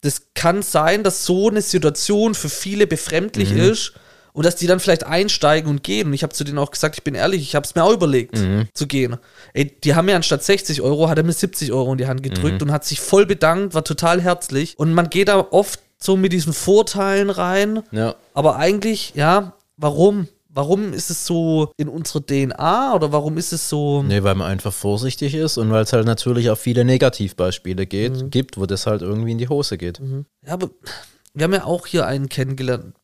das 0.01 0.23
kann 0.35 0.63
sein, 0.63 1.03
dass 1.03 1.27
so 1.27 1.51
eine 1.51 1.61
Situation 1.61 2.35
für 2.35 2.49
viele 2.49 2.87
befremdlich 2.87 3.51
Mhm. 3.51 3.59
ist 3.61 3.93
und 4.35 4.45
dass 4.45 4.57
die 4.57 4.67
dann 4.67 4.81
vielleicht 4.81 5.05
einsteigen 5.07 5.71
und 5.71 5.83
gehen. 5.83 6.09
Und 6.09 6.13
ich 6.13 6.23
habe 6.23 6.35
zu 6.35 6.45
denen 6.45 6.59
auch 6.59 6.71
gesagt, 6.71 6.97
ich 6.97 7.03
bin 7.05 7.15
ehrlich, 7.15 7.41
ich 7.41 7.55
habe 7.55 7.65
es 7.65 7.75
mir 7.75 7.83
auch 7.85 7.93
überlegt 7.93 8.37
Mhm. 8.37 8.69
zu 8.75 8.87
gehen. 8.87 9.17
Ey, 9.55 9.75
die 9.83 9.95
haben 9.95 10.05
mir 10.07 10.17
anstatt 10.17 10.43
60 10.45 10.83
Euro, 10.83 11.09
hat 11.09 11.17
er 11.17 11.25
mir 11.25 11.33
70 11.33 11.73
Euro 11.73 11.93
in 11.93 11.99
die 11.99 12.07
Hand 12.07 12.23
gedrückt 12.23 12.61
Mhm. 12.61 12.69
und 12.69 12.73
hat 12.73 12.85
sich 12.85 13.01
voll 13.01 13.25
bedankt, 13.25 13.73
war 13.75 13.85
total 13.85 14.21
herzlich. 14.21 14.79
Und 14.79 14.93
man 14.93 15.09
geht 15.09 15.29
da 15.29 15.39
oft 15.51 15.81
so 15.99 16.17
mit 16.19 16.33
diesen 16.35 16.53
Vorteilen 16.53 17.31
rein. 17.31 17.83
ja. 17.93 18.15
Aber 18.35 18.57
eigentlich, 18.57 19.13
ja, 19.15 19.55
warum? 19.79 20.29
Warum 20.57 20.93
ist 20.93 21.11
es 21.11 21.27
so 21.27 21.73
in 21.77 21.89
unserer 21.89 22.25
DNA 22.25 22.95
oder 22.95 23.11
warum 23.11 23.39
ist 23.39 23.53
es 23.53 23.69
so? 23.69 24.05
Nee, 24.05 24.23
weil 24.23 24.37
man 24.37 24.49
einfach 24.49 24.73
vorsichtig 24.73 25.35
ist 25.35 25.59
und 25.59 25.71
weil 25.73 25.83
es 25.83 25.93
halt 25.93 26.07
natürlich 26.07 26.49
auch 26.51 26.59
viele 26.59 26.85
Negativbeispiele 26.85 27.87
geht, 27.87 28.13
Mhm. 28.23 28.31
gibt, 28.31 28.57
wo 28.57 28.67
das 28.67 28.87
halt 28.87 29.03
irgendwie 29.03 29.33
in 29.33 29.39
die 29.39 29.49
Hose 29.49 29.79
geht. 29.79 30.01
Ja, 30.47 30.53
aber 30.53 30.71
wir 31.33 31.45
haben 31.45 31.53
ja 31.55 31.65
auch 31.65 31.87
hier 31.89 32.07
einen 32.07 32.29
kennengelernt, 32.29 32.95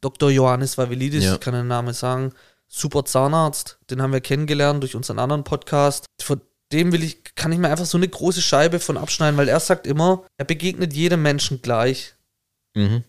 Dr. 0.00 0.30
Johannes 0.30 0.78
Vavilidis, 0.78 1.24
Ja. 1.24 1.34
ich 1.34 1.40
kann 1.40 1.54
den 1.54 1.68
Namen 1.68 1.92
sagen, 1.94 2.32
super 2.68 3.04
Zahnarzt, 3.04 3.78
den 3.90 4.00
haben 4.00 4.12
wir 4.12 4.20
kennengelernt 4.20 4.82
durch 4.82 4.94
unseren 4.96 5.18
anderen 5.18 5.44
Podcast. 5.44 6.06
Von 6.22 6.40
dem 6.72 6.92
will 6.92 7.02
ich, 7.02 7.24
kann 7.34 7.52
ich 7.52 7.58
mir 7.58 7.68
einfach 7.68 7.84
so 7.86 7.98
eine 7.98 8.08
große 8.08 8.42
Scheibe 8.42 8.78
von 8.78 8.96
abschneiden, 8.96 9.36
weil 9.36 9.48
er 9.48 9.60
sagt 9.60 9.86
immer, 9.86 10.24
er 10.38 10.44
begegnet 10.44 10.92
jedem 10.92 11.22
Menschen 11.22 11.60
gleich. 11.62 12.14
Mhm. 12.74 13.02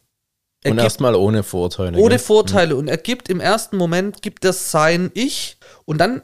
Er 0.64 0.72
Und 0.72 0.78
erstmal 0.80 1.16
ohne 1.16 1.44
Vorteile. 1.44 1.98
ohne 1.98 2.10
gell? 2.10 2.20
Vorteile. 2.20 2.76
Und 2.76 2.88
er 2.88 2.98
gibt 2.98 3.30
im 3.30 3.40
ersten 3.40 3.78
Moment, 3.78 4.22
gibt 4.22 4.44
das 4.44 4.72
sein 4.72 5.12
Ich 5.14 5.58
und 5.86 5.98
dann 6.00 6.22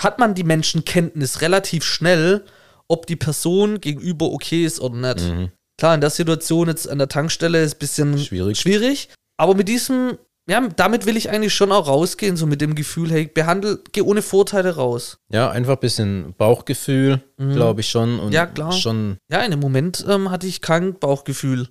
hat 0.00 0.18
man 0.18 0.34
die 0.34 0.44
Menschenkenntnis 0.44 1.40
relativ 1.40 1.84
schnell, 1.84 2.44
ob 2.88 3.06
die 3.06 3.16
Person 3.16 3.80
gegenüber 3.80 4.26
okay 4.30 4.64
ist 4.64 4.80
oder 4.80 5.14
nicht. 5.14 5.26
Mhm. 5.26 5.50
Klar, 5.78 5.94
in 5.94 6.00
der 6.00 6.10
Situation 6.10 6.68
jetzt 6.68 6.88
an 6.88 6.98
der 6.98 7.08
Tankstelle 7.08 7.62
ist 7.62 7.74
ein 7.76 7.78
bisschen 7.78 8.18
Schwierig. 8.18 8.58
schwierig 8.58 9.08
aber 9.36 9.54
mit 9.54 9.68
diesem, 9.68 10.18
ja, 10.48 10.66
damit 10.76 11.06
will 11.06 11.16
ich 11.16 11.30
eigentlich 11.30 11.54
schon 11.54 11.72
auch 11.72 11.88
rausgehen, 11.88 12.36
so 12.36 12.46
mit 12.46 12.60
dem 12.60 12.74
Gefühl, 12.74 13.10
hey, 13.10 13.26
behandle, 13.26 13.80
geh 13.92 14.02
ohne 14.02 14.22
Vorteile 14.22 14.76
raus. 14.76 15.18
Ja, 15.30 15.50
einfach 15.50 15.74
ein 15.74 15.80
bisschen 15.80 16.34
Bauchgefühl, 16.38 17.20
glaube 17.36 17.80
ich 17.80 17.88
schon. 17.88 18.18
Und 18.20 18.28
Mhm. 18.28 18.32
Ja, 18.32 18.46
klar. 18.46 18.72
Schon, 18.72 19.18
Ja, 19.30 19.40
in 19.40 19.50
dem 19.50 19.60
Moment 19.60 20.04
ähm, 20.08 20.30
hatte 20.30 20.46
ich 20.46 20.60
kein 20.60 20.98
Bauchgefühl. 20.98 21.68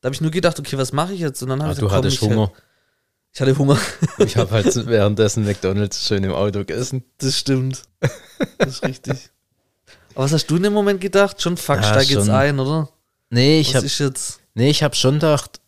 Da 0.00 0.06
habe 0.06 0.14
ich 0.14 0.20
nur 0.20 0.32
gedacht, 0.32 0.58
okay, 0.58 0.76
was 0.76 0.92
mache 0.92 1.12
ich 1.12 1.20
jetzt? 1.20 1.42
Und 1.42 1.48
dann 1.50 1.60
habe 1.60 1.70
ah, 1.70 1.72
ich 1.72 1.78
du 1.78 1.84
gesagt, 1.86 2.02
komm, 2.02 2.10
hattest 2.10 2.22
Hunger. 2.22 2.52
Ich 3.34 3.40
hatte 3.40 3.56
Hunger. 3.56 3.78
Ich 4.18 4.36
habe 4.36 4.50
halt 4.50 4.86
währenddessen 4.86 5.44
McDonalds 5.46 6.06
schön 6.06 6.22
im 6.24 6.32
Auto 6.32 6.58
gegessen. 6.58 7.04
Das 7.18 7.38
stimmt. 7.38 7.84
Das 8.58 8.68
ist 8.68 8.82
richtig. 8.84 9.30
Aber 10.14 10.24
was 10.24 10.32
hast 10.32 10.46
du 10.48 10.56
in 10.56 10.64
dem 10.64 10.74
Moment 10.74 11.00
gedacht? 11.00 11.40
Schon 11.40 11.56
fuck, 11.56 11.76
Ja, 11.76 11.82
steig 11.84 12.10
jetzt 12.10 12.26
schon. 12.26 12.34
ein, 12.34 12.60
oder? 12.60 12.90
Nee, 13.30 13.60
ich 13.60 13.74
habe 13.74 13.86
jetzt? 13.86 14.40
nee, 14.54 14.68
ich 14.68 14.82
hab 14.82 14.94
schon 14.94 15.14
gedacht, 15.14 15.61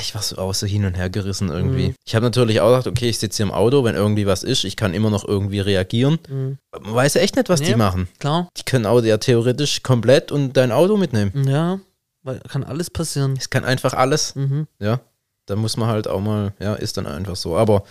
ich 0.00 0.14
war 0.14 0.22
so 0.22 0.36
auch 0.38 0.54
so 0.54 0.66
hin 0.66 0.84
und 0.84 0.94
her 0.94 1.10
gerissen 1.10 1.48
irgendwie. 1.48 1.88
Mhm. 1.88 1.94
Ich 2.04 2.14
habe 2.14 2.24
natürlich 2.24 2.60
auch 2.60 2.68
gedacht, 2.70 2.86
okay, 2.86 3.08
ich 3.08 3.18
sitze 3.18 3.38
hier 3.38 3.46
im 3.46 3.52
Auto, 3.52 3.82
wenn 3.82 3.96
irgendwie 3.96 4.26
was 4.26 4.44
ist, 4.44 4.64
ich 4.64 4.76
kann 4.76 4.94
immer 4.94 5.10
noch 5.10 5.26
irgendwie 5.26 5.60
reagieren. 5.60 6.18
Mhm. 6.28 6.58
Man 6.70 6.94
weiß 6.94 7.14
ja 7.14 7.20
echt 7.20 7.34
nicht, 7.36 7.48
was 7.48 7.60
Nee. 7.60 7.66
die 7.68 7.74
machen. 7.74 8.08
Klar. 8.20 8.48
Die 8.56 8.62
können 8.62 8.86
auch 8.86 9.02
ja 9.02 9.16
theoretisch 9.18 9.82
komplett 9.82 10.30
und 10.30 10.56
dein 10.56 10.70
Auto 10.70 10.96
mitnehmen. 10.96 11.48
Ja, 11.48 11.80
weil 12.22 12.38
kann 12.48 12.62
alles 12.62 12.90
passieren. 12.90 13.34
Es 13.36 13.50
kann 13.50 13.64
einfach 13.64 13.94
alles. 13.94 14.36
Mhm. 14.36 14.68
Ja, 14.78 15.00
da 15.46 15.56
muss 15.56 15.76
man 15.76 15.88
halt 15.88 16.06
auch 16.06 16.20
mal, 16.20 16.52
ja, 16.60 16.74
ist 16.74 16.96
dann 16.96 17.06
einfach 17.08 17.34
so. 17.36 17.56
Aber 17.56 17.82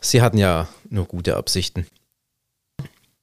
sie 0.00 0.20
hatten 0.20 0.36
ja 0.36 0.68
nur 0.90 1.06
gute 1.06 1.36
Absichten. 1.36 1.86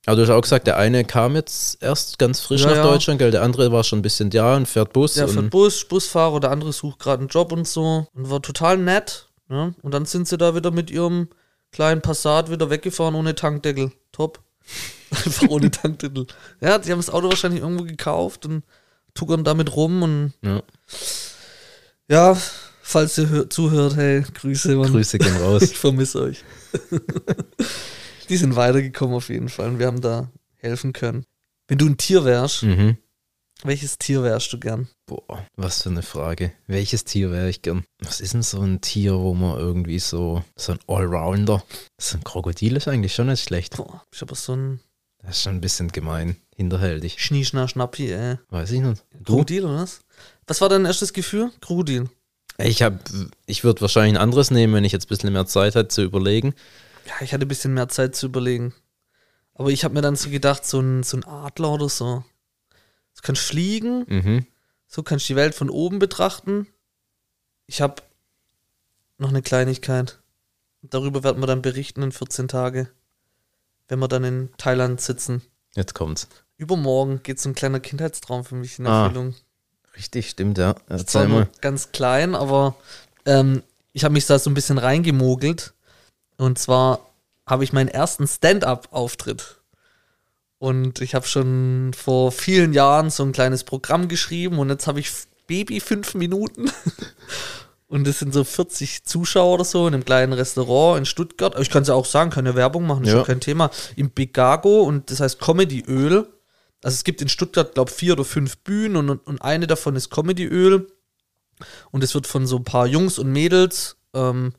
Aber 0.05 0.15
du 0.15 0.21
hast 0.23 0.29
auch 0.31 0.41
gesagt, 0.41 0.65
der 0.67 0.77
eine 0.77 1.03
kam 1.05 1.35
jetzt 1.35 1.81
erst 1.83 2.17
ganz 2.17 2.39
frisch 2.39 2.61
Ja, 2.61 2.69
nach 2.69 2.75
ja. 2.77 2.83
Deutschland, 2.83 3.19
gell? 3.19 3.29
Der 3.31 3.43
andere 3.43 3.71
war 3.71 3.83
schon 3.83 3.99
ein 3.99 4.01
bisschen 4.01 4.29
da 4.31 4.55
und 4.57 4.67
fährt 4.67 4.93
Bus. 4.93 5.13
Der 5.13 5.27
fährt 5.27 5.51
Bus, 5.51 5.85
Busfahrer, 5.85 6.39
der 6.39 6.49
andere 6.51 6.73
sucht 6.73 6.99
gerade 6.99 7.19
einen 7.19 7.27
Job 7.29 7.51
und 7.51 7.67
so. 7.67 8.07
Und 8.15 8.29
war 8.29 8.41
total 8.41 8.77
nett. 8.77 9.27
Ja? 9.49 9.73
Und 9.81 9.93
dann 9.93 10.05
sind 10.05 10.27
sie 10.27 10.37
da 10.37 10.55
wieder 10.55 10.71
mit 10.71 10.89
ihrem 10.89 11.27
kleinen 11.71 12.01
Passat 12.01 12.49
wieder 12.49 12.69
weggefahren 12.71 13.13
ohne 13.15 13.35
Tankdeckel. 13.35 13.91
Top. 14.11 14.39
Einfach 15.11 15.47
ohne 15.49 15.69
Tankdeckel. 15.69 16.25
Ja, 16.61 16.77
die 16.79 16.91
haben 16.91 16.99
das 16.99 17.09
Auto 17.09 17.29
wahrscheinlich 17.29 17.61
irgendwo 17.61 17.83
gekauft 17.83 18.45
und 18.45 18.63
tuckern 19.13 19.43
damit 19.43 19.75
rum 19.75 20.01
und 20.03 20.33
ja, 20.41 20.63
ja, 22.07 22.37
falls 22.81 23.17
ihr 23.17 23.29
hör- 23.29 23.49
zuhört, 23.49 23.95
hey, 23.97 24.23
Grüße, 24.33 24.75
Mann. 24.75 24.91
Grüße 24.91 25.17
gehen 25.19 25.35
raus. 25.37 25.61
Ich 25.71 25.77
vermisse 25.77 26.21
euch. 26.21 26.43
Die 28.29 28.37
sind 28.37 28.55
weitergekommen 28.55 29.15
auf 29.15 29.29
jeden 29.29 29.49
Fall 29.49 29.69
und 29.69 29.79
wir 29.79 29.87
haben 29.87 30.01
da 30.01 30.31
helfen 30.55 30.93
können. 30.93 31.25
Wenn 31.67 31.77
du 31.77 31.87
ein 31.87 31.97
Tier 31.97 32.25
wärst, 32.25 32.63
mhm. 32.63 32.97
Welches 33.63 33.99
Tier 33.99 34.23
wärst 34.23 34.51
du 34.53 34.59
gern? 34.59 34.87
Boah, 35.05 35.45
was 35.55 35.83
für 35.83 35.89
eine 35.89 36.01
Frage. 36.01 36.51
Welches 36.65 37.03
Tier 37.03 37.31
wäre 37.31 37.47
ich 37.47 37.61
gern? 37.61 37.83
Was 37.99 38.19
ist 38.19 38.33
denn 38.33 38.41
so 38.41 38.59
ein 38.59 38.81
Tier, 38.81 39.19
wo 39.19 39.35
man 39.35 39.59
irgendwie 39.59 39.99
so, 39.99 40.43
so 40.55 40.71
ein 40.71 40.79
Allrounder? 40.87 41.63
So 41.99 42.17
ein 42.17 42.23
Krokodil 42.23 42.75
ist 42.75 42.87
eigentlich 42.87 43.13
schon 43.13 43.27
nicht 43.27 43.43
schlecht. 43.43 43.77
Boah, 43.77 44.03
ich 44.11 44.21
aber 44.23 44.33
so 44.33 44.55
ein 44.55 44.79
Das 45.21 45.37
ist 45.37 45.43
schon 45.43 45.55
ein 45.55 45.61
bisschen 45.61 45.91
gemein, 45.91 46.37
hinterhältig. 46.55 47.21
Schnieschner 47.21 47.67
Schnappi, 47.67 48.11
ey. 48.11 48.37
Weiß 48.49 48.71
ich 48.71 48.81
nicht. 48.81 49.03
Du? 49.19 49.33
Krokodil, 49.33 49.65
oder 49.65 49.75
was? 49.75 49.99
Was 50.47 50.59
war 50.59 50.69
dein 50.69 50.85
erstes 50.85 51.13
Gefühl? 51.13 51.51
Krokodil. 51.61 52.09
Ich 52.57 52.81
hab, 52.81 52.99
ich 53.45 53.63
würde 53.63 53.81
wahrscheinlich 53.81 54.15
ein 54.15 54.21
anderes 54.21 54.49
nehmen, 54.49 54.73
wenn 54.73 54.85
ich 54.85 54.91
jetzt 54.91 55.05
ein 55.05 55.09
bisschen 55.09 55.33
mehr 55.33 55.45
Zeit 55.45 55.75
hätte 55.75 55.89
zu 55.89 56.01
überlegen. 56.01 56.55
Ja, 57.05 57.13
ich 57.21 57.33
hatte 57.33 57.45
ein 57.45 57.47
bisschen 57.47 57.73
mehr 57.73 57.89
Zeit 57.89 58.15
zu 58.15 58.27
überlegen. 58.27 58.73
Aber 59.53 59.69
ich 59.69 59.83
habe 59.83 59.93
mir 59.93 60.01
dann 60.01 60.15
so 60.15 60.29
gedacht, 60.29 60.65
so 60.65 60.79
ein, 60.79 61.03
so 61.03 61.17
ein 61.17 61.25
Adler 61.25 61.71
oder 61.73 61.89
so. 61.89 62.23
Du 63.15 63.21
kannst 63.21 63.41
fliegen, 63.43 64.05
Mhm. 64.07 64.45
so 64.87 65.03
kannst 65.03 65.25
du 65.29 65.33
die 65.33 65.37
Welt 65.37 65.53
von 65.55 65.69
oben 65.69 65.99
betrachten. 65.99 66.67
Ich 67.67 67.81
habe 67.81 68.01
noch 69.17 69.29
eine 69.29 69.41
Kleinigkeit. 69.41 70.19
Darüber 70.81 71.23
werden 71.23 71.41
wir 71.41 71.47
dann 71.47 71.61
berichten 71.61 72.01
in 72.01 72.11
14 72.11 72.47
Tage, 72.47 72.89
wenn 73.87 73.99
wir 73.99 74.07
dann 74.07 74.23
in 74.23 74.49
Thailand 74.57 74.99
sitzen. 75.01 75.41
Jetzt 75.75 75.93
kommt's. 75.93 76.27
Übermorgen 76.57 77.21
geht 77.23 77.39
so 77.39 77.49
ein 77.49 77.55
kleiner 77.55 77.79
Kindheitstraum 77.79 78.43
für 78.43 78.55
mich 78.55 78.79
in 78.79 78.87
Ah, 78.87 79.03
Erfüllung. 79.05 79.35
Richtig, 79.95 80.29
stimmt, 80.29 80.57
ja. 80.57 80.75
Erzähl 80.87 81.27
mal. 81.27 81.49
ganz 81.59 81.91
klein, 81.91 82.33
aber 82.33 82.75
ähm, 83.25 83.61
ich 83.93 84.03
habe 84.03 84.13
mich 84.13 84.25
da 84.25 84.39
so 84.39 84.49
ein 84.49 84.53
bisschen 84.53 84.77
reingemogelt. 84.77 85.73
Und 86.41 86.57
zwar 86.57 87.11
habe 87.45 87.63
ich 87.63 87.71
meinen 87.71 87.87
ersten 87.87 88.27
Stand-up-Auftritt. 88.27 89.61
Und 90.57 90.99
ich 90.99 91.13
habe 91.13 91.27
schon 91.27 91.91
vor 91.95 92.31
vielen 92.31 92.73
Jahren 92.73 93.11
so 93.11 93.23
ein 93.23 93.31
kleines 93.31 93.63
Programm 93.63 94.07
geschrieben 94.07 94.57
und 94.57 94.69
jetzt 94.69 94.87
habe 94.87 94.99
ich 94.99 95.11
Baby 95.45 95.79
fünf 95.79 96.15
Minuten. 96.15 96.71
Und 97.87 98.07
es 98.07 98.19
sind 98.19 98.33
so 98.33 98.45
40 98.45 99.03
Zuschauer 99.03 99.55
oder 99.55 99.65
so 99.65 99.85
in 99.85 99.93
einem 99.93 100.05
kleinen 100.05 100.31
Restaurant 100.31 100.99
in 100.99 101.05
Stuttgart. 101.05 101.59
Ich 101.59 101.69
kann 101.69 101.81
es 101.81 101.89
ja 101.89 101.93
auch 101.93 102.05
sagen, 102.05 102.31
ja 102.45 102.55
Werbung 102.55 102.87
machen, 102.87 103.03
ist 103.03 103.11
ja 103.11 103.17
Ja. 103.17 103.25
kein 103.25 103.41
Thema. 103.41 103.69
Im 103.97 104.13
Begago 104.13 104.83
und 104.83 105.11
das 105.11 105.19
heißt 105.19 105.39
Comedy 105.41 105.83
Öl. 105.85 106.25
Also 106.81 106.95
es 106.95 107.03
gibt 107.03 107.21
in 107.21 107.27
Stuttgart, 107.27 107.73
glaube 107.73 107.91
ich, 107.91 107.97
vier 107.97 108.13
oder 108.13 108.23
fünf 108.23 108.59
Bühnen 108.59 108.95
und, 109.09 109.27
und 109.27 109.41
eine 109.41 109.67
davon 109.67 109.97
ist 109.97 110.09
Comedy 110.09 110.45
Öl. 110.45 110.87
Und 111.91 112.01
es 112.01 112.13
wird 112.15 112.27
von 112.27 112.47
so 112.47 112.55
ein 112.55 112.63
paar 112.63 112.87
Jungs 112.87 113.19
und 113.19 113.29
Mädels, 113.29 113.97
ähm, 114.13 114.53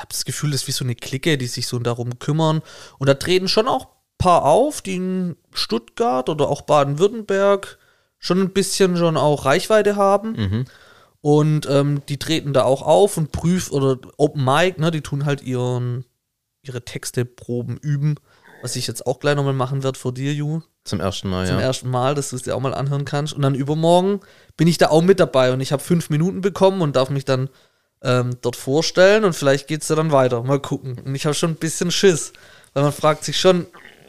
ich 0.00 0.02
habe 0.02 0.12
das 0.12 0.24
Gefühl, 0.24 0.50
das 0.50 0.62
ist 0.62 0.68
wie 0.68 0.72
so 0.72 0.82
eine 0.82 0.94
Clique, 0.94 1.36
die 1.36 1.46
sich 1.46 1.66
so 1.66 1.78
darum 1.78 2.18
kümmern. 2.18 2.62
Und 2.96 3.06
da 3.06 3.12
treten 3.12 3.48
schon 3.48 3.68
auch 3.68 3.84
ein 3.84 4.16
paar 4.16 4.46
auf, 4.46 4.80
die 4.80 4.96
in 4.96 5.36
Stuttgart 5.52 6.30
oder 6.30 6.48
auch 6.48 6.62
Baden-Württemberg 6.62 7.76
schon 8.18 8.40
ein 8.40 8.54
bisschen 8.54 8.96
schon 8.96 9.18
auch 9.18 9.44
Reichweite 9.44 9.96
haben. 9.96 10.32
Mhm. 10.32 10.64
Und 11.20 11.68
ähm, 11.68 12.00
die 12.08 12.18
treten 12.18 12.54
da 12.54 12.64
auch 12.64 12.80
auf 12.80 13.18
und 13.18 13.30
prüfen, 13.30 13.74
oder 13.74 13.98
Open 14.16 14.42
Mic, 14.42 14.80
ne, 14.80 14.90
die 14.90 15.02
tun 15.02 15.26
halt 15.26 15.42
ihren, 15.42 16.06
ihre 16.62 16.82
Texteproben 16.82 17.76
üben, 17.76 18.14
was 18.62 18.76
ich 18.76 18.86
jetzt 18.86 19.06
auch 19.06 19.20
gleich 19.20 19.36
nochmal 19.36 19.52
machen 19.52 19.82
werde 19.82 19.98
vor 19.98 20.14
dir, 20.14 20.32
Ju 20.32 20.62
Zum 20.84 21.00
ersten 21.00 21.28
Mal, 21.28 21.46
zum 21.46 21.56
ja. 21.56 21.62
ersten 21.62 21.90
Mal, 21.90 22.14
dass 22.14 22.30
du 22.30 22.36
es 22.36 22.42
dir 22.44 22.56
auch 22.56 22.60
mal 22.60 22.72
anhören 22.72 23.04
kannst. 23.04 23.34
Und 23.34 23.42
dann 23.42 23.54
übermorgen 23.54 24.20
bin 24.56 24.66
ich 24.66 24.78
da 24.78 24.88
auch 24.88 25.02
mit 25.02 25.20
dabei 25.20 25.52
und 25.52 25.60
ich 25.60 25.72
habe 25.72 25.82
fünf 25.82 26.08
Minuten 26.08 26.40
bekommen 26.40 26.80
und 26.80 26.96
darf 26.96 27.10
mich 27.10 27.26
dann 27.26 27.50
ähm, 28.02 28.36
dort 28.40 28.56
vorstellen 28.56 29.24
und 29.24 29.34
vielleicht 29.34 29.66
geht 29.66 29.82
es 29.82 29.88
ja 29.88 29.96
dann 29.96 30.12
weiter. 30.12 30.42
Mal 30.42 30.60
gucken. 30.60 30.98
Und 30.98 31.14
ich 31.14 31.26
habe 31.26 31.34
schon 31.34 31.50
ein 31.50 31.56
bisschen 31.56 31.90
Schiss, 31.90 32.32
weil 32.72 32.82
man 32.82 32.92
fragt 32.92 33.24
sich 33.24 33.38
schon, 33.38 33.66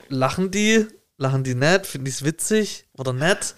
lachen 0.10 0.52
die? 0.52 0.88
Lachen 1.18 1.44
die 1.44 1.56
nett? 1.56 1.86
Finden 1.86 2.06
die 2.06 2.12
es 2.12 2.24
witzig 2.24 2.86
oder 2.98 3.14
nett? 3.14 3.56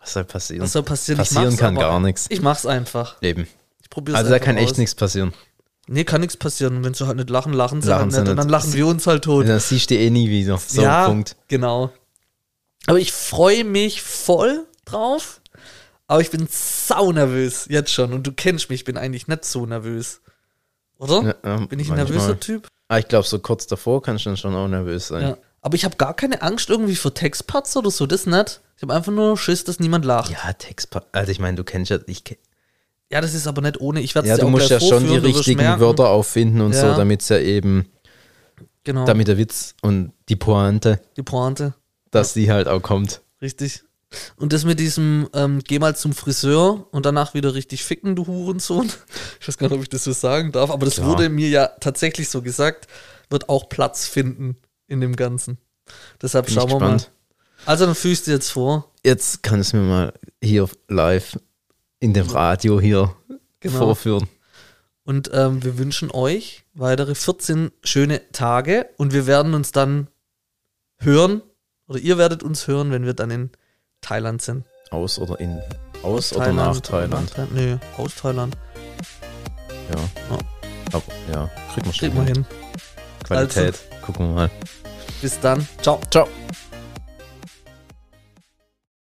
Was 0.00 0.14
soll 0.14 0.24
passieren? 0.24 0.62
Was 0.62 0.72
soll 0.72 0.82
passieren? 0.82 1.18
Passieren 1.18 1.56
kann 1.56 1.74
gar 1.74 2.00
nichts. 2.00 2.26
Ich 2.30 2.40
mach's 2.40 2.64
einfach. 2.64 3.20
Eben. 3.22 3.46
Ich 3.82 3.90
probiere 3.90 4.16
Also 4.16 4.30
da 4.30 4.38
kann 4.38 4.56
echt 4.56 4.78
nichts 4.78 4.94
passieren. 4.94 5.34
Nee, 5.86 6.04
kann 6.04 6.20
nichts 6.20 6.36
passieren. 6.36 6.76
Und 6.76 6.84
wenn 6.84 6.94
sie 6.94 7.06
halt 7.06 7.16
nicht 7.16 7.30
lachen, 7.30 7.52
lachen 7.52 7.82
sie 7.82 7.88
Lachen 7.88 8.12
halt 8.12 8.12
nicht. 8.12 8.30
Und 8.30 8.36
dann 8.36 8.48
lachen 8.48 8.72
wir 8.72 8.86
uns 8.86 9.06
halt 9.06 9.24
tot. 9.24 9.48
Das 9.48 9.68
siehst 9.68 9.90
du 9.90 9.96
eh 9.96 10.08
nie 10.08 10.30
wieder. 10.30 10.56
So, 10.56 10.82
ja, 10.82 11.06
Punkt. 11.06 11.36
genau. 11.48 11.92
Aber 12.86 12.98
ich 12.98 13.12
freue 13.12 13.64
mich 13.64 14.00
voll 14.00 14.66
drauf. 14.84 15.39
Aber 16.10 16.20
ich 16.20 16.30
bin 16.32 16.48
sau 16.50 17.12
nervös 17.12 17.66
jetzt 17.68 17.92
schon. 17.92 18.12
Und 18.12 18.26
du 18.26 18.32
kennst 18.32 18.68
mich, 18.68 18.80
ich 18.80 18.84
bin 18.84 18.96
eigentlich 18.96 19.28
nicht 19.28 19.44
so 19.44 19.64
nervös. 19.64 20.20
Oder? 20.98 21.22
Ja, 21.22 21.34
ja, 21.50 21.66
bin 21.66 21.78
ich 21.78 21.88
ein 21.88 21.96
manchmal. 21.96 22.16
nervöser 22.18 22.40
Typ? 22.40 22.66
Ah, 22.88 22.98
ich 22.98 23.06
glaube, 23.06 23.28
so 23.28 23.38
kurz 23.38 23.68
davor 23.68 24.02
kannst 24.02 24.24
du 24.26 24.30
dann 24.30 24.36
schon 24.36 24.54
auch 24.56 24.66
nervös 24.66 25.06
sein. 25.06 25.22
Ja. 25.22 25.36
Aber 25.62 25.76
ich 25.76 25.84
habe 25.84 25.96
gar 25.96 26.14
keine 26.14 26.42
Angst 26.42 26.68
irgendwie 26.68 26.96
vor 26.96 27.14
Textparts 27.14 27.76
oder 27.76 27.92
so, 27.92 28.06
das 28.06 28.26
nicht. 28.26 28.60
Ich 28.76 28.82
habe 28.82 28.92
einfach 28.92 29.12
nur 29.12 29.36
Schiss, 29.38 29.62
dass 29.62 29.78
niemand 29.78 30.04
lacht. 30.04 30.32
Ja, 30.32 30.38
Ja, 30.46 30.52
Text. 30.54 30.88
Also 31.12 31.30
ich 31.30 31.38
meine, 31.38 31.56
du 31.56 31.62
kennst 31.62 31.90
ja, 31.92 31.98
ich, 32.06 32.24
ke- 32.24 32.38
das 33.08 33.32
ist 33.34 33.46
aber 33.46 33.62
nicht 33.62 33.80
ohne. 33.80 34.00
Ich 34.00 34.16
werde 34.16 34.26
ja, 34.26 34.34
es 34.34 34.40
dir 34.40 34.46
du 34.46 34.50
musst 34.50 34.68
ja 34.68 34.80
schon 34.80 35.06
die 35.06 35.16
richtigen. 35.16 35.60
Wörter 35.78 36.08
auffinden 36.08 36.60
und 36.60 36.72
Ja. 36.72 36.80
so, 36.90 36.96
damit 36.96 37.22
es 37.22 37.28
ja 37.28 37.38
eben, 37.38 37.86
Genau, 38.82 39.04
damit 39.04 39.28
der 39.28 39.38
Witz 39.38 39.76
und 39.82 40.12
die 40.28 40.34
Pointe, 40.36 40.98
die 41.16 41.22
Pointe. 41.22 41.74
dass 42.10 42.32
die 42.32 42.50
halt 42.50 42.66
auch 42.66 42.80
kommt. 42.82 43.20
Richtig. 43.40 43.84
Und 44.36 44.52
das 44.52 44.64
mit 44.64 44.80
diesem, 44.80 45.28
ähm, 45.34 45.60
geh 45.64 45.78
mal 45.78 45.94
zum 45.94 46.12
Friseur 46.12 46.86
und 46.90 47.06
danach 47.06 47.34
wieder 47.34 47.54
richtig 47.54 47.84
ficken, 47.84 48.16
du 48.16 48.26
Hurensohn. 48.26 48.90
Ich 49.40 49.48
weiß 49.48 49.56
gar 49.58 49.68
nicht, 49.68 49.76
ob 49.76 49.82
ich 49.82 49.88
das 49.88 50.04
so 50.04 50.12
sagen 50.12 50.52
darf, 50.52 50.70
aber 50.70 50.84
das 50.84 50.96
Klar. 50.96 51.08
wurde 51.08 51.28
mir 51.28 51.48
ja 51.48 51.66
tatsächlich 51.80 52.28
so 52.28 52.42
gesagt, 52.42 52.88
wird 53.30 53.48
auch 53.48 53.68
Platz 53.68 54.06
finden 54.06 54.56
in 54.88 55.00
dem 55.00 55.14
Ganzen. 55.16 55.58
Deshalb 56.20 56.46
Bin 56.46 56.54
schauen 56.54 56.70
wir 56.70 56.80
mal. 56.80 56.98
Also 57.66 57.86
dann 57.86 57.94
fühlst 57.94 58.26
du 58.26 58.32
jetzt 58.32 58.50
vor. 58.50 58.90
Jetzt 59.04 59.42
kann 59.42 59.60
es 59.60 59.72
mir 59.72 59.80
mal 59.80 60.12
hier 60.42 60.68
live 60.88 61.38
in 62.00 62.12
dem 62.14 62.26
Radio 62.28 62.80
hier 62.80 63.14
Genau. 63.60 63.78
vorführen. 63.78 64.26
Und 65.04 65.30
ähm, 65.32 65.62
wir 65.62 65.76
wünschen 65.78 66.10
euch 66.10 66.64
weitere 66.74 67.14
14 67.14 67.70
schöne 67.84 68.22
Tage 68.32 68.88
und 68.96 69.12
wir 69.12 69.26
werden 69.26 69.54
uns 69.54 69.70
dann 69.72 70.08
hören, 70.98 71.42
oder 71.86 71.98
ihr 71.98 72.16
werdet 72.18 72.42
uns 72.42 72.66
hören, 72.68 72.90
wenn 72.90 73.04
wir 73.04 73.14
dann 73.14 73.30
in 73.30 73.50
Thailand 74.00 74.42
sind. 74.42 74.64
Aus 74.90 75.18
oder 75.18 75.38
in. 75.40 75.60
Aus, 76.02 76.32
oder 76.32 76.52
nach 76.52 76.80
Thailand. 76.80 77.36
Nach 77.36 77.50
Nö, 77.50 77.76
aus 77.96 78.14
Thailand. 78.14 78.56
Ja. 79.90 79.96
Ja. 80.30 80.38
Aber 80.92 81.02
ja, 81.32 81.50
kriegt 81.72 81.86
man 81.86 81.94
schon 81.94 82.08
Kriegen 82.10 82.26
wir 82.26 82.34
hin. 82.34 82.46
Qualität. 83.24 83.78
Gucken 84.02 84.28
wir 84.28 84.34
mal. 84.34 84.50
Bis 85.20 85.38
dann. 85.40 85.66
Ciao. 85.82 86.00
Ciao. 86.10 86.26